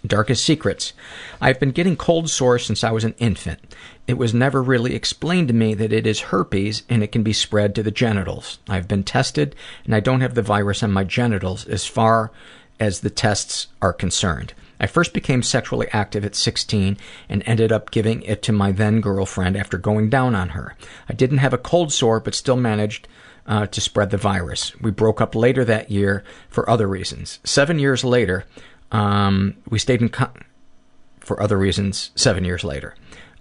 Darkest 0.04 0.44
secrets. 0.44 0.92
I've 1.40 1.61
been 1.61 1.70
getting 1.70 1.96
cold 1.96 2.30
sores 2.30 2.66
since 2.66 2.85
I 2.85 2.90
was 2.90 3.04
an 3.04 3.14
infant. 3.18 3.61
It 4.06 4.18
was 4.18 4.35
never 4.35 4.62
really 4.62 4.94
explained 4.94 5.48
to 5.48 5.54
me 5.54 5.74
that 5.74 5.92
it 5.92 6.06
is 6.06 6.20
herpes 6.20 6.82
and 6.88 7.02
it 7.02 7.12
can 7.12 7.22
be 7.22 7.32
spread 7.32 7.74
to 7.74 7.82
the 7.82 7.90
genitals. 7.90 8.59
I've 8.68 8.88
been 8.88 9.04
tested 9.04 9.54
and 9.85 9.94
I 9.94 10.00
don't 10.00 10.20
have 10.20 10.35
the 10.35 10.42
virus 10.42 10.82
on 10.82 10.92
my 10.92 11.04
genitals 11.04 11.66
as 11.66 11.87
far 11.87 12.30
as 12.78 13.00
the 13.00 13.11
tests 13.11 13.68
are 13.80 13.92
concerned. 13.92 14.52
I 14.78 14.87
first 14.87 15.12
became 15.14 15.42
sexually 15.42 15.88
active 15.92 16.24
at 16.24 16.35
16 16.35 16.98
and 17.28 17.42
ended 17.46 17.72
up 17.72 17.90
giving 17.90 18.22
it 18.22 18.42
to 18.42 18.52
my 18.52 18.72
then 18.72 19.00
girlfriend 19.00 19.56
after 19.56 19.78
going 19.78 20.11
down 20.11 20.35
on 20.35 20.50
her. 20.50 20.76
I 21.09 21.14
didn't 21.14 21.38
have 21.38 21.54
a 21.54 21.59
cold 21.59 21.92
sore 21.92 22.20
but 22.20 22.35
still 22.35 22.56
managed 22.56 23.09
uh, 23.46 23.66
to 23.66 23.80
spread 23.80 24.11
the 24.11 24.16
virus. 24.16 24.78
We 24.80 24.90
broke 24.90 25.20
up 25.20 25.35
later 25.35 25.64
that 25.64 25.90
year 25.90 26.24
for 26.48 26.68
other 26.68 26.87
reasons. 26.87 27.38
Seven 27.44 27.78
years 27.78 28.04
later, 28.04 28.44
um, 28.92 29.57
we 29.68 29.79
stayed 29.79 30.03
in 30.03 30.09
con- 30.09 30.33
for 31.20 31.42
other 31.42 31.59
reasons. 31.59 32.11
Seven 32.14 32.44
years 32.44 32.64
later, 32.64 32.94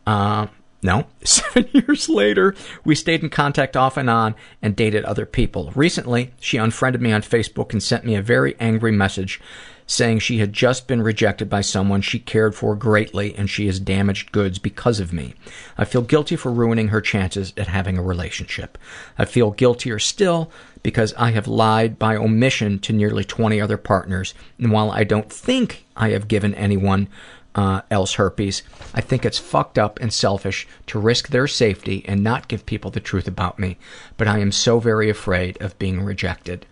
uh, 0.08 0.48
no, 0.82 1.08
seven 1.24 1.68
years 1.74 2.08
later, 2.10 2.56
we 2.84 2.96
stayed 2.96 3.24
in 3.24 3.30
contact 3.30 3.76
off 3.76 3.98
and 3.98 4.10
on 4.10 4.36
and 4.62 4.76
dated 4.76 5.04
other 5.06 5.26
people. 5.26 5.72
Recently, 5.76 6.32
she 6.40 6.58
unfriended 6.58 7.02
me 7.02 7.12
on 7.12 7.22
Facebook 7.22 7.72
and 7.72 7.82
sent 7.82 8.06
me 8.06 8.16
a 8.16 8.22
very 8.22 8.56
angry 8.60 8.92
message 8.92 9.42
saying 9.88 10.20
she 10.20 10.40
had 10.40 10.52
just 10.52 10.88
been 10.88 11.02
rejected 11.02 11.50
by 11.50 11.62
someone 11.62 12.02
she 12.02 12.20
cared 12.20 12.56
for 12.56 12.76
greatly 12.76 13.36
and 13.36 13.50
she 13.50 13.68
is 13.68 13.80
damaged 13.80 14.32
goods 14.32 14.58
because 14.58 15.00
of 15.00 15.14
me. 15.14 15.36
I 15.78 15.86
feel 15.86 16.02
guilty 16.02 16.36
for 16.36 16.52
ruining 16.52 16.88
her 16.88 17.02
chances 17.02 17.54
at 17.56 17.68
having 17.68 17.98
a 17.98 18.04
relationship. 18.04 18.78
I 19.18 19.26
feel 19.26 19.52
guiltier 19.52 20.00
still 20.00 20.52
because 20.82 21.14
I 21.16 21.32
have 21.32 21.48
lied 21.48 22.00
by 22.00 22.16
omission 22.16 22.80
to 22.80 22.94
nearly 22.94 23.24
20 23.24 23.60
other 23.60 23.78
partners, 23.78 24.34
and 24.60 24.72
while 24.72 24.92
I 24.92 25.04
don't 25.04 25.32
think 25.32 25.86
I 25.96 26.10
have 26.10 26.28
given 26.28 26.54
anyone 26.54 27.08
uh, 27.56 27.82
else 27.90 28.16
herpes, 28.16 28.64
I 28.94 29.02
think 29.02 29.26
it's 29.26 29.40
fucked 29.40 29.80
up 29.80 30.00
and 30.00 30.14
selfish 30.14 30.68
to 30.88 31.00
risk 31.00 31.30
their 31.30 31.48
safety 31.48 32.04
and 32.08 32.24
not 32.24 32.48
give 32.48 32.66
people 32.66 32.92
the 32.92 33.00
truth 33.00 33.28
about 33.28 33.58
me, 33.58 33.78
but 34.18 34.28
I 34.28 34.40
am 34.40 34.52
so 34.52 34.80
very 34.80 35.10
afraid 35.10 35.60
of 35.62 35.80
being 35.80 36.02
rejected. 36.02 36.66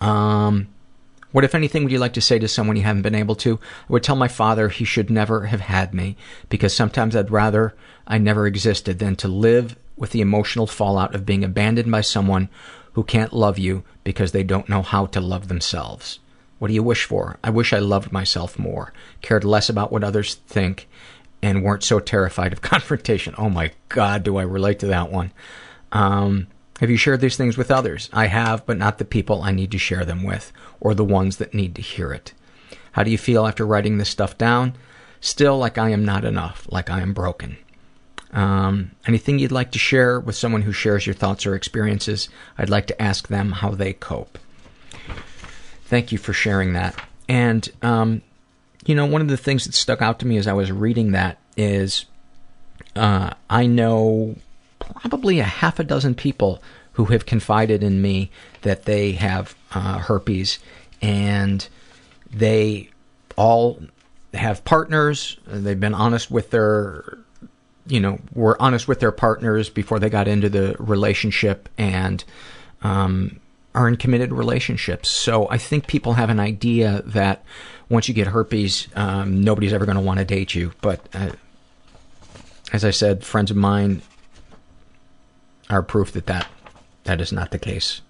Um, 0.00 0.68
what, 1.30 1.44
if 1.44 1.54
anything, 1.54 1.82
would 1.82 1.92
you 1.92 1.98
like 1.98 2.14
to 2.14 2.20
say 2.20 2.38
to 2.38 2.48
someone 2.48 2.76
you 2.76 2.82
haven't 2.82 3.02
been 3.02 3.14
able 3.14 3.34
to? 3.36 3.58
I 3.88 3.92
would 3.92 4.02
tell 4.02 4.16
my 4.16 4.28
father 4.28 4.68
he 4.68 4.84
should 4.84 5.10
never 5.10 5.46
have 5.46 5.60
had 5.60 5.92
me, 5.92 6.16
because 6.48 6.74
sometimes 6.74 7.14
I'd 7.14 7.30
rather 7.30 7.74
I 8.06 8.18
never 8.18 8.46
existed 8.46 8.98
than 8.98 9.16
to 9.16 9.28
live 9.28 9.76
with 9.96 10.12
the 10.12 10.20
emotional 10.20 10.66
fallout 10.66 11.14
of 11.14 11.26
being 11.26 11.44
abandoned 11.44 11.90
by 11.90 12.00
someone 12.00 12.48
who 12.92 13.04
can't 13.04 13.32
love 13.32 13.58
you 13.58 13.84
because 14.04 14.32
they 14.32 14.42
don't 14.42 14.68
know 14.68 14.82
how 14.82 15.06
to 15.06 15.20
love 15.20 15.48
themselves. 15.48 16.18
What 16.58 16.68
do 16.68 16.74
you 16.74 16.82
wish 16.82 17.04
for? 17.04 17.38
I 17.44 17.50
wish 17.50 17.72
I 17.72 17.78
loved 17.78 18.10
myself 18.10 18.58
more, 18.58 18.92
cared 19.20 19.44
less 19.44 19.68
about 19.68 19.92
what 19.92 20.02
others 20.02 20.34
think, 20.46 20.88
and 21.42 21.62
weren't 21.62 21.84
so 21.84 22.00
terrified 22.00 22.52
of 22.52 22.62
confrontation. 22.62 23.34
Oh 23.36 23.50
my 23.50 23.72
God, 23.88 24.22
do 24.22 24.38
I 24.38 24.42
relate 24.42 24.78
to 24.80 24.86
that 24.86 25.12
one. 25.12 25.32
Um, 25.92 26.48
have 26.80 26.90
you 26.90 26.96
shared 26.96 27.20
these 27.20 27.36
things 27.36 27.56
with 27.56 27.70
others? 27.70 28.08
I 28.12 28.26
have, 28.26 28.64
but 28.64 28.78
not 28.78 28.98
the 28.98 29.04
people 29.04 29.42
I 29.42 29.52
need 29.52 29.72
to 29.72 29.78
share 29.78 30.04
them 30.04 30.22
with, 30.22 30.52
or 30.80 30.94
the 30.94 31.04
ones 31.04 31.36
that 31.36 31.54
need 31.54 31.74
to 31.74 31.82
hear 31.82 32.12
it. 32.12 32.32
How 32.92 33.02
do 33.02 33.10
you 33.10 33.18
feel 33.18 33.46
after 33.46 33.66
writing 33.66 33.98
this 33.98 34.08
stuff 34.08 34.36
down? 34.38 34.74
Still 35.20 35.58
like 35.58 35.78
I 35.78 35.90
am 35.90 36.04
not 36.04 36.24
enough, 36.24 36.66
like 36.70 36.90
I 36.90 37.00
am 37.00 37.12
broken. 37.12 37.56
Um, 38.32 38.92
anything 39.06 39.38
you'd 39.38 39.52
like 39.52 39.72
to 39.72 39.78
share 39.78 40.20
with 40.20 40.36
someone 40.36 40.62
who 40.62 40.72
shares 40.72 41.06
your 41.06 41.14
thoughts 41.14 41.46
or 41.46 41.54
experiences? 41.54 42.28
I'd 42.56 42.70
like 42.70 42.86
to 42.88 43.02
ask 43.02 43.28
them 43.28 43.52
how 43.52 43.70
they 43.70 43.92
cope. 43.92 44.38
Thank 45.84 46.12
you 46.12 46.18
for 46.18 46.32
sharing 46.32 46.74
that. 46.74 47.00
And, 47.28 47.68
um, 47.82 48.22
you 48.84 48.94
know, 48.94 49.06
one 49.06 49.22
of 49.22 49.28
the 49.28 49.36
things 49.36 49.64
that 49.64 49.74
stuck 49.74 50.02
out 50.02 50.18
to 50.20 50.26
me 50.26 50.36
as 50.36 50.46
I 50.46 50.52
was 50.52 50.70
reading 50.70 51.12
that 51.12 51.38
is 51.56 52.04
uh, 52.94 53.30
I 53.48 53.66
know 53.66 54.36
probably 54.78 55.40
a 55.40 55.44
half 55.44 55.78
a 55.78 55.84
dozen 55.84 56.14
people 56.14 56.62
who 56.92 57.06
have 57.06 57.26
confided 57.26 57.82
in 57.82 58.02
me 58.02 58.30
that 58.62 58.84
they 58.84 59.12
have 59.12 59.54
uh, 59.72 59.98
herpes 59.98 60.58
and 61.00 61.68
they 62.30 62.90
all 63.36 63.80
have 64.34 64.64
partners. 64.64 65.38
They've 65.46 65.78
been 65.78 65.94
honest 65.94 66.30
with 66.30 66.50
their, 66.50 67.18
you 67.86 68.00
know, 68.00 68.18
were 68.34 68.60
honest 68.60 68.88
with 68.88 69.00
their 69.00 69.12
partners 69.12 69.70
before 69.70 69.98
they 69.98 70.10
got 70.10 70.28
into 70.28 70.48
the 70.48 70.76
relationship 70.78 71.68
and 71.78 72.22
um, 72.82 73.40
are 73.74 73.88
in 73.88 73.96
committed 73.96 74.32
relationships. 74.32 75.08
So 75.08 75.48
I 75.48 75.58
think 75.58 75.86
people 75.86 76.14
have 76.14 76.30
an 76.30 76.40
idea 76.40 77.02
that 77.06 77.44
once 77.88 78.08
you 78.08 78.14
get 78.14 78.26
herpes, 78.26 78.88
um, 78.94 79.42
nobody's 79.42 79.72
ever 79.72 79.86
going 79.86 79.96
to 79.96 80.02
want 80.02 80.18
to 80.18 80.24
date 80.24 80.54
you. 80.54 80.72
But 80.80 81.06
uh, 81.14 81.30
as 82.72 82.84
I 82.84 82.90
said, 82.90 83.24
friends 83.24 83.50
of 83.50 83.56
mine 83.56 84.02
are 85.70 85.82
proof 85.82 86.12
that 86.12 86.26
that, 86.26 86.48
that 87.04 87.20
is 87.20 87.32
not 87.32 87.50
the 87.50 87.58
case. 87.58 88.02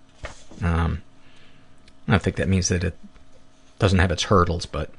Um, 0.62 1.02
I 2.06 2.12
don't 2.12 2.22
think 2.22 2.36
that 2.36 2.48
means 2.48 2.68
that 2.68 2.84
it 2.84 2.96
doesn't 3.78 3.98
have 3.98 4.10
its 4.10 4.24
hurdles, 4.24 4.66
but 4.66 4.90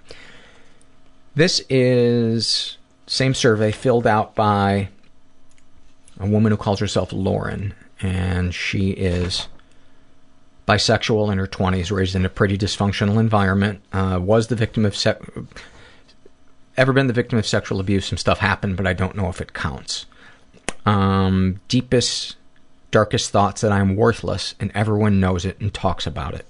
this 1.36 1.62
is 1.70 2.78
same 3.07 3.34
survey 3.34 3.72
filled 3.72 4.05
out 4.05 4.36
by 4.36 4.89
a 6.20 6.28
woman 6.28 6.51
who 6.51 6.57
calls 6.57 6.80
herself 6.80 7.12
Lauren, 7.12 7.74
and 8.01 8.53
she 8.53 8.91
is 8.91 9.47
bisexual 10.68 11.32
in 11.32 11.39
her 11.39 11.47
20s, 11.47 11.91
raised 11.91 12.16
in 12.16 12.26
a 12.26 12.30
pretty 12.30 12.57
dysfunctional 12.57 13.20
environment, 13.20 13.82
uh, 13.91 14.20
was 14.22 14.47
the 14.47 14.55
victim 14.55 14.86
of 14.86 14.95
se- 14.95 15.18
ever 16.78 16.93
been 16.93 17.07
the 17.07 17.14
victim 17.14 17.39
of 17.39 17.47
sexual 17.47 17.80
abuse. 17.80 18.05
Some 18.05 18.18
stuff 18.18 18.38
happened, 18.38 18.78
but 18.78 18.86
I 18.86 18.93
don't 18.93 19.16
know 19.16 19.30
if 19.30 19.41
it 19.41 19.53
counts. 19.53 20.05
Um, 20.86 21.60
deepest, 21.68 22.36
darkest 22.92 23.32
thoughts 23.32 23.62
that 23.62 23.72
I'm 23.72 23.96
worthless, 23.96 24.56
and 24.60 24.72
everyone 24.74 25.20
knows 25.20 25.46
it 25.46 25.60
and 25.60 25.74
talks 25.74 26.08
about 26.08 26.34
it. 26.34 26.46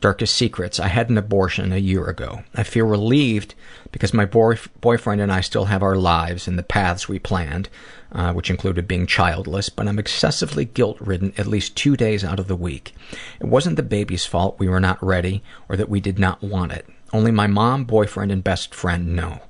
Darkest 0.00 0.34
secrets. 0.34 0.80
I 0.80 0.88
had 0.88 1.10
an 1.10 1.18
abortion 1.18 1.72
a 1.72 1.76
year 1.78 2.06
ago. 2.06 2.42
I 2.54 2.62
feel 2.62 2.86
relieved 2.86 3.54
because 3.92 4.14
my 4.14 4.24
boy- 4.24 4.58
boyfriend 4.80 5.20
and 5.20 5.30
I 5.30 5.42
still 5.42 5.66
have 5.66 5.82
our 5.82 5.96
lives 5.96 6.48
and 6.48 6.58
the 6.58 6.62
paths 6.62 7.06
we 7.06 7.18
planned, 7.18 7.68
uh, 8.12 8.32
which 8.32 8.48
included 8.48 8.88
being 8.88 9.06
childless, 9.06 9.68
but 9.68 9.86
I'm 9.86 9.98
excessively 9.98 10.64
guilt 10.64 10.96
ridden 11.00 11.34
at 11.36 11.46
least 11.46 11.76
two 11.76 11.96
days 11.96 12.24
out 12.24 12.40
of 12.40 12.48
the 12.48 12.56
week. 12.56 12.94
It 13.40 13.46
wasn't 13.46 13.76
the 13.76 13.82
baby's 13.82 14.24
fault 14.24 14.58
we 14.58 14.68
were 14.68 14.80
not 14.80 15.04
ready 15.04 15.42
or 15.68 15.76
that 15.76 15.90
we 15.90 16.00
did 16.00 16.18
not 16.18 16.42
want 16.42 16.72
it. 16.72 16.86
Only 17.12 17.30
my 17.30 17.46
mom, 17.46 17.84
boyfriend, 17.84 18.32
and 18.32 18.42
best 18.42 18.74
friend 18.74 19.14
know. 19.14 19.40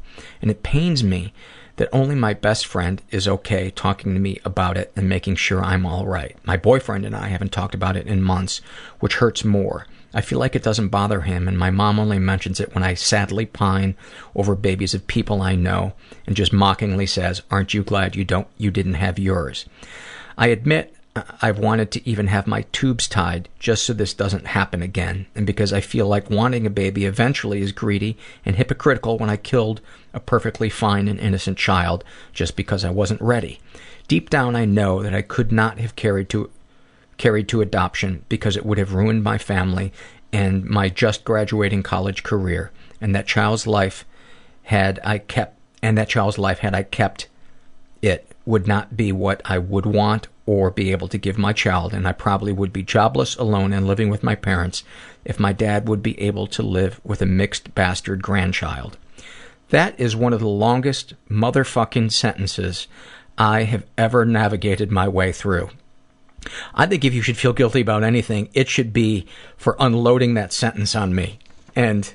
And 0.43 0.51
it 0.51 0.65
pains 0.65 1.05
me 1.05 1.33
that 1.81 1.89
only 1.95 2.15
my 2.15 2.35
best 2.35 2.67
friend 2.67 3.01
is 3.11 3.27
okay 3.27 3.71
talking 3.71 4.13
to 4.13 4.21
me 4.21 4.39
about 4.45 4.77
it 4.77 4.93
and 4.95 5.09
making 5.09 5.35
sure 5.35 5.65
I'm 5.65 5.87
all 5.87 6.07
right. 6.07 6.37
My 6.45 6.59
boyfriend 6.59 7.07
and 7.07 7.17
I 7.17 7.29
haven't 7.29 7.53
talked 7.53 7.75
about 7.75 7.97
it 7.97 8.07
in 8.07 8.21
months, 8.21 8.61
which 8.99 9.15
hurts 9.15 9.47
more. 9.47 9.87
I 10.13 10.21
feel 10.21 10.39
like 10.39 10.55
it 10.55 10.63
doesn't 10.63 10.91
bother 10.91 11.23
him, 11.23 11.49
and 11.49 11.59
my 11.59 11.71
mom 11.71 11.99
only 11.99 12.19
mentions 12.19 12.61
it 12.61 12.75
when 12.75 12.85
I 12.85 12.93
sadly 12.93 13.47
pine 13.47 13.95
over 14.35 14.55
babies 14.55 14.93
of 14.93 15.07
people 15.07 15.41
I 15.41 15.55
know 15.55 15.95
and 16.27 16.37
just 16.37 16.53
mockingly 16.53 17.07
says, 17.07 17.41
Aren't 17.51 17.73
you 17.73 17.83
glad 17.83 18.15
you 18.15 18.27
don't 18.27 18.49
you 18.59 18.71
didn't 18.71 19.01
have 19.01 19.19
yours? 19.19 19.65
I 20.37 20.49
admit 20.49 20.95
I've 21.43 21.59
wanted 21.59 21.91
to 21.93 22.09
even 22.09 22.29
have 22.29 22.47
my 22.47 22.63
tubes 22.71 23.09
tied 23.09 23.49
just 23.59 23.85
so 23.85 23.93
this 23.93 24.15
doesn't 24.15 24.47
happen 24.47 24.81
again, 24.81 25.27
and 25.35 25.45
because 25.45 25.73
I 25.73 25.81
feel 25.81 26.07
like 26.07 26.31
wanting 26.31 26.67
a 26.67 26.71
baby 26.71 27.05
eventually 27.05 27.61
is 27.61 27.73
greedy 27.73 28.17
and 28.45 28.55
hypocritical 28.55 29.19
when 29.19 29.29
I 29.29 29.37
killed 29.37 29.81
a 30.15 30.21
perfectly 30.21 30.69
fine 30.69 31.09
and 31.09 31.19
innocent 31.19 31.59
child 31.59 32.05
just 32.33 32.55
because 32.55 32.85
I 32.85 32.91
wasn't 32.91 33.21
ready. 33.21 33.59
Deep 34.07 34.31
down 34.31 34.55
I 34.55 34.65
know 34.65 35.03
that 35.03 35.15
I 35.15 35.23
could 35.23 35.51
not 35.51 35.79
have 35.79 35.97
carried 35.97 36.29
to 36.31 36.51
carried 37.17 37.49
to 37.49 37.61
adoption 37.61 38.25
because 38.29 38.57
it 38.57 38.65
would 38.65 38.79
have 38.79 38.95
ruined 38.95 39.23
my 39.23 39.37
family 39.37 39.93
and 40.33 40.65
my 40.65 40.89
just 40.89 41.23
graduating 41.23 41.83
college 41.83 42.23
career 42.23 42.71
and 43.01 43.15
that 43.15 43.27
child's 43.27 43.67
life 43.67 44.07
had 44.65 44.99
I 45.05 45.19
kept 45.19 45.59
and 45.83 45.99
that 45.99 46.09
child's 46.09 46.39
life 46.39 46.61
had 46.61 46.75
I 46.75 46.83
kept 46.83 47.29
it 48.01 48.27
would 48.47 48.67
not 48.67 48.97
be 48.97 49.13
what 49.13 49.43
I 49.45 49.59
would 49.59 49.85
want 49.85 50.29
or 50.47 50.71
be 50.71 50.91
able 50.91 51.09
to 51.09 51.19
give 51.19 51.39
my 51.39 51.53
child 51.53 51.93
and 51.93 52.07
I 52.07 52.13
probably 52.13 52.53
would 52.53 52.73
be 52.73 52.83
jobless, 52.83 53.37
alone 53.37 53.73
and 53.73 53.87
living 53.87 54.09
with 54.09 54.23
my 54.23 54.35
parents 54.35 54.83
if 55.25 55.39
my 55.39 55.53
dad 55.53 55.89
would 55.89 56.03
be 56.03 56.21
able 56.21 56.47
to 56.49 56.63
live 56.63 57.01
with 57.05 57.23
a 57.23 57.27
mixed 57.27 57.75
bastard 57.75 58.23
grandchild. 58.23 58.97
That 59.69 59.99
is 59.99 60.17
one 60.17 60.33
of 60.33 60.41
the 60.41 60.49
longest 60.49 61.15
motherfucking 61.31 62.13
sentences 62.13 62.89
I 63.39 63.65
have 63.65 63.87
ever 63.97 64.25
navigated 64.25 64.91
my 64.91 65.09
way 65.09 65.33
through. 65.33 65.71
I 66.75 66.87
think 66.87 67.05
if 67.05 67.15
you 67.15 67.23
should 67.23 67.37
feel 67.37 67.53
guilty 67.53 67.81
about 67.81 68.03
anything, 68.03 68.49
it 68.55 68.69
should 68.69 68.93
be 68.93 69.27
for 69.57 69.77
unloading 69.79 70.35
that 70.35 70.53
sentence 70.53 70.97
on 70.97 71.15
me 71.15 71.39
and 71.77 72.13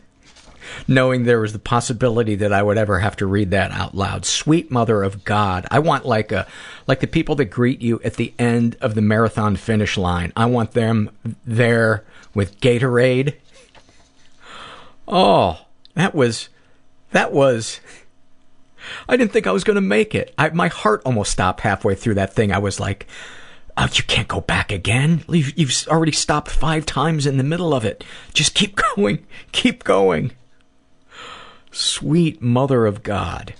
knowing 0.87 1.23
there 1.23 1.39
was 1.39 1.53
the 1.53 1.59
possibility 1.59 2.35
that 2.35 2.53
I 2.53 2.63
would 2.63 2.77
ever 2.77 2.99
have 2.99 3.15
to 3.17 3.25
read 3.25 3.51
that 3.51 3.71
out 3.71 3.95
loud. 3.95 4.25
Sweet 4.25 4.71
mother 4.71 5.03
of 5.03 5.23
God. 5.23 5.65
I 5.71 5.79
want 5.79 6.05
like 6.05 6.31
a 6.31 6.47
like 6.87 6.99
the 6.99 7.07
people 7.07 7.35
that 7.35 7.45
greet 7.45 7.81
you 7.81 7.99
at 8.03 8.15
the 8.15 8.33
end 8.37 8.77
of 8.81 8.95
the 8.95 9.01
marathon 9.01 9.55
finish 9.55 9.97
line. 9.97 10.31
I 10.35 10.45
want 10.45 10.71
them 10.71 11.09
there 11.45 12.03
with 12.33 12.59
Gatorade. 12.59 13.35
Oh, 15.07 15.59
that 15.93 16.15
was 16.15 16.49
that 17.11 17.31
was 17.31 17.79
I 19.07 19.17
didn't 19.17 19.31
think 19.31 19.47
I 19.47 19.51
was 19.51 19.63
going 19.63 19.75
to 19.75 19.81
make 19.81 20.13
it. 20.13 20.33
I, 20.37 20.49
my 20.49 20.67
heart 20.67 21.01
almost 21.05 21.31
stopped 21.31 21.61
halfway 21.61 21.95
through 21.95 22.15
that 22.15 22.33
thing. 22.33 22.51
I 22.51 22.59
was 22.59 22.79
like, 22.79 23.07
Oh, 23.77 23.87
you 23.91 24.03
can't 24.03 24.27
go 24.27 24.39
back 24.39 24.71
again. 24.71 25.25
You've, 25.27 25.57
you've 25.57 25.87
already 25.89 26.13
stopped 26.13 26.49
five 26.49 26.85
times 26.85 27.25
in 27.25 27.37
the 27.37 27.43
middle 27.43 27.73
of 27.73 27.83
it. 27.83 28.03
Just 28.33 28.53
keep 28.53 28.79
going. 28.95 29.25
Keep 29.51 29.83
going. 29.83 30.31
Sweet 31.75 32.41
mother 32.41 32.85
of 32.85 33.03
God. 33.03 33.53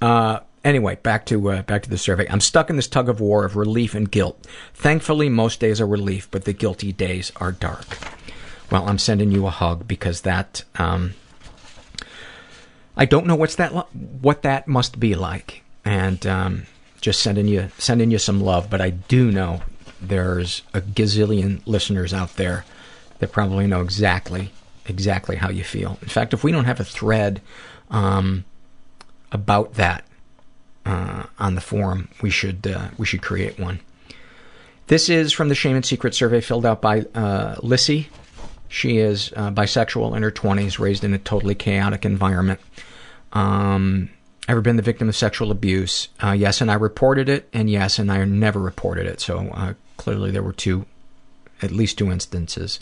Uh, 0.00 0.40
anyway, 0.64 0.96
back 1.02 1.26
to 1.26 1.50
uh, 1.50 1.60
back 1.60 1.82
to 1.82 1.90
the 1.90 1.98
survey. 1.98 2.26
I'm 2.30 2.40
stuck 2.40 2.70
in 2.70 2.76
this 2.76 2.88
tug 2.88 3.10
of 3.10 3.20
war 3.20 3.44
of 3.44 3.54
relief 3.54 3.94
and 3.94 4.10
guilt. 4.10 4.46
Thankfully, 4.72 5.28
most 5.28 5.60
days 5.60 5.78
are 5.78 5.86
relief, 5.86 6.26
but 6.30 6.46
the 6.46 6.54
guilty 6.54 6.90
days 6.90 7.32
are 7.36 7.52
dark. 7.52 7.98
Well, 8.70 8.88
I'm 8.88 8.96
sending 8.96 9.30
you 9.30 9.46
a 9.46 9.50
hug 9.50 9.86
because 9.86 10.22
that 10.22 10.64
um, 10.76 11.12
I 12.96 13.04
don't 13.04 13.26
know 13.26 13.36
what's 13.36 13.56
that 13.56 13.72
what 13.92 14.40
that 14.40 14.66
must 14.66 14.98
be 14.98 15.14
like, 15.14 15.64
and 15.84 16.26
um, 16.26 16.62
just 17.02 17.20
sending 17.20 17.46
you 17.46 17.68
sending 17.76 18.10
you 18.10 18.16
some 18.18 18.40
love. 18.40 18.70
But 18.70 18.80
I 18.80 18.88
do 18.88 19.30
know 19.30 19.60
there's 20.00 20.62
a 20.72 20.80
gazillion 20.80 21.60
listeners 21.66 22.14
out 22.14 22.36
there 22.36 22.64
that 23.18 23.32
probably 23.32 23.66
know 23.66 23.82
exactly 23.82 24.50
exactly 24.86 25.36
how 25.36 25.50
you 25.50 25.64
feel. 25.64 25.98
In 26.02 26.08
fact, 26.08 26.34
if 26.34 26.44
we 26.44 26.52
don't 26.52 26.64
have 26.64 26.80
a 26.80 26.84
thread 26.84 27.40
um, 27.90 28.44
about 29.32 29.74
that 29.74 30.04
uh, 30.86 31.24
on 31.38 31.54
the 31.54 31.60
forum, 31.60 32.08
we 32.22 32.30
should 32.30 32.66
uh, 32.66 32.88
we 32.98 33.06
should 33.06 33.22
create 33.22 33.58
one. 33.58 33.80
This 34.86 35.08
is 35.08 35.32
from 35.32 35.48
the 35.48 35.54
Shame 35.54 35.76
and 35.76 35.84
Secret 35.84 36.14
survey 36.14 36.40
filled 36.40 36.66
out 36.66 36.82
by 36.82 37.00
uh, 37.14 37.56
Lissy. 37.62 38.08
She 38.68 38.98
is 38.98 39.32
uh, 39.36 39.50
bisexual 39.50 40.16
in 40.16 40.22
her 40.22 40.30
20s, 40.30 40.78
raised 40.78 41.04
in 41.04 41.14
a 41.14 41.18
totally 41.18 41.54
chaotic 41.54 42.04
environment. 42.04 42.60
Um, 43.32 44.10
ever 44.48 44.60
been 44.60 44.76
the 44.76 44.82
victim 44.82 45.08
of 45.08 45.16
sexual 45.16 45.50
abuse? 45.50 46.08
Uh, 46.22 46.32
yes, 46.32 46.60
and 46.60 46.70
I 46.70 46.74
reported 46.74 47.28
it, 47.28 47.48
and 47.52 47.70
yes, 47.70 47.98
and 47.98 48.10
I 48.10 48.24
never 48.24 48.60
reported 48.60 49.06
it. 49.06 49.20
So 49.20 49.48
uh, 49.54 49.74
clearly 49.96 50.30
there 50.30 50.42
were 50.42 50.52
two, 50.52 50.86
at 51.64 51.72
least 51.72 51.98
two 51.98 52.12
instances. 52.12 52.78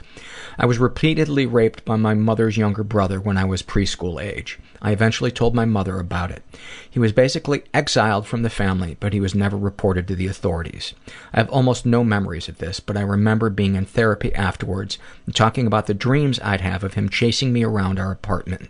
I 0.58 0.66
was 0.66 0.78
repeatedly 0.78 1.46
raped 1.46 1.84
by 1.84 1.96
my 1.96 2.14
mother's 2.14 2.56
younger 2.56 2.84
brother 2.84 3.20
when 3.20 3.38
I 3.38 3.44
was 3.44 3.62
preschool 3.62 4.22
age. 4.22 4.58
I 4.82 4.90
eventually 4.90 5.30
told 5.30 5.54
my 5.54 5.64
mother 5.64 5.98
about 5.98 6.30
it. 6.30 6.42
He 6.90 6.98
was 6.98 7.12
basically 7.12 7.62
exiled 7.72 8.26
from 8.26 8.42
the 8.42 8.50
family, 8.50 8.96
but 9.00 9.12
he 9.12 9.20
was 9.20 9.34
never 9.34 9.56
reported 9.56 10.08
to 10.08 10.16
the 10.16 10.26
authorities. 10.26 10.94
I 11.32 11.38
have 11.38 11.48
almost 11.50 11.86
no 11.86 12.04
memories 12.04 12.48
of 12.48 12.58
this, 12.58 12.80
but 12.80 12.96
I 12.96 13.02
remember 13.02 13.48
being 13.48 13.76
in 13.76 13.86
therapy 13.86 14.34
afterwards 14.34 14.98
and 15.24 15.34
talking 15.34 15.66
about 15.66 15.86
the 15.86 15.94
dreams 15.94 16.40
I'd 16.42 16.60
have 16.60 16.84
of 16.84 16.94
him 16.94 17.08
chasing 17.08 17.52
me 17.52 17.62
around 17.64 17.98
our 17.98 18.10
apartment. 18.10 18.68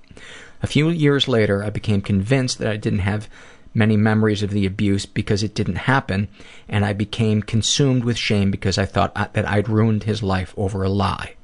A 0.62 0.68
few 0.68 0.90
years 0.90 1.26
later, 1.26 1.64
I 1.64 1.70
became 1.70 2.00
convinced 2.00 2.58
that 2.58 2.70
I 2.70 2.76
didn't 2.76 3.00
have 3.00 3.28
many 3.74 3.96
memories 3.96 4.42
of 4.42 4.50
the 4.50 4.66
abuse 4.66 5.06
because 5.06 5.42
it 5.42 5.54
didn't 5.54 5.76
happen, 5.76 6.28
and 6.68 6.84
I 6.84 6.92
became 6.92 7.42
consumed 7.42 8.04
with 8.04 8.16
shame 8.16 8.50
because 8.50 8.78
I 8.78 8.84
thought 8.84 9.14
that 9.32 9.48
I'd 9.48 9.68
ruined 9.68 10.04
his 10.04 10.22
life 10.22 10.54
over 10.56 10.82
a 10.82 10.88
lie. 10.88 11.34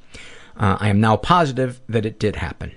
Uh, 0.56 0.76
I 0.80 0.88
am 0.88 1.00
now 1.00 1.16
positive 1.16 1.80
that 1.88 2.06
it 2.06 2.18
did 2.18 2.36
happen. 2.36 2.72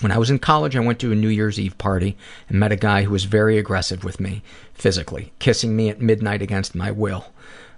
When 0.00 0.10
I 0.10 0.18
was 0.18 0.30
in 0.30 0.40
college, 0.40 0.76
I 0.76 0.80
went 0.80 0.98
to 1.00 1.12
a 1.12 1.16
New 1.16 1.28
Year's 1.28 1.60
Eve 1.60 1.78
party 1.78 2.16
and 2.48 2.58
met 2.58 2.72
a 2.72 2.76
guy 2.76 3.04
who 3.04 3.10
was 3.10 3.24
very 3.24 3.58
aggressive 3.58 4.02
with 4.02 4.18
me, 4.18 4.42
physically, 4.74 5.32
kissing 5.38 5.76
me 5.76 5.88
at 5.88 6.00
midnight 6.00 6.42
against 6.42 6.74
my 6.74 6.90
will. 6.90 7.26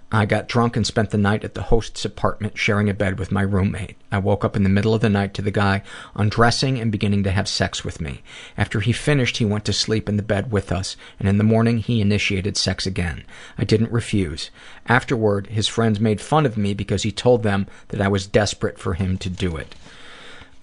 I 0.09 0.25
got 0.25 0.47
drunk 0.47 0.77
and 0.77 0.87
spent 0.87 1.09
the 1.09 1.17
night 1.17 1.43
at 1.43 1.53
the 1.53 1.63
host's 1.63 2.05
apartment, 2.05 2.57
sharing 2.57 2.89
a 2.89 2.93
bed 2.93 3.19
with 3.19 3.29
my 3.29 3.41
roommate. 3.41 3.97
I 4.09 4.19
woke 4.19 4.45
up 4.45 4.55
in 4.55 4.63
the 4.63 4.69
middle 4.69 4.93
of 4.93 5.01
the 5.01 5.09
night 5.09 5.33
to 5.33 5.41
the 5.41 5.51
guy 5.51 5.83
undressing 6.15 6.79
and 6.79 6.89
beginning 6.91 7.23
to 7.23 7.31
have 7.31 7.49
sex 7.49 7.83
with 7.83 7.99
me. 7.99 8.21
After 8.57 8.79
he 8.79 8.93
finished, 8.93 9.37
he 9.37 9.45
went 9.45 9.65
to 9.65 9.73
sleep 9.73 10.07
in 10.07 10.15
the 10.15 10.23
bed 10.23 10.49
with 10.49 10.71
us, 10.71 10.95
and 11.19 11.27
in 11.27 11.37
the 11.37 11.43
morning 11.43 11.79
he 11.79 11.99
initiated 11.99 12.55
sex 12.55 12.85
again. 12.85 13.25
I 13.57 13.65
didn't 13.65 13.91
refuse. 13.91 14.49
Afterward, 14.87 15.47
his 15.47 15.67
friends 15.67 15.99
made 15.99 16.21
fun 16.21 16.45
of 16.45 16.55
me 16.55 16.73
because 16.73 17.03
he 17.03 17.11
told 17.11 17.43
them 17.43 17.67
that 17.89 18.01
I 18.01 18.07
was 18.07 18.27
desperate 18.27 18.79
for 18.79 18.93
him 18.93 19.17
to 19.17 19.29
do 19.29 19.57
it. 19.57 19.75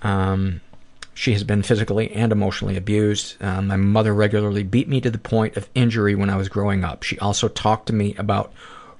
Um, 0.00 0.62
she 1.12 1.34
has 1.34 1.44
been 1.44 1.62
physically 1.62 2.10
and 2.12 2.32
emotionally 2.32 2.78
abused. 2.78 3.36
Uh, 3.42 3.60
my 3.60 3.76
mother 3.76 4.14
regularly 4.14 4.62
beat 4.62 4.88
me 4.88 5.02
to 5.02 5.10
the 5.10 5.18
point 5.18 5.58
of 5.58 5.68
injury 5.74 6.14
when 6.14 6.30
I 6.30 6.36
was 6.36 6.48
growing 6.48 6.82
up. 6.82 7.02
She 7.02 7.18
also 7.18 7.48
talked 7.48 7.86
to 7.88 7.92
me 7.92 8.14
about 8.16 8.52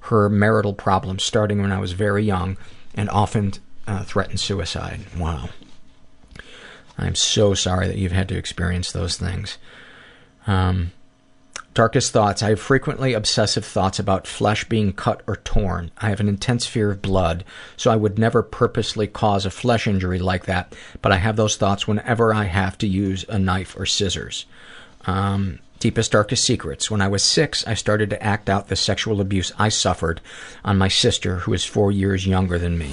her 0.04 0.28
marital 0.28 0.74
problems 0.74 1.22
starting 1.22 1.62
when 1.62 1.72
I 1.72 1.78
was 1.78 1.92
very 1.92 2.24
young 2.24 2.56
and 2.94 3.08
often 3.08 3.52
uh, 3.86 4.04
threatened 4.04 4.40
suicide. 4.40 5.00
Wow. 5.16 5.48
I'm 6.98 7.14
so 7.14 7.54
sorry 7.54 7.88
that 7.88 7.96
you've 7.96 8.12
had 8.12 8.28
to 8.28 8.36
experience 8.36 8.92
those 8.92 9.16
things. 9.16 9.58
Um, 10.46 10.92
darkest 11.72 12.12
thoughts. 12.12 12.42
I 12.42 12.50
have 12.50 12.60
frequently 12.60 13.14
obsessive 13.14 13.64
thoughts 13.64 13.98
about 13.98 14.26
flesh 14.26 14.64
being 14.64 14.92
cut 14.92 15.22
or 15.26 15.36
torn. 15.36 15.90
I 15.98 16.10
have 16.10 16.20
an 16.20 16.28
intense 16.28 16.66
fear 16.66 16.92
of 16.92 17.02
blood, 17.02 17.42
so 17.76 17.90
I 17.90 17.96
would 17.96 18.18
never 18.18 18.42
purposely 18.42 19.06
cause 19.06 19.46
a 19.46 19.50
flesh 19.50 19.86
injury 19.86 20.18
like 20.18 20.44
that, 20.46 20.74
but 21.02 21.12
I 21.12 21.16
have 21.16 21.36
those 21.36 21.56
thoughts 21.56 21.88
whenever 21.88 22.32
I 22.32 22.44
have 22.44 22.76
to 22.78 22.86
use 22.86 23.24
a 23.28 23.38
knife 23.38 23.74
or 23.76 23.86
scissors. 23.86 24.44
Um, 25.06 25.58
deepest, 25.84 26.12
darkest 26.12 26.42
secrets. 26.42 26.90
When 26.90 27.02
I 27.02 27.08
was 27.08 27.22
six, 27.22 27.66
I 27.66 27.74
started 27.74 28.08
to 28.08 28.22
act 28.22 28.48
out 28.48 28.68
the 28.68 28.74
sexual 28.74 29.20
abuse 29.20 29.52
I 29.58 29.68
suffered 29.68 30.22
on 30.64 30.78
my 30.78 30.88
sister, 30.88 31.40
who 31.40 31.52
is 31.52 31.66
four 31.66 31.92
years 31.92 32.26
younger 32.26 32.58
than 32.58 32.78
me. 32.78 32.92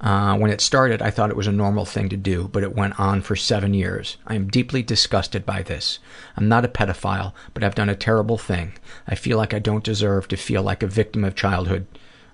Uh, 0.00 0.38
when 0.38 0.52
it 0.52 0.60
started, 0.60 1.02
I 1.02 1.10
thought 1.10 1.30
it 1.30 1.36
was 1.36 1.48
a 1.48 1.52
normal 1.52 1.84
thing 1.84 2.08
to 2.10 2.16
do, 2.16 2.46
but 2.46 2.62
it 2.62 2.76
went 2.76 3.00
on 3.00 3.22
for 3.22 3.34
seven 3.34 3.74
years. 3.74 4.18
I 4.24 4.36
am 4.36 4.46
deeply 4.46 4.84
disgusted 4.84 5.44
by 5.44 5.62
this. 5.62 5.98
I'm 6.36 6.46
not 6.46 6.64
a 6.64 6.68
pedophile, 6.68 7.32
but 7.54 7.64
I've 7.64 7.74
done 7.74 7.88
a 7.88 7.96
terrible 7.96 8.38
thing. 8.38 8.74
I 9.08 9.16
feel 9.16 9.36
like 9.36 9.52
I 9.52 9.58
don't 9.58 9.82
deserve 9.82 10.28
to 10.28 10.36
feel 10.36 10.62
like 10.62 10.84
a 10.84 10.86
victim 10.86 11.24
of 11.24 11.34
childhood, 11.34 11.88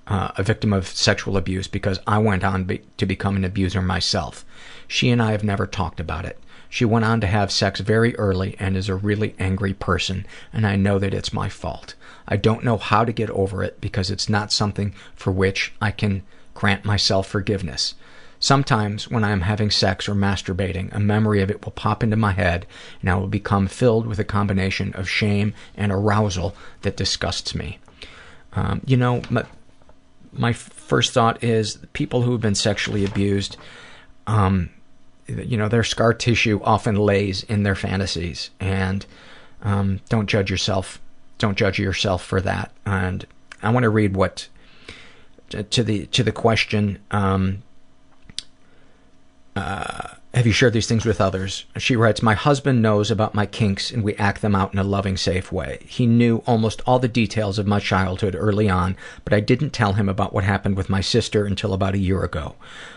uh, 0.07 0.33
a 0.37 0.43
victim 0.43 0.75
of 0.75 0.87
sexual 0.87 1.39
abuse, 1.39 1.67
because 1.67 1.99
I 2.07 2.19
went 2.19 2.45
on 2.45 2.65
be- 2.65 2.83
to 2.99 3.07
become 3.07 3.37
an 3.37 3.45
abuser 3.47 3.81
myself. 3.81 4.45
She 4.87 5.09
and 5.09 5.23
I 5.23 5.31
have 5.31 5.45
never 5.45 5.67
talked 5.67 5.99
about 5.99 6.27
it. 6.27 6.39
She 6.73 6.87
went 6.87 7.05
on 7.05 7.21
to 7.21 7.27
have 7.27 7.53
sex 7.53 7.81
very 7.81 8.17
early 8.17 8.57
and 8.59 8.79
is 8.79 8.89
a 8.89 8.95
really 8.95 9.35
angry 9.39 9.75
person, 9.75 10.25
and 10.55 10.67
I 10.67 10.75
know 10.75 10.99
that 10.99 11.13
it's 11.13 11.31
my 11.31 11.51
fault. 11.51 11.95
I 12.27 12.39
don't 12.39 12.65
know 12.65 12.79
how 12.79 13.05
to 13.05 13.13
get 13.13 13.29
over 13.29 13.63
it 13.63 13.79
because 13.79 14.11
it's 14.11 14.27
not 14.27 14.51
something 14.51 14.95
for 15.15 15.31
which 15.31 15.75
I 15.83 15.91
can 15.91 16.23
grant 16.55 16.87
myself 16.87 17.27
forgiveness. 17.27 17.95
Sometimes, 18.41 19.11
when 19.11 19.23
I 19.23 19.33
am 19.33 19.43
having 19.43 19.71
sex 19.71 20.09
or 20.09 20.15
masturbating, 20.15 20.91
a 20.95 20.99
memory 20.99 21.43
of 21.43 21.51
it 21.51 21.63
will 21.63 21.73
pop 21.73 22.03
into 22.03 22.17
my 22.17 22.33
head, 22.33 22.65
and 23.03 23.11
I 23.11 23.17
will 23.17 23.29
become 23.29 23.67
filled 23.67 24.07
with 24.07 24.19
a 24.19 24.25
combination 24.25 24.95
of 24.95 25.11
shame 25.11 25.53
and 25.77 25.93
arousal 25.93 26.57
that 26.81 26.97
disgusts 26.97 27.55
me. 27.55 27.81
Um, 28.55 28.81
you 28.87 28.97
know, 28.97 29.21
my, 29.29 29.45
my 30.33 30.55
first 30.55 31.13
thought 31.13 31.45
is 31.45 31.77
people 31.93 32.23
who 32.23 32.33
have 32.33 32.41
been 32.41 32.55
sexually 32.55 33.05
abused, 33.05 33.59
um, 34.27 34.71
you 35.39 35.57
know, 35.57 35.69
their 35.69 35.85
scar 35.85 36.15
tissue 36.15 36.61
often 36.63 36.97
lays 36.97 37.43
in 37.45 37.63
their 37.63 37.75
fantasies, 37.75 38.51
and 38.61 39.05
um, 39.63 40.01
don't 40.09 40.27
judge 40.27 40.51
yourself. 40.51 41.01
Don't 41.39 41.57
judge 41.57 41.79
yourself 41.79 42.25
for 42.25 42.41
that. 42.41 42.73
And 42.87 43.27
I 43.63 43.71
want 43.71 43.85
to 43.85 43.91
read 43.91 44.17
what 44.17 44.49
to 45.49 45.83
the 45.83 46.07
to 46.07 46.23
the 46.23 46.33
question 46.33 46.99
um, 47.11 47.63
uh, 49.57 50.15
have 50.35 50.47
you 50.47 50.53
shared 50.53 50.73
these 50.73 50.87
things 50.87 51.05
with 51.05 51.21
others? 51.21 51.67
She 51.77 51.95
writes, 51.95 52.23
My 52.23 52.33
husband 52.33 52.81
knows 52.81 53.11
about 53.11 53.35
my 53.35 53.45
kinks 53.45 53.91
and 53.91 54.03
we 54.03 54.15
act 54.17 54.41
them 54.41 54.55
out 54.55 54.73
in 54.73 54.79
a 54.79 54.85
loving, 54.85 55.19
safe 55.19 55.53
way. 55.53 55.81
He 55.87 56.07
knew 56.07 56.43
almost 56.47 56.81
all 56.87 56.99
the 56.99 57.09
details 57.09 57.59
of 57.59 57.67
my 57.67 57.79
childhood 57.81 58.35
early 58.35 58.69
on, 58.69 58.97
but 59.25 59.35
I 59.35 59.41
didn't 59.41 59.71
tell 59.71 59.93
him 59.93 60.09
about 60.09 60.33
what 60.33 60.45
happened 60.45 60.77
with 60.77 60.89
my 60.89 61.03
sister 61.03 61.45
until 61.45 61.75
about 61.75 61.95
a 61.95 61.99
year 61.99 62.25
ago. 62.25 62.55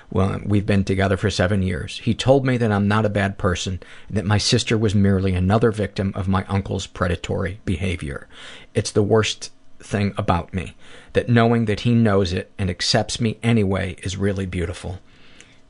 Well, 0.10 0.40
we've 0.46 0.66
been 0.66 0.86
together 0.86 1.18
for 1.18 1.30
seven 1.30 1.62
years. 1.62 2.00
He 2.00 2.14
told 2.14 2.46
me 2.46 2.56
that 2.56 2.72
I'm 2.72 2.88
not 2.88 3.06
a 3.06 3.10
bad 3.10 3.38
person, 3.38 3.82
and 4.08 4.16
that 4.16 4.26
my 4.26 4.38
sister 4.38 4.78
was 4.78 4.96
merely 4.96 5.34
another 5.34 5.72
victim 5.72 6.14
of 6.16 6.30
my 6.30 6.46
uncle's 6.46 6.88
predatory 6.88 7.60
behavior. 7.66 8.28
It's 8.74 8.92
the 8.92 9.04
worst 9.04 9.52
thing 9.80 10.14
about 10.18 10.54
me 10.54 10.76
that 11.14 11.30
knowing 11.30 11.66
that 11.66 11.82
he 11.82 11.94
knows 11.94 12.34
it 12.34 12.52
and 12.58 12.70
accepts 12.70 13.20
me 13.20 13.38
anyway 13.44 13.96
is 14.04 14.16
really 14.16 14.46
beautiful. 14.46 15.00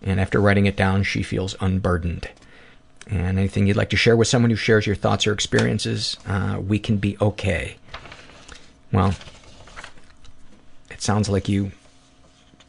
And 0.05 0.19
after 0.19 0.39
writing 0.39 0.67
it 0.67 0.77
down, 0.77 1.03
she 1.03 1.23
feels 1.23 1.55
unburdened. 1.59 2.29
And 3.07 3.37
anything 3.37 3.67
you'd 3.67 3.75
like 3.75 3.89
to 3.89 3.97
share 3.97 4.15
with 4.15 4.27
someone 4.27 4.51
who 4.51 4.55
shares 4.55 4.85
your 4.85 4.95
thoughts 4.95 5.27
or 5.27 5.33
experiences, 5.33 6.17
uh, 6.27 6.59
we 6.65 6.79
can 6.79 6.97
be 6.97 7.17
okay. 7.19 7.75
Well, 8.91 9.15
it 10.89 11.01
sounds 11.01 11.27
like 11.27 11.49
you 11.49 11.71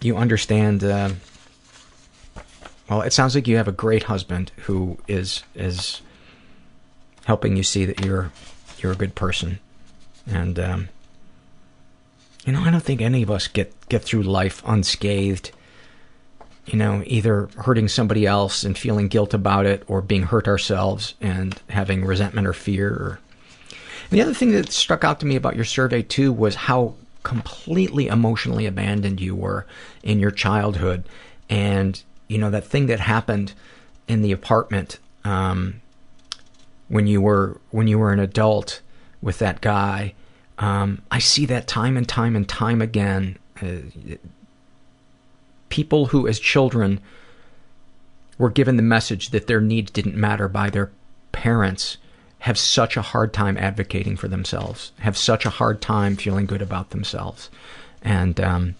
you 0.00 0.16
understand. 0.16 0.82
Uh, 0.82 1.10
well, 2.88 3.02
it 3.02 3.12
sounds 3.12 3.34
like 3.34 3.46
you 3.46 3.56
have 3.56 3.68
a 3.68 3.72
great 3.72 4.04
husband 4.04 4.52
who 4.64 4.98
is 5.08 5.42
is 5.54 6.02
helping 7.24 7.56
you 7.56 7.62
see 7.62 7.84
that 7.84 8.04
you're 8.04 8.32
you're 8.78 8.92
a 8.92 8.96
good 8.96 9.14
person, 9.14 9.58
and 10.26 10.58
um, 10.58 10.88
you 12.44 12.52
know, 12.52 12.60
I 12.60 12.70
don't 12.70 12.82
think 12.82 13.00
any 13.00 13.22
of 13.22 13.30
us 13.30 13.48
get 13.48 13.72
get 13.88 14.02
through 14.02 14.22
life 14.22 14.62
unscathed. 14.66 15.50
You 16.66 16.78
know, 16.78 17.02
either 17.06 17.48
hurting 17.58 17.88
somebody 17.88 18.26
else 18.26 18.64
and 18.64 18.76
feeling 18.76 19.08
guilt 19.08 19.34
about 19.34 19.66
it, 19.66 19.84
or 19.86 20.02
being 20.02 20.24
hurt 20.24 20.48
ourselves 20.48 21.14
and 21.20 21.60
having 21.70 22.04
resentment 22.04 22.46
or 22.46 22.52
fear. 22.52 22.88
Or... 22.88 23.20
The 24.10 24.20
other 24.20 24.34
thing 24.34 24.50
that 24.52 24.72
struck 24.72 25.04
out 25.04 25.20
to 25.20 25.26
me 25.26 25.36
about 25.36 25.56
your 25.56 25.64
survey 25.64 26.02
too 26.02 26.32
was 26.32 26.54
how 26.54 26.94
completely 27.22 28.08
emotionally 28.08 28.66
abandoned 28.66 29.20
you 29.20 29.34
were 29.34 29.66
in 30.02 30.18
your 30.18 30.30
childhood, 30.30 31.04
and 31.48 32.02
you 32.28 32.38
know 32.38 32.50
that 32.50 32.66
thing 32.66 32.86
that 32.86 33.00
happened 33.00 33.52
in 34.08 34.22
the 34.22 34.32
apartment 34.32 34.98
um, 35.24 35.80
when 36.88 37.06
you 37.06 37.20
were 37.20 37.60
when 37.70 37.86
you 37.86 37.98
were 37.98 38.12
an 38.12 38.20
adult 38.20 38.80
with 39.22 39.38
that 39.38 39.60
guy 39.60 40.14
um, 40.58 41.02
I 41.10 41.18
see 41.18 41.46
that 41.46 41.66
time 41.66 41.96
and 41.96 42.08
time 42.08 42.34
and 42.34 42.48
time 42.48 42.80
again. 42.80 43.38
Uh, 43.60 44.16
people 45.76 46.06
who, 46.06 46.26
as 46.26 46.40
children, 46.40 46.98
were 48.38 48.48
given 48.48 48.78
the 48.78 48.82
message 48.82 49.28
that 49.28 49.46
their 49.46 49.60
needs 49.60 49.90
didn't 49.90 50.16
matter 50.16 50.48
by 50.48 50.70
their 50.70 50.90
parents 51.32 51.98
have 52.38 52.58
such 52.58 52.96
a 52.96 53.02
hard 53.02 53.34
time 53.34 53.58
advocating 53.58 54.16
for 54.16 54.26
themselves, 54.26 54.92
have 55.00 55.18
such 55.18 55.44
a 55.44 55.50
hard 55.50 55.82
time 55.82 56.16
feeling 56.16 56.46
good 56.46 56.62
about 56.62 56.90
themselves. 56.90 57.50
And 58.00 58.40
um, 58.40 58.74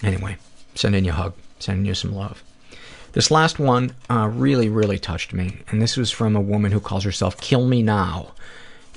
anyway, 0.00 0.36
sending 0.76 1.04
you 1.04 1.10
a 1.10 1.14
hug, 1.14 1.34
sending 1.58 1.86
you 1.86 1.94
some 1.94 2.14
love. 2.14 2.44
This 3.10 3.32
last 3.32 3.58
one 3.58 3.92
uh, 4.08 4.30
really, 4.32 4.68
really 4.68 5.00
touched 5.00 5.32
me. 5.32 5.58
And 5.70 5.82
this 5.82 5.96
was 5.96 6.12
from 6.12 6.36
a 6.36 6.40
woman 6.40 6.70
who 6.70 6.78
calls 6.78 7.02
herself 7.02 7.40
Kill 7.40 7.66
Me 7.66 7.82
Now. 7.82 8.32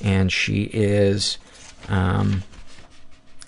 And 0.03 0.31
she 0.31 0.69
is 0.71 1.39
um, 1.87 2.43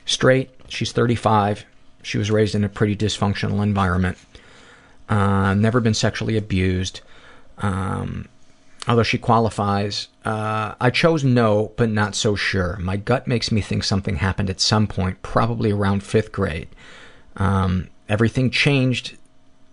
straight, 0.07 0.49
she's 0.67 0.91
35. 0.93 1.65
She 2.03 2.17
was 2.17 2.31
raised 2.31 2.55
in 2.55 2.63
a 2.63 2.69
pretty 2.69 2.95
dysfunctional 2.95 3.63
environment. 3.63 4.17
Uh, 5.09 5.53
never 5.53 5.79
been 5.79 5.93
sexually 5.93 6.37
abused. 6.37 7.01
Um, 7.57 8.27
although 8.87 9.03
she 9.03 9.17
qualifies, 9.17 10.07
uh, 10.25 10.75
I 10.79 10.89
chose 10.89 11.23
no, 11.23 11.73
but 11.75 11.89
not 11.89 12.15
so 12.15 12.35
sure. 12.35 12.77
My 12.77 12.97
gut 12.97 13.27
makes 13.27 13.51
me 13.51 13.61
think 13.61 13.83
something 13.83 14.15
happened 14.15 14.49
at 14.49 14.61
some 14.61 14.87
point, 14.87 15.21
probably 15.21 15.71
around 15.71 16.03
fifth 16.03 16.31
grade. 16.31 16.69
Um, 17.37 17.89
everything 18.09 18.49
changed 18.49 19.17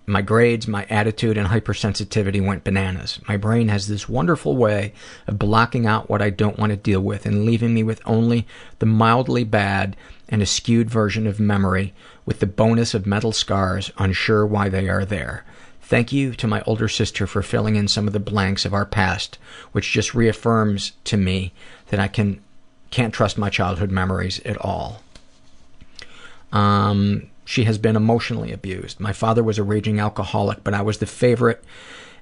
my 0.09 0.22
grades, 0.22 0.66
my 0.66 0.86
attitude, 0.88 1.36
and 1.36 1.48
hypersensitivity 1.48 2.44
went 2.44 2.64
bananas. 2.64 3.20
My 3.28 3.36
brain 3.36 3.68
has 3.68 3.86
this 3.86 4.09
wonderful 4.09 4.56
way 4.56 4.92
of 5.26 5.38
blocking 5.38 5.86
out 5.86 6.09
what 6.09 6.22
I 6.22 6.30
don't 6.30 6.59
want 6.59 6.70
to 6.70 6.76
deal 6.76 7.00
with 7.00 7.26
and 7.26 7.44
leaving 7.44 7.74
me 7.74 7.82
with 7.82 8.00
only 8.06 8.46
the 8.78 8.86
mildly 8.86 9.44
bad 9.44 9.96
and 10.28 10.42
a 10.42 10.46
skewed 10.46 10.90
version 10.90 11.26
of 11.26 11.38
memory 11.38 11.92
with 12.24 12.40
the 12.40 12.46
bonus 12.46 12.94
of 12.94 13.06
mental 13.06 13.32
scars, 13.32 13.90
unsure 13.98 14.46
why 14.46 14.68
they 14.68 14.88
are 14.88 15.04
there. 15.04 15.44
Thank 15.82 16.12
you 16.12 16.34
to 16.34 16.46
my 16.46 16.62
older 16.62 16.88
sister 16.88 17.26
for 17.26 17.42
filling 17.42 17.76
in 17.76 17.88
some 17.88 18.06
of 18.06 18.12
the 18.12 18.20
blanks 18.20 18.66
of 18.66 18.74
our 18.74 18.84
past, 18.84 19.38
which 19.72 19.92
just 19.92 20.14
reaffirms 20.14 20.92
to 21.04 21.16
me 21.16 21.52
that 21.88 22.00
I 22.00 22.09
can 22.09 22.40
can't 22.90 23.12
trust 23.12 23.36
my 23.36 23.50
childhood 23.50 23.90
memories 23.90 24.40
at 24.46 24.59
all. 24.59 25.02
Um, 26.52 27.28
she 27.49 27.64
has 27.64 27.78
been 27.78 27.96
emotionally 27.96 28.53
abused. 28.53 29.01
My 29.01 29.14
father 29.14 29.42
was 29.42 29.57
a 29.57 29.62
raging 29.62 29.99
alcoholic, 29.99 30.62
but 30.62 30.74
I 30.74 30.82
was 30.82 30.99
the 30.99 31.07
favorite 31.07 31.64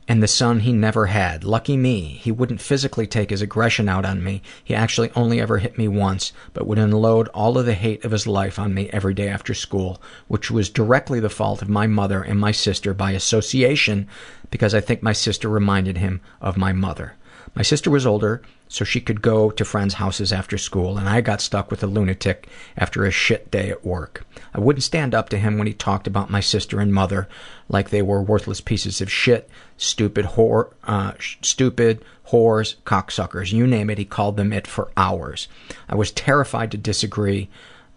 and 0.06 0.22
the 0.22 0.28
son 0.28 0.60
he 0.60 0.72
never 0.72 1.06
had. 1.06 1.42
Lucky 1.42 1.76
me, 1.76 2.20
he 2.22 2.30
wouldn't 2.30 2.60
physically 2.60 3.08
take 3.08 3.30
his 3.30 3.42
aggression 3.42 3.88
out 3.88 4.04
on 4.04 4.22
me. 4.22 4.40
He 4.62 4.72
actually 4.72 5.10
only 5.16 5.40
ever 5.40 5.58
hit 5.58 5.76
me 5.76 5.88
once, 5.88 6.32
but 6.54 6.64
would 6.68 6.78
unload 6.78 7.26
all 7.34 7.58
of 7.58 7.66
the 7.66 7.74
hate 7.74 8.04
of 8.04 8.12
his 8.12 8.28
life 8.28 8.56
on 8.56 8.72
me 8.72 8.88
every 8.90 9.14
day 9.14 9.26
after 9.26 9.52
school, 9.52 10.00
which 10.28 10.48
was 10.48 10.70
directly 10.70 11.18
the 11.18 11.28
fault 11.28 11.60
of 11.60 11.68
my 11.68 11.88
mother 11.88 12.22
and 12.22 12.38
my 12.38 12.52
sister 12.52 12.94
by 12.94 13.10
association 13.10 14.06
because 14.52 14.76
I 14.76 14.80
think 14.80 15.02
my 15.02 15.12
sister 15.12 15.48
reminded 15.48 15.96
him 15.96 16.20
of 16.40 16.56
my 16.56 16.72
mother. 16.72 17.14
My 17.54 17.62
sister 17.62 17.90
was 17.90 18.06
older, 18.06 18.42
so 18.68 18.84
she 18.84 19.00
could 19.00 19.22
go 19.22 19.50
to 19.50 19.64
friends' 19.64 19.94
houses 19.94 20.32
after 20.32 20.58
school, 20.58 20.98
and 20.98 21.08
I 21.08 21.20
got 21.20 21.40
stuck 21.40 21.70
with 21.70 21.82
a 21.82 21.86
lunatic 21.86 22.48
after 22.76 23.04
a 23.04 23.10
shit 23.10 23.50
day 23.50 23.70
at 23.70 23.84
work. 23.84 24.26
I 24.52 24.60
wouldn't 24.60 24.82
stand 24.82 25.14
up 25.14 25.28
to 25.30 25.38
him 25.38 25.56
when 25.56 25.66
he 25.66 25.72
talked 25.72 26.06
about 26.06 26.30
my 26.30 26.40
sister 26.40 26.80
and 26.80 26.92
mother 26.92 27.28
like 27.68 27.90
they 27.90 28.02
were 28.02 28.22
worthless 28.22 28.60
pieces 28.60 29.00
of 29.00 29.10
shit, 29.10 29.48
stupid 29.76 30.26
whore, 30.26 30.72
uh, 30.84 31.12
stupid 31.20 32.04
whores, 32.28 32.76
cocksuckers, 32.84 33.52
you 33.52 33.66
name 33.66 33.90
it. 33.90 33.98
He 33.98 34.04
called 34.04 34.36
them 34.36 34.52
it 34.52 34.66
for 34.66 34.90
hours. 34.96 35.48
I 35.88 35.94
was 35.94 36.10
terrified 36.10 36.70
to 36.72 36.76
disagree 36.76 37.48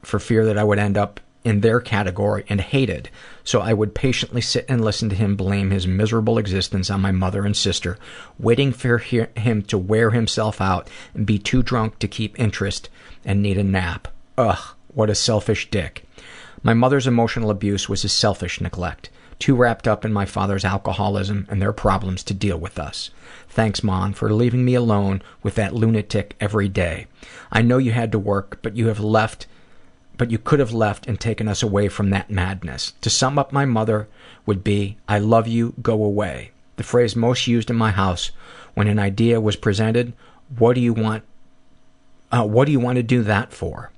for 0.04 0.20
fear 0.20 0.46
that 0.46 0.58
I 0.58 0.64
would 0.64 0.80
end 0.80 0.98
up 0.98 1.20
in 1.44 1.62
their 1.62 1.80
category 1.80 2.46
and 2.50 2.62
hated, 2.62 3.10
so 3.50 3.62
I 3.62 3.74
would 3.74 3.96
patiently 3.96 4.42
sit 4.42 4.64
and 4.70 4.86
listen 4.86 5.10
to 5.10 5.16
him 5.16 5.36
blame 5.36 5.72
his 5.72 5.88
miserable 5.88 6.38
existence 6.38 6.92
on 6.92 7.02
my 7.02 7.12
mother 7.12 7.48
and 7.48 7.58
sister, 7.58 7.98
waiting 8.38 8.72
for 8.72 9.00
him 9.00 9.64
to 9.64 9.76
wear 9.76 10.12
himself 10.12 10.62
out 10.62 10.88
and 11.16 11.26
be 11.26 11.40
too 11.40 11.64
drunk 11.64 11.98
to 11.98 12.08
keep 12.08 12.40
interest 12.40 12.90
and 13.26 13.42
need 13.42 13.58
a 13.58 13.64
nap. 13.64 14.08
Ugh, 14.38 14.76
what 14.94 15.10
a 15.10 15.16
selfish 15.16 15.68
dick. 15.72 16.04
My 16.62 16.76
mother's 16.76 17.08
emotional 17.08 17.50
abuse 17.50 17.90
was 17.90 18.04
a 18.04 18.10
selfish 18.10 18.62
neglect, 18.62 19.10
too 19.40 19.56
wrapped 19.56 19.88
up 19.88 20.06
in 20.06 20.14
my 20.14 20.28
father's 20.28 20.64
alcoholism 20.64 21.48
and 21.50 21.60
their 21.60 21.74
problems 21.74 22.24
to 22.26 22.36
deal 22.36 22.60
with 22.60 22.78
us. 22.78 23.10
Thanks, 23.48 23.82
Mom, 23.82 24.14
for 24.14 24.32
leaving 24.32 24.64
me 24.64 24.76
alone 24.76 25.24
with 25.42 25.56
that 25.56 25.74
lunatic 25.74 26.36
every 26.40 26.70
day. 26.70 27.08
I 27.52 27.64
know 27.64 27.80
you 27.80 27.94
had 27.94 28.12
to 28.12 28.20
work, 28.20 28.60
but 28.62 28.78
you 28.78 28.90
have 28.90 29.00
left 29.00 29.48
but 30.20 30.30
you 30.30 30.38
could 30.38 30.60
have 30.60 30.74
left 30.74 31.08
and 31.08 31.18
taken 31.18 31.48
us 31.48 31.64
away 31.64 31.88
from 31.88 32.10
that 32.10 32.30
madness. 32.30 32.92
To 33.02 33.10
sum 33.10 33.40
up 33.40 33.54
my 33.54 33.64
mother 33.64 34.10
would 34.46 34.66
be, 34.66 34.98
I 35.08 35.18
love 35.18 35.48
you, 35.48 35.74
go 35.82 36.04
away. 36.04 36.52
The 36.76 36.84
phrase 36.84 37.16
most 37.16 37.48
used 37.48 37.70
in 37.70 37.78
my 37.78 37.92
house 37.92 38.32
when 38.74 38.88
an 38.88 39.00
idea 39.00 39.40
was 39.40 39.56
presented, 39.56 40.12
what 40.58 40.76
do 40.76 40.82
you 40.82 40.92
want, 40.94 41.24
uh, 42.34 42.46
what 42.46 42.66
do 42.66 42.74
you 42.74 42.82
want 42.82 42.98
to 42.98 43.04
do 43.04 43.24
that 43.24 43.54
for? 43.54 43.92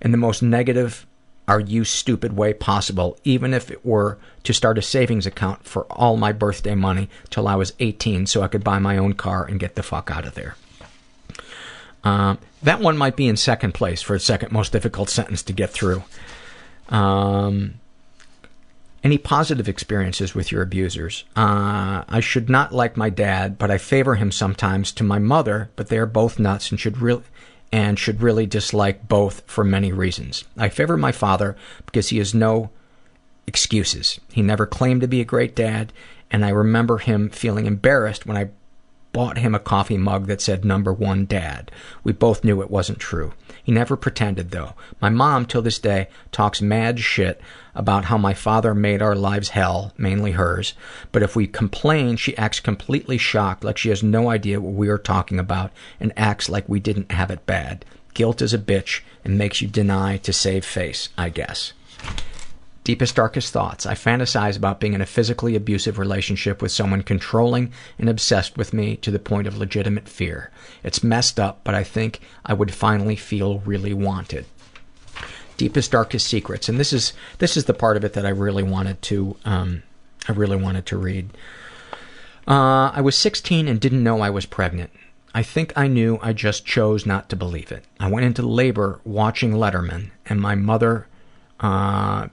In 0.00 0.12
the 0.12 0.16
most 0.16 0.42
negative, 0.42 1.06
are 1.46 1.60
you 1.60 1.84
stupid 1.84 2.34
way 2.34 2.54
possible, 2.54 3.18
even 3.22 3.52
if 3.52 3.70
it 3.70 3.84
were 3.84 4.16
to 4.44 4.54
start 4.54 4.78
a 4.78 4.82
savings 4.82 5.26
account 5.26 5.64
for 5.64 5.84
all 5.92 6.16
my 6.16 6.32
birthday 6.32 6.74
money 6.74 7.10
till 7.28 7.46
I 7.46 7.54
was 7.54 7.74
18 7.80 8.26
so 8.26 8.40
I 8.40 8.48
could 8.48 8.64
buy 8.64 8.78
my 8.78 8.96
own 8.96 9.12
car 9.12 9.44
and 9.44 9.60
get 9.60 9.74
the 9.74 9.82
fuck 9.82 10.10
out 10.10 10.26
of 10.26 10.34
there. 10.34 10.56
Um, 12.06 12.38
that 12.62 12.78
one 12.78 12.96
might 12.96 13.16
be 13.16 13.26
in 13.26 13.36
second 13.36 13.74
place 13.74 14.00
for 14.00 14.16
second 14.20 14.52
most 14.52 14.70
difficult 14.70 15.08
sentence 15.08 15.42
to 15.42 15.52
get 15.52 15.70
through. 15.70 16.04
Um, 16.88 17.80
any 19.02 19.18
positive 19.18 19.68
experiences 19.68 20.32
with 20.32 20.52
your 20.52 20.62
abusers? 20.62 21.24
Uh, 21.34 22.04
I 22.08 22.20
should 22.20 22.48
not 22.48 22.72
like 22.72 22.96
my 22.96 23.10
dad, 23.10 23.58
but 23.58 23.72
I 23.72 23.78
favor 23.78 24.14
him 24.14 24.30
sometimes 24.30 24.92
to 24.92 25.02
my 25.02 25.18
mother, 25.18 25.68
but 25.74 25.88
they 25.88 25.98
are 25.98 26.06
both 26.06 26.38
nuts 26.38 26.70
and 26.70 26.78
should 26.78 26.98
really 26.98 27.24
and 27.72 27.98
should 27.98 28.22
really 28.22 28.46
dislike 28.46 29.08
both 29.08 29.42
for 29.46 29.64
many 29.64 29.92
reasons. 29.92 30.44
I 30.56 30.68
favor 30.68 30.96
my 30.96 31.10
father 31.10 31.56
because 31.86 32.10
he 32.10 32.18
has 32.18 32.32
no 32.32 32.70
excuses. 33.48 34.20
He 34.30 34.42
never 34.42 34.64
claimed 34.64 35.00
to 35.00 35.08
be 35.08 35.20
a 35.20 35.24
great 35.24 35.56
dad, 35.56 35.92
and 36.30 36.44
I 36.44 36.50
remember 36.50 36.98
him 36.98 37.30
feeling 37.30 37.66
embarrassed 37.66 38.26
when 38.26 38.36
I 38.36 38.50
bought 39.16 39.38
him 39.38 39.54
a 39.54 39.58
coffee 39.58 39.96
mug 39.96 40.26
that 40.26 40.42
said 40.42 40.62
number 40.62 40.92
one 40.92 41.24
dad. 41.24 41.70
We 42.04 42.12
both 42.12 42.44
knew 42.44 42.60
it 42.60 42.70
wasn't 42.70 42.98
true. 42.98 43.32
He 43.64 43.72
never 43.72 43.96
pretended 43.96 44.50
though. 44.50 44.74
My 45.00 45.08
mom, 45.08 45.46
till 45.46 45.62
this 45.62 45.78
day, 45.78 46.08
talks 46.32 46.60
mad 46.60 47.00
shit 47.00 47.40
about 47.74 48.04
how 48.04 48.18
my 48.18 48.34
father 48.34 48.74
made 48.74 49.00
our 49.00 49.14
lives 49.14 49.48
hell, 49.48 49.94
mainly 49.96 50.32
hers. 50.32 50.74
But 51.12 51.22
if 51.22 51.34
we 51.34 51.46
complain, 51.46 52.18
she 52.18 52.36
acts 52.36 52.60
completely 52.60 53.16
shocked, 53.16 53.64
like 53.64 53.78
she 53.78 53.88
has 53.88 54.02
no 54.02 54.28
idea 54.28 54.60
what 54.60 54.74
we 54.74 54.90
are 54.90 54.98
talking 54.98 55.38
about, 55.38 55.72
and 55.98 56.12
acts 56.14 56.50
like 56.50 56.68
we 56.68 56.78
didn't 56.78 57.10
have 57.10 57.30
it 57.30 57.46
bad. 57.46 57.86
Guilt 58.12 58.42
is 58.42 58.52
a 58.52 58.58
bitch 58.58 59.00
and 59.24 59.38
makes 59.38 59.62
you 59.62 59.68
deny 59.68 60.18
to 60.18 60.32
save 60.34 60.66
face, 60.66 61.08
I 61.16 61.30
guess. 61.30 61.72
Deepest, 62.86 63.16
darkest 63.16 63.52
thoughts. 63.52 63.84
I 63.84 63.94
fantasize 63.94 64.56
about 64.56 64.78
being 64.78 64.92
in 64.92 65.00
a 65.00 65.06
physically 65.06 65.56
abusive 65.56 65.98
relationship 65.98 66.62
with 66.62 66.70
someone 66.70 67.02
controlling 67.02 67.72
and 67.98 68.08
obsessed 68.08 68.56
with 68.56 68.72
me 68.72 68.94
to 68.98 69.10
the 69.10 69.18
point 69.18 69.48
of 69.48 69.58
legitimate 69.58 70.08
fear. 70.08 70.52
It's 70.84 71.02
messed 71.02 71.40
up, 71.40 71.62
but 71.64 71.74
I 71.74 71.82
think 71.82 72.20
I 72.44 72.54
would 72.54 72.72
finally 72.72 73.16
feel 73.16 73.58
really 73.58 73.92
wanted. 73.92 74.46
Deepest, 75.56 75.90
darkest 75.90 76.28
secrets. 76.28 76.68
And 76.68 76.78
this 76.78 76.92
is, 76.92 77.12
this 77.38 77.56
is 77.56 77.64
the 77.64 77.74
part 77.74 77.96
of 77.96 78.04
it 78.04 78.12
that 78.12 78.24
I 78.24 78.28
really 78.28 78.62
wanted 78.62 79.02
to, 79.02 79.36
um, 79.44 79.82
I 80.28 80.32
really 80.32 80.56
wanted 80.56 80.86
to 80.86 80.96
read. 80.96 81.30
Uh, 82.46 82.92
I 82.94 83.00
was 83.00 83.18
16 83.18 83.66
and 83.66 83.80
didn't 83.80 84.04
know 84.04 84.20
I 84.20 84.30
was 84.30 84.46
pregnant. 84.46 84.92
I 85.34 85.42
think 85.42 85.72
I 85.74 85.88
knew, 85.88 86.20
I 86.22 86.32
just 86.32 86.64
chose 86.64 87.04
not 87.04 87.30
to 87.30 87.36
believe 87.36 87.72
it. 87.72 87.84
I 87.98 88.08
went 88.08 88.26
into 88.26 88.42
labor 88.42 89.00
watching 89.02 89.54
Letterman, 89.54 90.12
and 90.26 90.40
my 90.40 90.54
mother 90.54 91.08
uh, 91.58 92.28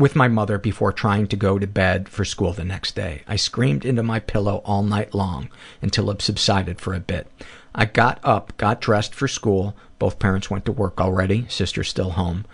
with 0.00 0.16
my 0.16 0.28
mother 0.28 0.58
before 0.58 0.92
trying 0.92 1.26
to 1.28 1.36
go 1.36 1.58
to 1.58 1.66
bed 1.66 2.08
for 2.08 2.24
school 2.24 2.52
the 2.52 2.64
next 2.64 2.96
day. 2.96 3.22
I 3.28 3.36
screamed 3.36 3.84
into 3.84 4.02
my 4.02 4.18
pillow 4.18 4.62
all 4.64 4.82
night 4.82 5.14
long 5.14 5.50
until 5.82 6.10
it 6.10 6.22
subsided 6.22 6.80
for 6.80 6.94
a 6.94 7.00
bit. 7.00 7.26
I 7.74 7.84
got 7.84 8.18
up, 8.24 8.56
got 8.56 8.80
dressed 8.80 9.14
for 9.14 9.28
school. 9.28 9.76
Both 9.98 10.18
parents 10.18 10.50
went 10.50 10.64
to 10.64 10.72
work 10.72 11.00
already, 11.00 11.46
sister 11.48 11.84
still 11.84 12.10
home. 12.10 12.46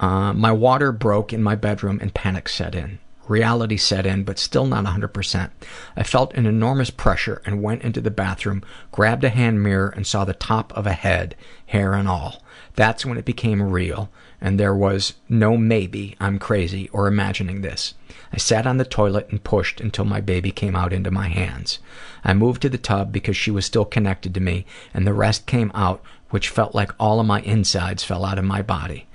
Uh, 0.00 0.32
my 0.32 0.52
water 0.52 0.92
broke 0.92 1.32
in 1.32 1.42
my 1.42 1.54
bedroom 1.54 1.98
and 2.02 2.12
panic 2.12 2.48
set 2.48 2.74
in. 2.74 2.98
Reality 3.26 3.76
set 3.76 4.06
in, 4.06 4.24
but 4.24 4.38
still 4.38 4.66
not 4.66 4.84
100%. 4.84 5.50
I 5.96 6.02
felt 6.02 6.34
an 6.34 6.46
enormous 6.46 6.90
pressure 6.90 7.42
and 7.44 7.62
went 7.62 7.82
into 7.82 8.00
the 8.00 8.10
bathroom, 8.10 8.62
grabbed 8.90 9.22
a 9.22 9.28
hand 9.28 9.62
mirror, 9.62 9.92
and 9.94 10.06
saw 10.06 10.24
the 10.24 10.34
top 10.34 10.72
of 10.76 10.86
a 10.86 10.92
head, 10.92 11.36
hair 11.66 11.92
and 11.92 12.08
all. 12.08 12.42
That's 12.74 13.04
when 13.04 13.18
it 13.18 13.24
became 13.24 13.62
real 13.62 14.10
and 14.40 14.58
there 14.58 14.74
was 14.74 15.14
no 15.28 15.56
maybe 15.56 16.16
I'm 16.20 16.38
crazy 16.38 16.88
or 16.92 17.06
imagining 17.06 17.62
this. 17.62 17.94
I 18.32 18.36
sat 18.36 18.66
on 18.66 18.76
the 18.76 18.84
toilet 18.84 19.28
and 19.30 19.42
pushed 19.42 19.80
until 19.80 20.04
my 20.04 20.20
baby 20.20 20.50
came 20.50 20.76
out 20.76 20.92
into 20.92 21.10
my 21.10 21.28
hands. 21.28 21.78
I 22.24 22.34
moved 22.34 22.62
to 22.62 22.68
the 22.68 22.78
tub 22.78 23.12
because 23.12 23.36
she 23.36 23.50
was 23.50 23.64
still 23.64 23.84
connected 23.84 24.34
to 24.34 24.40
me, 24.40 24.66
and 24.92 25.06
the 25.06 25.14
rest 25.14 25.46
came 25.46 25.72
out, 25.74 26.02
which 26.30 26.50
felt 26.50 26.74
like 26.74 26.92
all 27.00 27.20
of 27.20 27.26
my 27.26 27.40
insides 27.40 28.04
fell 28.04 28.24
out 28.24 28.38
of 28.38 28.44
my 28.44 28.62
body. 28.62 29.06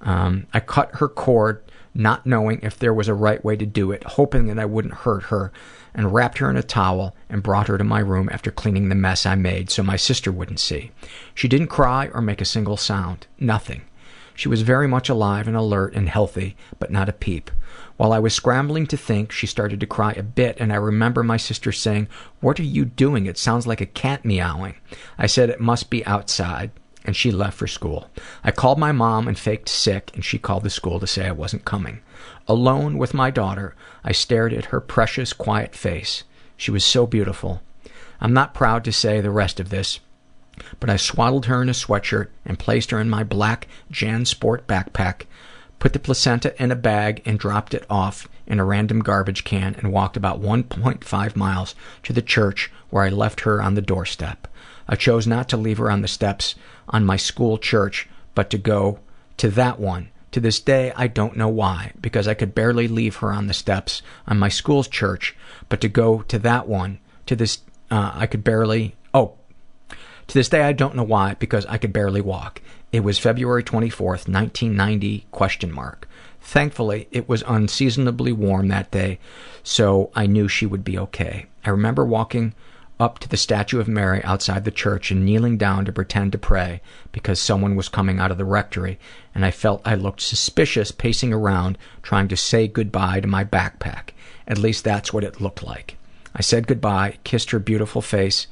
Um, 0.00 0.46
I 0.52 0.60
cut 0.60 0.96
her 0.96 1.08
cord, 1.08 1.62
not 1.94 2.26
knowing 2.26 2.60
if 2.62 2.78
there 2.78 2.94
was 2.94 3.08
a 3.08 3.14
right 3.14 3.44
way 3.44 3.56
to 3.56 3.66
do 3.66 3.92
it, 3.92 4.02
hoping 4.04 4.46
that 4.46 4.58
I 4.58 4.64
wouldn't 4.64 4.94
hurt 4.94 5.24
her, 5.24 5.52
and 5.94 6.12
wrapped 6.12 6.38
her 6.38 6.50
in 6.50 6.56
a 6.56 6.62
towel 6.62 7.14
and 7.28 7.42
brought 7.42 7.68
her 7.68 7.78
to 7.78 7.84
my 7.84 8.00
room 8.00 8.28
after 8.32 8.50
cleaning 8.50 8.88
the 8.88 8.94
mess 8.94 9.24
I 9.24 9.36
made 9.36 9.70
so 9.70 9.82
my 9.82 9.96
sister 9.96 10.32
wouldn't 10.32 10.58
see. 10.58 10.90
She 11.34 11.48
didn't 11.48 11.68
cry 11.68 12.08
or 12.12 12.20
make 12.20 12.40
a 12.40 12.46
single 12.46 12.76
sound. 12.76 13.26
Nothing. 13.38 13.82
She 14.34 14.48
was 14.48 14.62
very 14.62 14.88
much 14.88 15.08
alive 15.08 15.46
and 15.46 15.56
alert 15.56 15.94
and 15.94 16.08
healthy, 16.08 16.56
but 16.78 16.90
not 16.90 17.08
a 17.08 17.12
peep. 17.12 17.50
While 17.96 18.12
I 18.12 18.18
was 18.18 18.34
scrambling 18.34 18.86
to 18.88 18.96
think, 18.96 19.30
she 19.30 19.46
started 19.46 19.78
to 19.78 19.86
cry 19.86 20.12
a 20.12 20.24
bit, 20.24 20.56
and 20.58 20.72
I 20.72 20.76
remember 20.76 21.22
my 21.22 21.36
sister 21.36 21.70
saying, 21.70 22.08
What 22.40 22.58
are 22.58 22.64
you 22.64 22.84
doing? 22.84 23.26
It 23.26 23.38
sounds 23.38 23.66
like 23.66 23.80
a 23.80 23.86
cat 23.86 24.24
meowing. 24.24 24.74
I 25.16 25.28
said 25.28 25.50
it 25.50 25.60
must 25.60 25.88
be 25.88 26.04
outside, 26.04 26.72
and 27.04 27.14
she 27.14 27.30
left 27.30 27.56
for 27.56 27.68
school. 27.68 28.10
I 28.42 28.50
called 28.50 28.78
my 28.78 28.90
mom 28.90 29.28
and 29.28 29.38
faked 29.38 29.68
sick, 29.68 30.10
and 30.14 30.24
she 30.24 30.38
called 30.38 30.64
the 30.64 30.70
school 30.70 30.98
to 30.98 31.06
say 31.06 31.26
I 31.28 31.32
wasn't 31.32 31.64
coming. 31.64 32.00
Alone 32.48 32.98
with 32.98 33.14
my 33.14 33.30
daughter, 33.30 33.76
I 34.02 34.10
stared 34.10 34.52
at 34.52 34.66
her 34.66 34.80
precious, 34.80 35.32
quiet 35.32 35.76
face. 35.76 36.24
She 36.56 36.72
was 36.72 36.84
so 36.84 37.06
beautiful. 37.06 37.62
I'm 38.20 38.32
not 38.32 38.54
proud 38.54 38.82
to 38.84 38.92
say 38.92 39.20
the 39.20 39.30
rest 39.30 39.60
of 39.60 39.68
this, 39.68 40.00
but 40.80 40.90
I 40.90 40.96
swaddled 40.96 41.46
her 41.46 41.62
in 41.62 41.68
a 41.68 41.72
sweatshirt 41.72 42.28
and 42.44 42.58
placed 42.58 42.90
her 42.90 43.00
in 43.00 43.10
my 43.10 43.24
black 43.24 43.66
JanSport 43.92 44.62
backpack, 44.62 45.26
put 45.78 45.92
the 45.92 45.98
placenta 45.98 46.60
in 46.62 46.70
a 46.70 46.76
bag 46.76 47.22
and 47.24 47.38
dropped 47.38 47.74
it 47.74 47.84
off 47.90 48.28
in 48.46 48.60
a 48.60 48.64
random 48.64 49.00
garbage 49.00 49.44
can 49.44 49.74
and 49.76 49.92
walked 49.92 50.16
about 50.16 50.40
1.5 50.40 51.36
miles 51.36 51.74
to 52.02 52.12
the 52.12 52.22
church 52.22 52.70
where 52.90 53.04
I 53.04 53.08
left 53.08 53.40
her 53.40 53.62
on 53.62 53.74
the 53.74 53.82
doorstep. 53.82 54.48
I 54.86 54.96
chose 54.96 55.26
not 55.26 55.48
to 55.48 55.56
leave 55.56 55.78
her 55.78 55.90
on 55.90 56.02
the 56.02 56.08
steps 56.08 56.54
on 56.88 57.06
my 57.06 57.16
school 57.16 57.58
church, 57.58 58.08
but 58.34 58.50
to 58.50 58.58
go 58.58 59.00
to 59.38 59.48
that 59.50 59.80
one. 59.80 60.10
To 60.32 60.40
this 60.40 60.58
day, 60.58 60.92
I 60.96 61.06
don't 61.06 61.36
know 61.36 61.48
why, 61.48 61.92
because 62.00 62.26
I 62.26 62.34
could 62.34 62.54
barely 62.54 62.88
leave 62.88 63.16
her 63.16 63.32
on 63.32 63.46
the 63.46 63.54
steps 63.54 64.02
on 64.26 64.36
my 64.36 64.48
school's 64.48 64.88
church, 64.88 65.36
but 65.68 65.80
to 65.80 65.88
go 65.88 66.22
to 66.22 66.40
that 66.40 66.66
one, 66.66 66.98
to 67.26 67.36
this, 67.36 67.58
uh, 67.88 68.10
I 68.14 68.26
could 68.26 68.42
barely, 68.42 68.96
oh, 69.14 69.34
to 70.28 70.34
this 70.34 70.48
day, 70.48 70.62
I 70.62 70.72
don't 70.72 70.94
know 70.94 71.02
why, 71.02 71.34
because 71.34 71.66
I 71.66 71.78
could 71.78 71.92
barely 71.92 72.20
walk. 72.20 72.60
It 72.92 73.00
was 73.00 73.18
February 73.18 73.62
24th, 73.62 74.28
1990, 74.28 75.26
question 75.30 75.72
mark. 75.72 76.08
Thankfully, 76.40 77.08
it 77.10 77.28
was 77.28 77.42
unseasonably 77.46 78.32
warm 78.32 78.68
that 78.68 78.90
day, 78.90 79.18
so 79.62 80.10
I 80.14 80.26
knew 80.26 80.46
she 80.46 80.66
would 80.66 80.84
be 80.84 80.98
okay. 80.98 81.46
I 81.64 81.70
remember 81.70 82.04
walking 82.04 82.54
up 83.00 83.18
to 83.18 83.28
the 83.28 83.36
statue 83.36 83.80
of 83.80 83.88
Mary 83.88 84.22
outside 84.22 84.64
the 84.64 84.70
church 84.70 85.10
and 85.10 85.24
kneeling 85.24 85.58
down 85.58 85.84
to 85.84 85.92
pretend 85.92 86.32
to 86.32 86.38
pray 86.38 86.80
because 87.12 87.40
someone 87.40 87.74
was 87.74 87.88
coming 87.88 88.20
out 88.20 88.30
of 88.30 88.38
the 88.38 88.44
rectory, 88.44 88.98
and 89.34 89.44
I 89.44 89.50
felt 89.50 89.82
I 89.84 89.94
looked 89.94 90.20
suspicious 90.20 90.92
pacing 90.92 91.32
around 91.32 91.76
trying 92.02 92.28
to 92.28 92.36
say 92.36 92.68
goodbye 92.68 93.20
to 93.20 93.26
my 93.26 93.44
backpack. 93.44 94.10
At 94.46 94.58
least 94.58 94.84
that's 94.84 95.12
what 95.12 95.24
it 95.24 95.40
looked 95.40 95.62
like. 95.62 95.96
I 96.36 96.42
said 96.42 96.66
goodbye, 96.66 97.18
kissed 97.24 97.50
her 97.50 97.58
beautiful 97.58 98.02
face, 98.02 98.46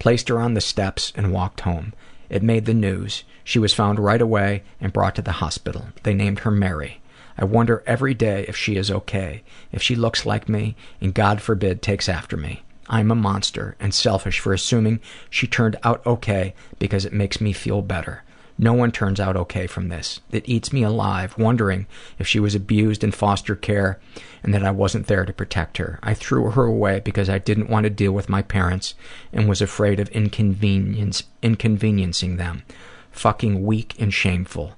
placed 0.00 0.28
her 0.28 0.40
on 0.40 0.54
the 0.54 0.60
steps, 0.60 1.12
and 1.14 1.32
walked 1.32 1.60
home. 1.60 1.92
It 2.28 2.42
made 2.42 2.64
the 2.64 2.74
news. 2.74 3.22
She 3.44 3.60
was 3.60 3.72
found 3.72 4.00
right 4.00 4.20
away 4.20 4.64
and 4.80 4.92
brought 4.92 5.14
to 5.14 5.22
the 5.22 5.32
hospital. 5.32 5.86
They 6.02 6.14
named 6.14 6.40
her 6.40 6.50
Mary. 6.50 7.00
I 7.38 7.44
wonder 7.44 7.84
every 7.86 8.14
day 8.14 8.44
if 8.48 8.56
she 8.56 8.76
is 8.76 8.90
okay, 8.90 9.42
if 9.70 9.82
she 9.82 9.94
looks 9.94 10.26
like 10.26 10.48
me, 10.48 10.74
and 11.00 11.14
God 11.14 11.40
forbid 11.40 11.80
takes 11.80 12.08
after 12.08 12.36
me. 12.36 12.62
I'm 12.88 13.10
a 13.10 13.14
monster 13.14 13.76
and 13.78 13.94
selfish 13.94 14.40
for 14.40 14.52
assuming 14.52 15.00
she 15.30 15.46
turned 15.46 15.76
out 15.84 16.04
okay 16.04 16.54
because 16.78 17.04
it 17.04 17.12
makes 17.12 17.40
me 17.40 17.52
feel 17.52 17.82
better. 17.82 18.24
No 18.62 18.74
one 18.74 18.92
turns 18.92 19.18
out 19.18 19.38
okay 19.38 19.66
from 19.66 19.88
this. 19.88 20.20
It 20.30 20.46
eats 20.46 20.70
me 20.70 20.82
alive, 20.82 21.38
wondering 21.38 21.86
if 22.18 22.26
she 22.26 22.38
was 22.38 22.54
abused 22.54 23.02
in 23.02 23.10
foster 23.10 23.56
care 23.56 23.98
and 24.42 24.52
that 24.52 24.62
I 24.62 24.70
wasn't 24.70 25.06
there 25.06 25.24
to 25.24 25.32
protect 25.32 25.78
her. 25.78 25.98
I 26.02 26.12
threw 26.12 26.50
her 26.50 26.64
away 26.64 27.00
because 27.00 27.30
I 27.30 27.38
didn't 27.38 27.70
want 27.70 27.84
to 27.84 27.90
deal 27.90 28.12
with 28.12 28.28
my 28.28 28.42
parents 28.42 28.92
and 29.32 29.48
was 29.48 29.62
afraid 29.62 29.98
of 29.98 30.10
inconvenience, 30.10 31.22
inconveniencing 31.40 32.36
them. 32.36 32.64
Fucking 33.12 33.64
weak 33.64 33.94
and 33.98 34.12
shameful. 34.12 34.76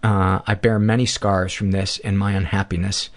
Uh, 0.00 0.38
I 0.46 0.54
bear 0.54 0.78
many 0.78 1.04
scars 1.04 1.52
from 1.52 1.72
this 1.72 1.98
and 1.98 2.16
my 2.16 2.34
unhappiness. 2.34 3.10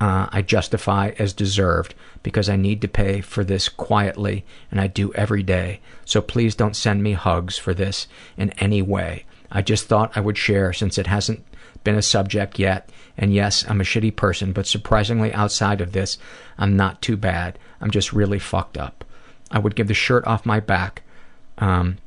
Uh, 0.00 0.28
I 0.30 0.40
justify 0.40 1.10
as 1.18 1.32
deserved 1.32 1.96
because 2.22 2.48
I 2.48 2.54
need 2.54 2.80
to 2.82 2.88
pay 2.88 3.22
for 3.22 3.42
this 3.42 3.68
quietly 3.68 4.44
and 4.70 4.80
I 4.80 4.86
do 4.86 5.12
every 5.14 5.42
day. 5.42 5.80
So 6.04 6.22
please 6.22 6.54
don't 6.54 6.76
send 6.76 7.02
me 7.02 7.14
hugs 7.14 7.58
for 7.58 7.74
this 7.74 8.06
in 8.36 8.50
any 8.60 8.82
way. 8.82 9.24
I 9.50 9.62
just 9.62 9.86
thought 9.86 10.16
I 10.16 10.20
would 10.20 10.38
share 10.38 10.72
since 10.72 10.98
it 10.98 11.06
hasn't 11.06 11.44
been 11.84 11.96
a 11.96 12.02
subject 12.02 12.58
yet. 12.58 12.90
And 13.16 13.32
yes, 13.32 13.64
I'm 13.68 13.80
a 13.80 13.84
shitty 13.84 14.14
person, 14.14 14.52
but 14.52 14.66
surprisingly 14.66 15.32
outside 15.32 15.80
of 15.80 15.92
this, 15.92 16.18
I'm 16.58 16.76
not 16.76 17.02
too 17.02 17.16
bad. 17.16 17.58
I'm 17.80 17.90
just 17.90 18.12
really 18.12 18.38
fucked 18.38 18.76
up. 18.76 19.04
I 19.50 19.58
would 19.58 19.74
give 19.74 19.88
the 19.88 19.94
shirt 19.94 20.26
off 20.26 20.44
my 20.44 20.60
back. 20.60 21.02
Um, 21.58 21.98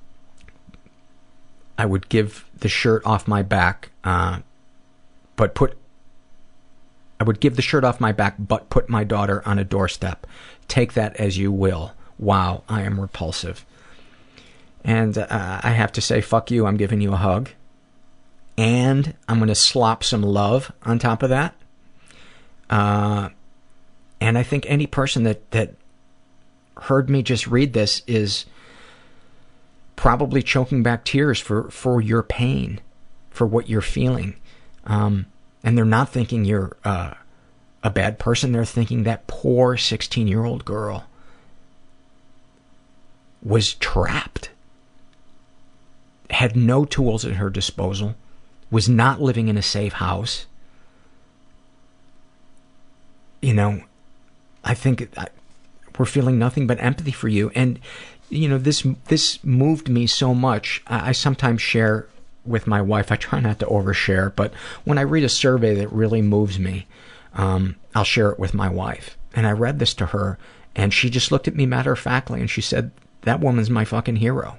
I 1.78 1.86
would 1.86 2.10
give 2.10 2.46
the 2.60 2.70
shirt 2.70 3.06
off 3.06 3.28
my 3.28 3.42
back, 3.42 3.90
uh, 4.04 4.40
but 5.36 5.56
put. 5.56 5.78
I 7.20 7.24
would 7.24 7.40
give 7.40 7.56
the 7.56 7.62
shirt 7.62 7.84
off 7.84 8.00
my 8.00 8.12
back, 8.12 8.36
but 8.40 8.70
put 8.70 8.90
my 8.90 9.04
daughter 9.04 9.42
on 9.48 9.60
a 9.60 9.64
doorstep. 9.64 10.26
Take 10.68 10.94
that 10.94 11.16
as 11.18 11.38
you 11.38 11.52
will. 11.52 11.94
Wow, 12.18 12.64
I 12.70 12.82
am 12.82 13.00
repulsive. 13.00 13.66
And 14.84 15.18
uh, 15.18 15.28
I 15.64 15.72
have 15.72 15.92
to 15.94 16.02
say, 16.02 16.22
fuck 16.22 16.52
you, 16.52 16.66
I'm 16.66 16.78
giving 16.78 17.02
you 17.02 17.14
a 17.14 17.18
hug. 17.18 17.50
And 18.58 19.16
I'm 19.28 19.38
going 19.38 19.48
to 19.48 19.56
slop 19.56 20.04
some 20.04 20.24
love 20.24 20.72
on 20.84 21.00
top 21.00 21.24
of 21.24 21.30
that. 21.30 21.56
Uh, 22.70 23.30
and 24.20 24.38
I 24.38 24.44
think 24.44 24.66
any 24.68 24.88
person 24.88 25.24
that, 25.24 25.50
that 25.52 25.76
heard 26.78 27.10
me 27.10 27.22
just 27.22 27.48
read 27.48 27.74
this 27.74 28.02
is 28.08 28.46
probably 29.96 30.42
choking 30.42 30.84
back 30.84 31.06
tears 31.06 31.40
for, 31.40 31.70
for 31.70 32.02
your 32.02 32.24
pain, 32.24 32.80
for 33.30 33.46
what 33.46 33.70
you're 33.70 33.82
feeling. 33.82 34.36
Um, 34.86 35.28
and 35.64 35.78
they're 35.78 35.86
not 35.86 36.10
thinking 36.10 36.44
you're 36.44 36.76
uh, 36.84 37.14
a 37.84 37.90
bad 37.90 38.20
person. 38.20 38.52
They're 38.52 38.66
thinking 38.66 39.04
that 39.04 39.28
poor 39.28 39.78
16 39.78 40.28
year 40.28 40.44
old 40.44 40.66
girl 40.66 41.06
was 43.44 43.74
trapped 43.76 44.50
had 46.32 46.56
no 46.56 46.86
tools 46.86 47.26
at 47.26 47.36
her 47.36 47.50
disposal, 47.50 48.16
was 48.70 48.88
not 48.88 49.22
living 49.22 49.48
in 49.48 49.58
a 49.58 49.62
safe 49.62 49.94
house. 49.94 50.46
You 53.42 53.54
know, 53.54 53.84
I 54.64 54.74
think 54.74 55.14
we're 55.98 56.06
feeling 56.06 56.40
nothing 56.40 56.68
but 56.68 56.82
empathy 56.82 57.12
for 57.12 57.28
you. 57.28 57.52
And, 57.56 57.80
you 58.30 58.48
know, 58.48 58.58
this 58.58 58.86
this 59.06 59.44
moved 59.44 59.90
me 59.90 60.08
so 60.08 60.34
much. 60.34 60.82
I, 60.88 61.10
I 61.10 61.12
sometimes 61.12 61.62
share 61.62 62.08
with 62.46 62.68
my 62.68 62.82
wife. 62.82 63.12
I 63.12 63.16
try 63.16 63.40
not 63.40 63.60
to 63.60 63.66
overshare, 63.66 64.34
but 64.36 64.54
when 64.84 64.98
I 64.98 65.04
read 65.04 65.24
a 65.24 65.30
survey 65.30 65.76
that 65.76 65.92
really 65.92 66.22
moves 66.22 66.58
me, 66.58 66.88
um, 67.34 67.76
I'll 67.94 68.04
share 68.04 68.30
it 68.30 68.40
with 68.40 68.54
my 68.54 68.70
wife. 68.70 69.18
And 69.34 69.46
I 69.46 69.52
read 69.52 69.80
this 69.80 69.94
to 69.96 70.08
her, 70.08 70.38
and 70.76 70.94
she 70.94 71.10
just 71.10 71.32
looked 71.32 71.48
at 71.48 71.56
me 71.56 71.66
matter 71.66 71.92
of 71.92 72.00
factly, 72.00 72.40
and 72.40 72.50
she 72.50 72.62
said, 72.62 72.92
"That 73.24 73.40
woman's 73.40 73.70
my 73.70 73.86
fucking 73.86 74.18
hero." 74.18 74.58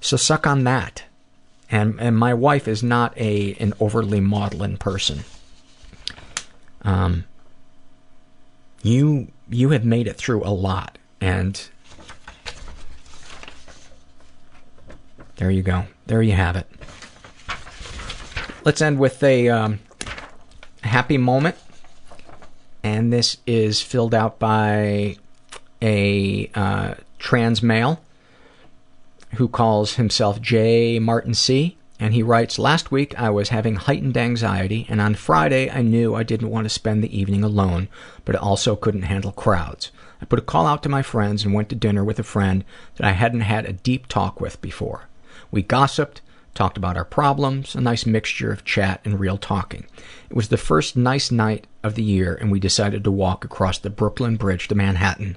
So 0.00 0.16
suck 0.16 0.46
on 0.46 0.64
that. 0.64 1.04
And 1.70 2.00
and 2.00 2.16
my 2.16 2.32
wife 2.32 2.66
is 2.66 2.82
not 2.82 3.16
a 3.18 3.54
an 3.60 3.74
overly 3.78 4.20
maudlin 4.20 4.78
person. 4.78 5.24
Um, 6.82 7.24
you 8.82 9.28
you 9.50 9.70
have 9.70 9.84
made 9.84 10.06
it 10.06 10.16
through 10.16 10.44
a 10.44 10.50
lot, 10.50 10.96
and 11.20 11.60
there 15.36 15.50
you 15.50 15.62
go. 15.62 15.84
There 16.06 16.22
you 16.22 16.32
have 16.32 16.56
it. 16.56 16.66
Let's 18.64 18.80
end 18.80 18.98
with 18.98 19.22
a 19.22 19.48
um, 19.50 19.80
happy 20.82 21.18
moment, 21.18 21.56
and 22.82 23.12
this 23.12 23.36
is 23.46 23.82
filled 23.82 24.14
out 24.14 24.38
by 24.38 25.16
a 25.82 26.50
uh, 26.54 26.94
trans 27.18 27.62
male 27.62 28.00
who 29.34 29.48
calls 29.48 29.94
himself 29.94 30.40
J. 30.40 30.98
Martin 30.98 31.34
C. 31.34 31.76
And 32.00 32.14
he 32.14 32.22
writes, 32.22 32.58
Last 32.58 32.92
week 32.92 33.18
I 33.18 33.30
was 33.30 33.48
having 33.48 33.74
heightened 33.74 34.16
anxiety, 34.16 34.86
and 34.88 35.00
on 35.00 35.14
Friday 35.14 35.68
I 35.68 35.82
knew 35.82 36.14
I 36.14 36.22
didn't 36.22 36.50
want 36.50 36.64
to 36.64 36.70
spend 36.70 37.02
the 37.02 37.18
evening 37.18 37.42
alone, 37.42 37.88
but 38.24 38.36
also 38.36 38.76
couldn't 38.76 39.02
handle 39.02 39.32
crowds. 39.32 39.90
I 40.22 40.24
put 40.24 40.38
a 40.38 40.42
call 40.42 40.66
out 40.66 40.82
to 40.84 40.88
my 40.88 41.02
friends 41.02 41.44
and 41.44 41.54
went 41.54 41.68
to 41.70 41.74
dinner 41.74 42.04
with 42.04 42.18
a 42.18 42.24
friend 42.24 42.64
that 42.96 43.06
I 43.06 43.12
hadn't 43.12 43.40
had 43.40 43.66
a 43.66 43.72
deep 43.72 44.06
talk 44.06 44.40
with 44.40 44.60
before. 44.60 45.04
We 45.50 45.62
gossiped, 45.62 46.20
talked 46.54 46.76
about 46.76 46.96
our 46.96 47.04
problems, 47.04 47.74
a 47.74 47.80
nice 47.80 48.04
mixture 48.04 48.52
of 48.52 48.64
chat 48.64 49.00
and 49.04 49.20
real 49.20 49.38
talking. 49.38 49.86
It 50.28 50.36
was 50.36 50.48
the 50.48 50.56
first 50.56 50.96
nice 50.96 51.30
night 51.30 51.66
of 51.82 51.94
the 51.94 52.02
year, 52.02 52.34
and 52.34 52.50
we 52.50 52.60
decided 52.60 53.04
to 53.04 53.10
walk 53.10 53.44
across 53.44 53.78
the 53.78 53.90
Brooklyn 53.90 54.36
Bridge 54.36 54.68
to 54.68 54.74
Manhattan. 54.74 55.36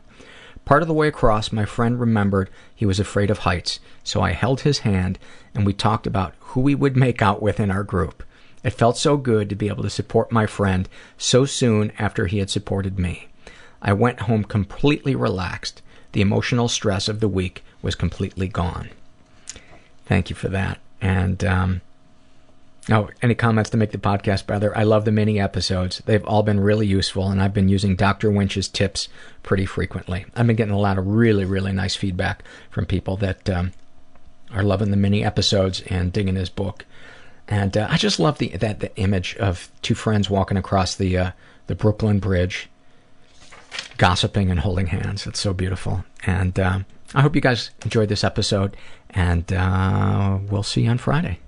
Part 0.66 0.82
of 0.82 0.88
the 0.88 0.93
way 0.93 1.07
across, 1.07 1.51
my 1.51 1.66
friend 1.66 1.99
remembered 1.99 2.49
he 2.74 2.86
was 2.86 2.99
afraid 2.99 3.30
of 3.30 3.39
heights, 3.39 3.80
so 4.03 4.22
I 4.22 4.32
held 4.32 4.62
his 4.62 4.80
hand 4.80 5.20
and 5.53 5.66
we 5.66 5.74
talked 5.74 6.07
about 6.07 6.34
who 6.39 6.62
we 6.62 6.76
would 6.76 6.95
make 6.95 7.22
out 7.22 7.41
with 7.41 7.59
in 7.59 7.72
our 7.72 7.84
group. 7.84 8.24
It 8.64 8.72
felt 8.72 8.97
so 8.97 9.18
good 9.18 9.49
to 9.49 9.55
be 9.55 9.68
able 9.68 9.84
to 9.84 9.89
support 9.89 10.32
my 10.32 10.45
friend 10.45 10.88
so 11.18 11.45
soon 11.45 11.91
after 11.97 12.28
he 12.28 12.38
had 12.38 12.49
supported 12.49 12.99
me. 12.99 13.28
I 13.82 13.93
went 13.93 14.22
home 14.22 14.43
completely 14.43 15.16
relaxed. 15.16 15.82
The 16.12 16.22
emotional 16.22 16.68
stress 16.68 17.07
of 17.07 17.20
the 17.20 17.28
week 17.28 17.64
was 17.82 17.95
completely 17.95 18.47
gone. 18.47 18.89
Thank 20.05 20.30
you 20.30 20.36
for 20.36 20.49
that. 20.49 20.80
And 21.01 21.43
um, 21.43 21.82
Oh, 22.89 23.09
any 23.21 23.36
comments 23.36 23.69
to 23.71 23.77
make 23.77 23.91
the 23.91 23.99
podcast 23.99 24.47
better? 24.47 24.75
I 24.75 24.84
love 24.84 25.05
the 25.05 25.11
mini 25.11 25.39
episodes. 25.39 26.01
They've 26.05 26.25
all 26.25 26.41
been 26.41 26.59
really 26.59 26.88
useful, 26.88 27.29
and 27.29 27.41
I've 27.41 27.53
been 27.53 27.69
using 27.69 27.95
Dr. 27.95 28.32
Winch's 28.32 28.67
tips 28.67 29.07
pretty 29.43 29.67
frequently. 29.67 30.25
I've 30.36 30.47
been 30.47 30.55
getting 30.55 30.73
a 30.73 30.79
lot 30.79 30.97
of 30.97 31.05
really, 31.05 31.45
really 31.45 31.71
nice 31.71 31.95
feedback 31.95 32.43
from 32.71 32.88
people 32.88 33.17
that 33.17 33.47
um, 33.49 33.73
are 34.51 34.63
loving 34.63 34.89
the 34.89 34.97
mini 34.97 35.23
episodes 35.23 35.82
and 35.88 36.11
digging 36.11 36.36
his 36.36 36.49
book. 36.49 36.86
And 37.47 37.77
uh, 37.77 37.88
I 37.89 37.97
just 37.97 38.19
love 38.19 38.39
the 38.39 38.49
that 38.49 38.79
the 38.79 38.95
image 38.95 39.36
of 39.36 39.69
two 39.82 39.95
friends 39.95 40.29
walking 40.29 40.57
across 40.57 40.95
the 40.95 41.17
uh, 41.17 41.32
the 41.67 41.75
Brooklyn 41.75 42.19
Bridge, 42.19 42.67
gossiping 43.97 44.49
and 44.49 44.59
holding 44.59 44.88
hands. 44.88 45.27
It's 45.27 45.39
so 45.39 45.53
beautiful. 45.53 46.03
And 46.25 46.59
uh, 46.59 46.79
I 47.13 47.21
hope 47.21 47.36
you 47.36 47.41
guys 47.41 47.69
enjoyed 47.84 48.09
this 48.09 48.23
episode, 48.23 48.75
and 49.11 49.51
uh, 49.53 50.39
we'll 50.49 50.63
see 50.63 50.84
you 50.84 50.89
on 50.89 50.97
Friday. 50.97 51.39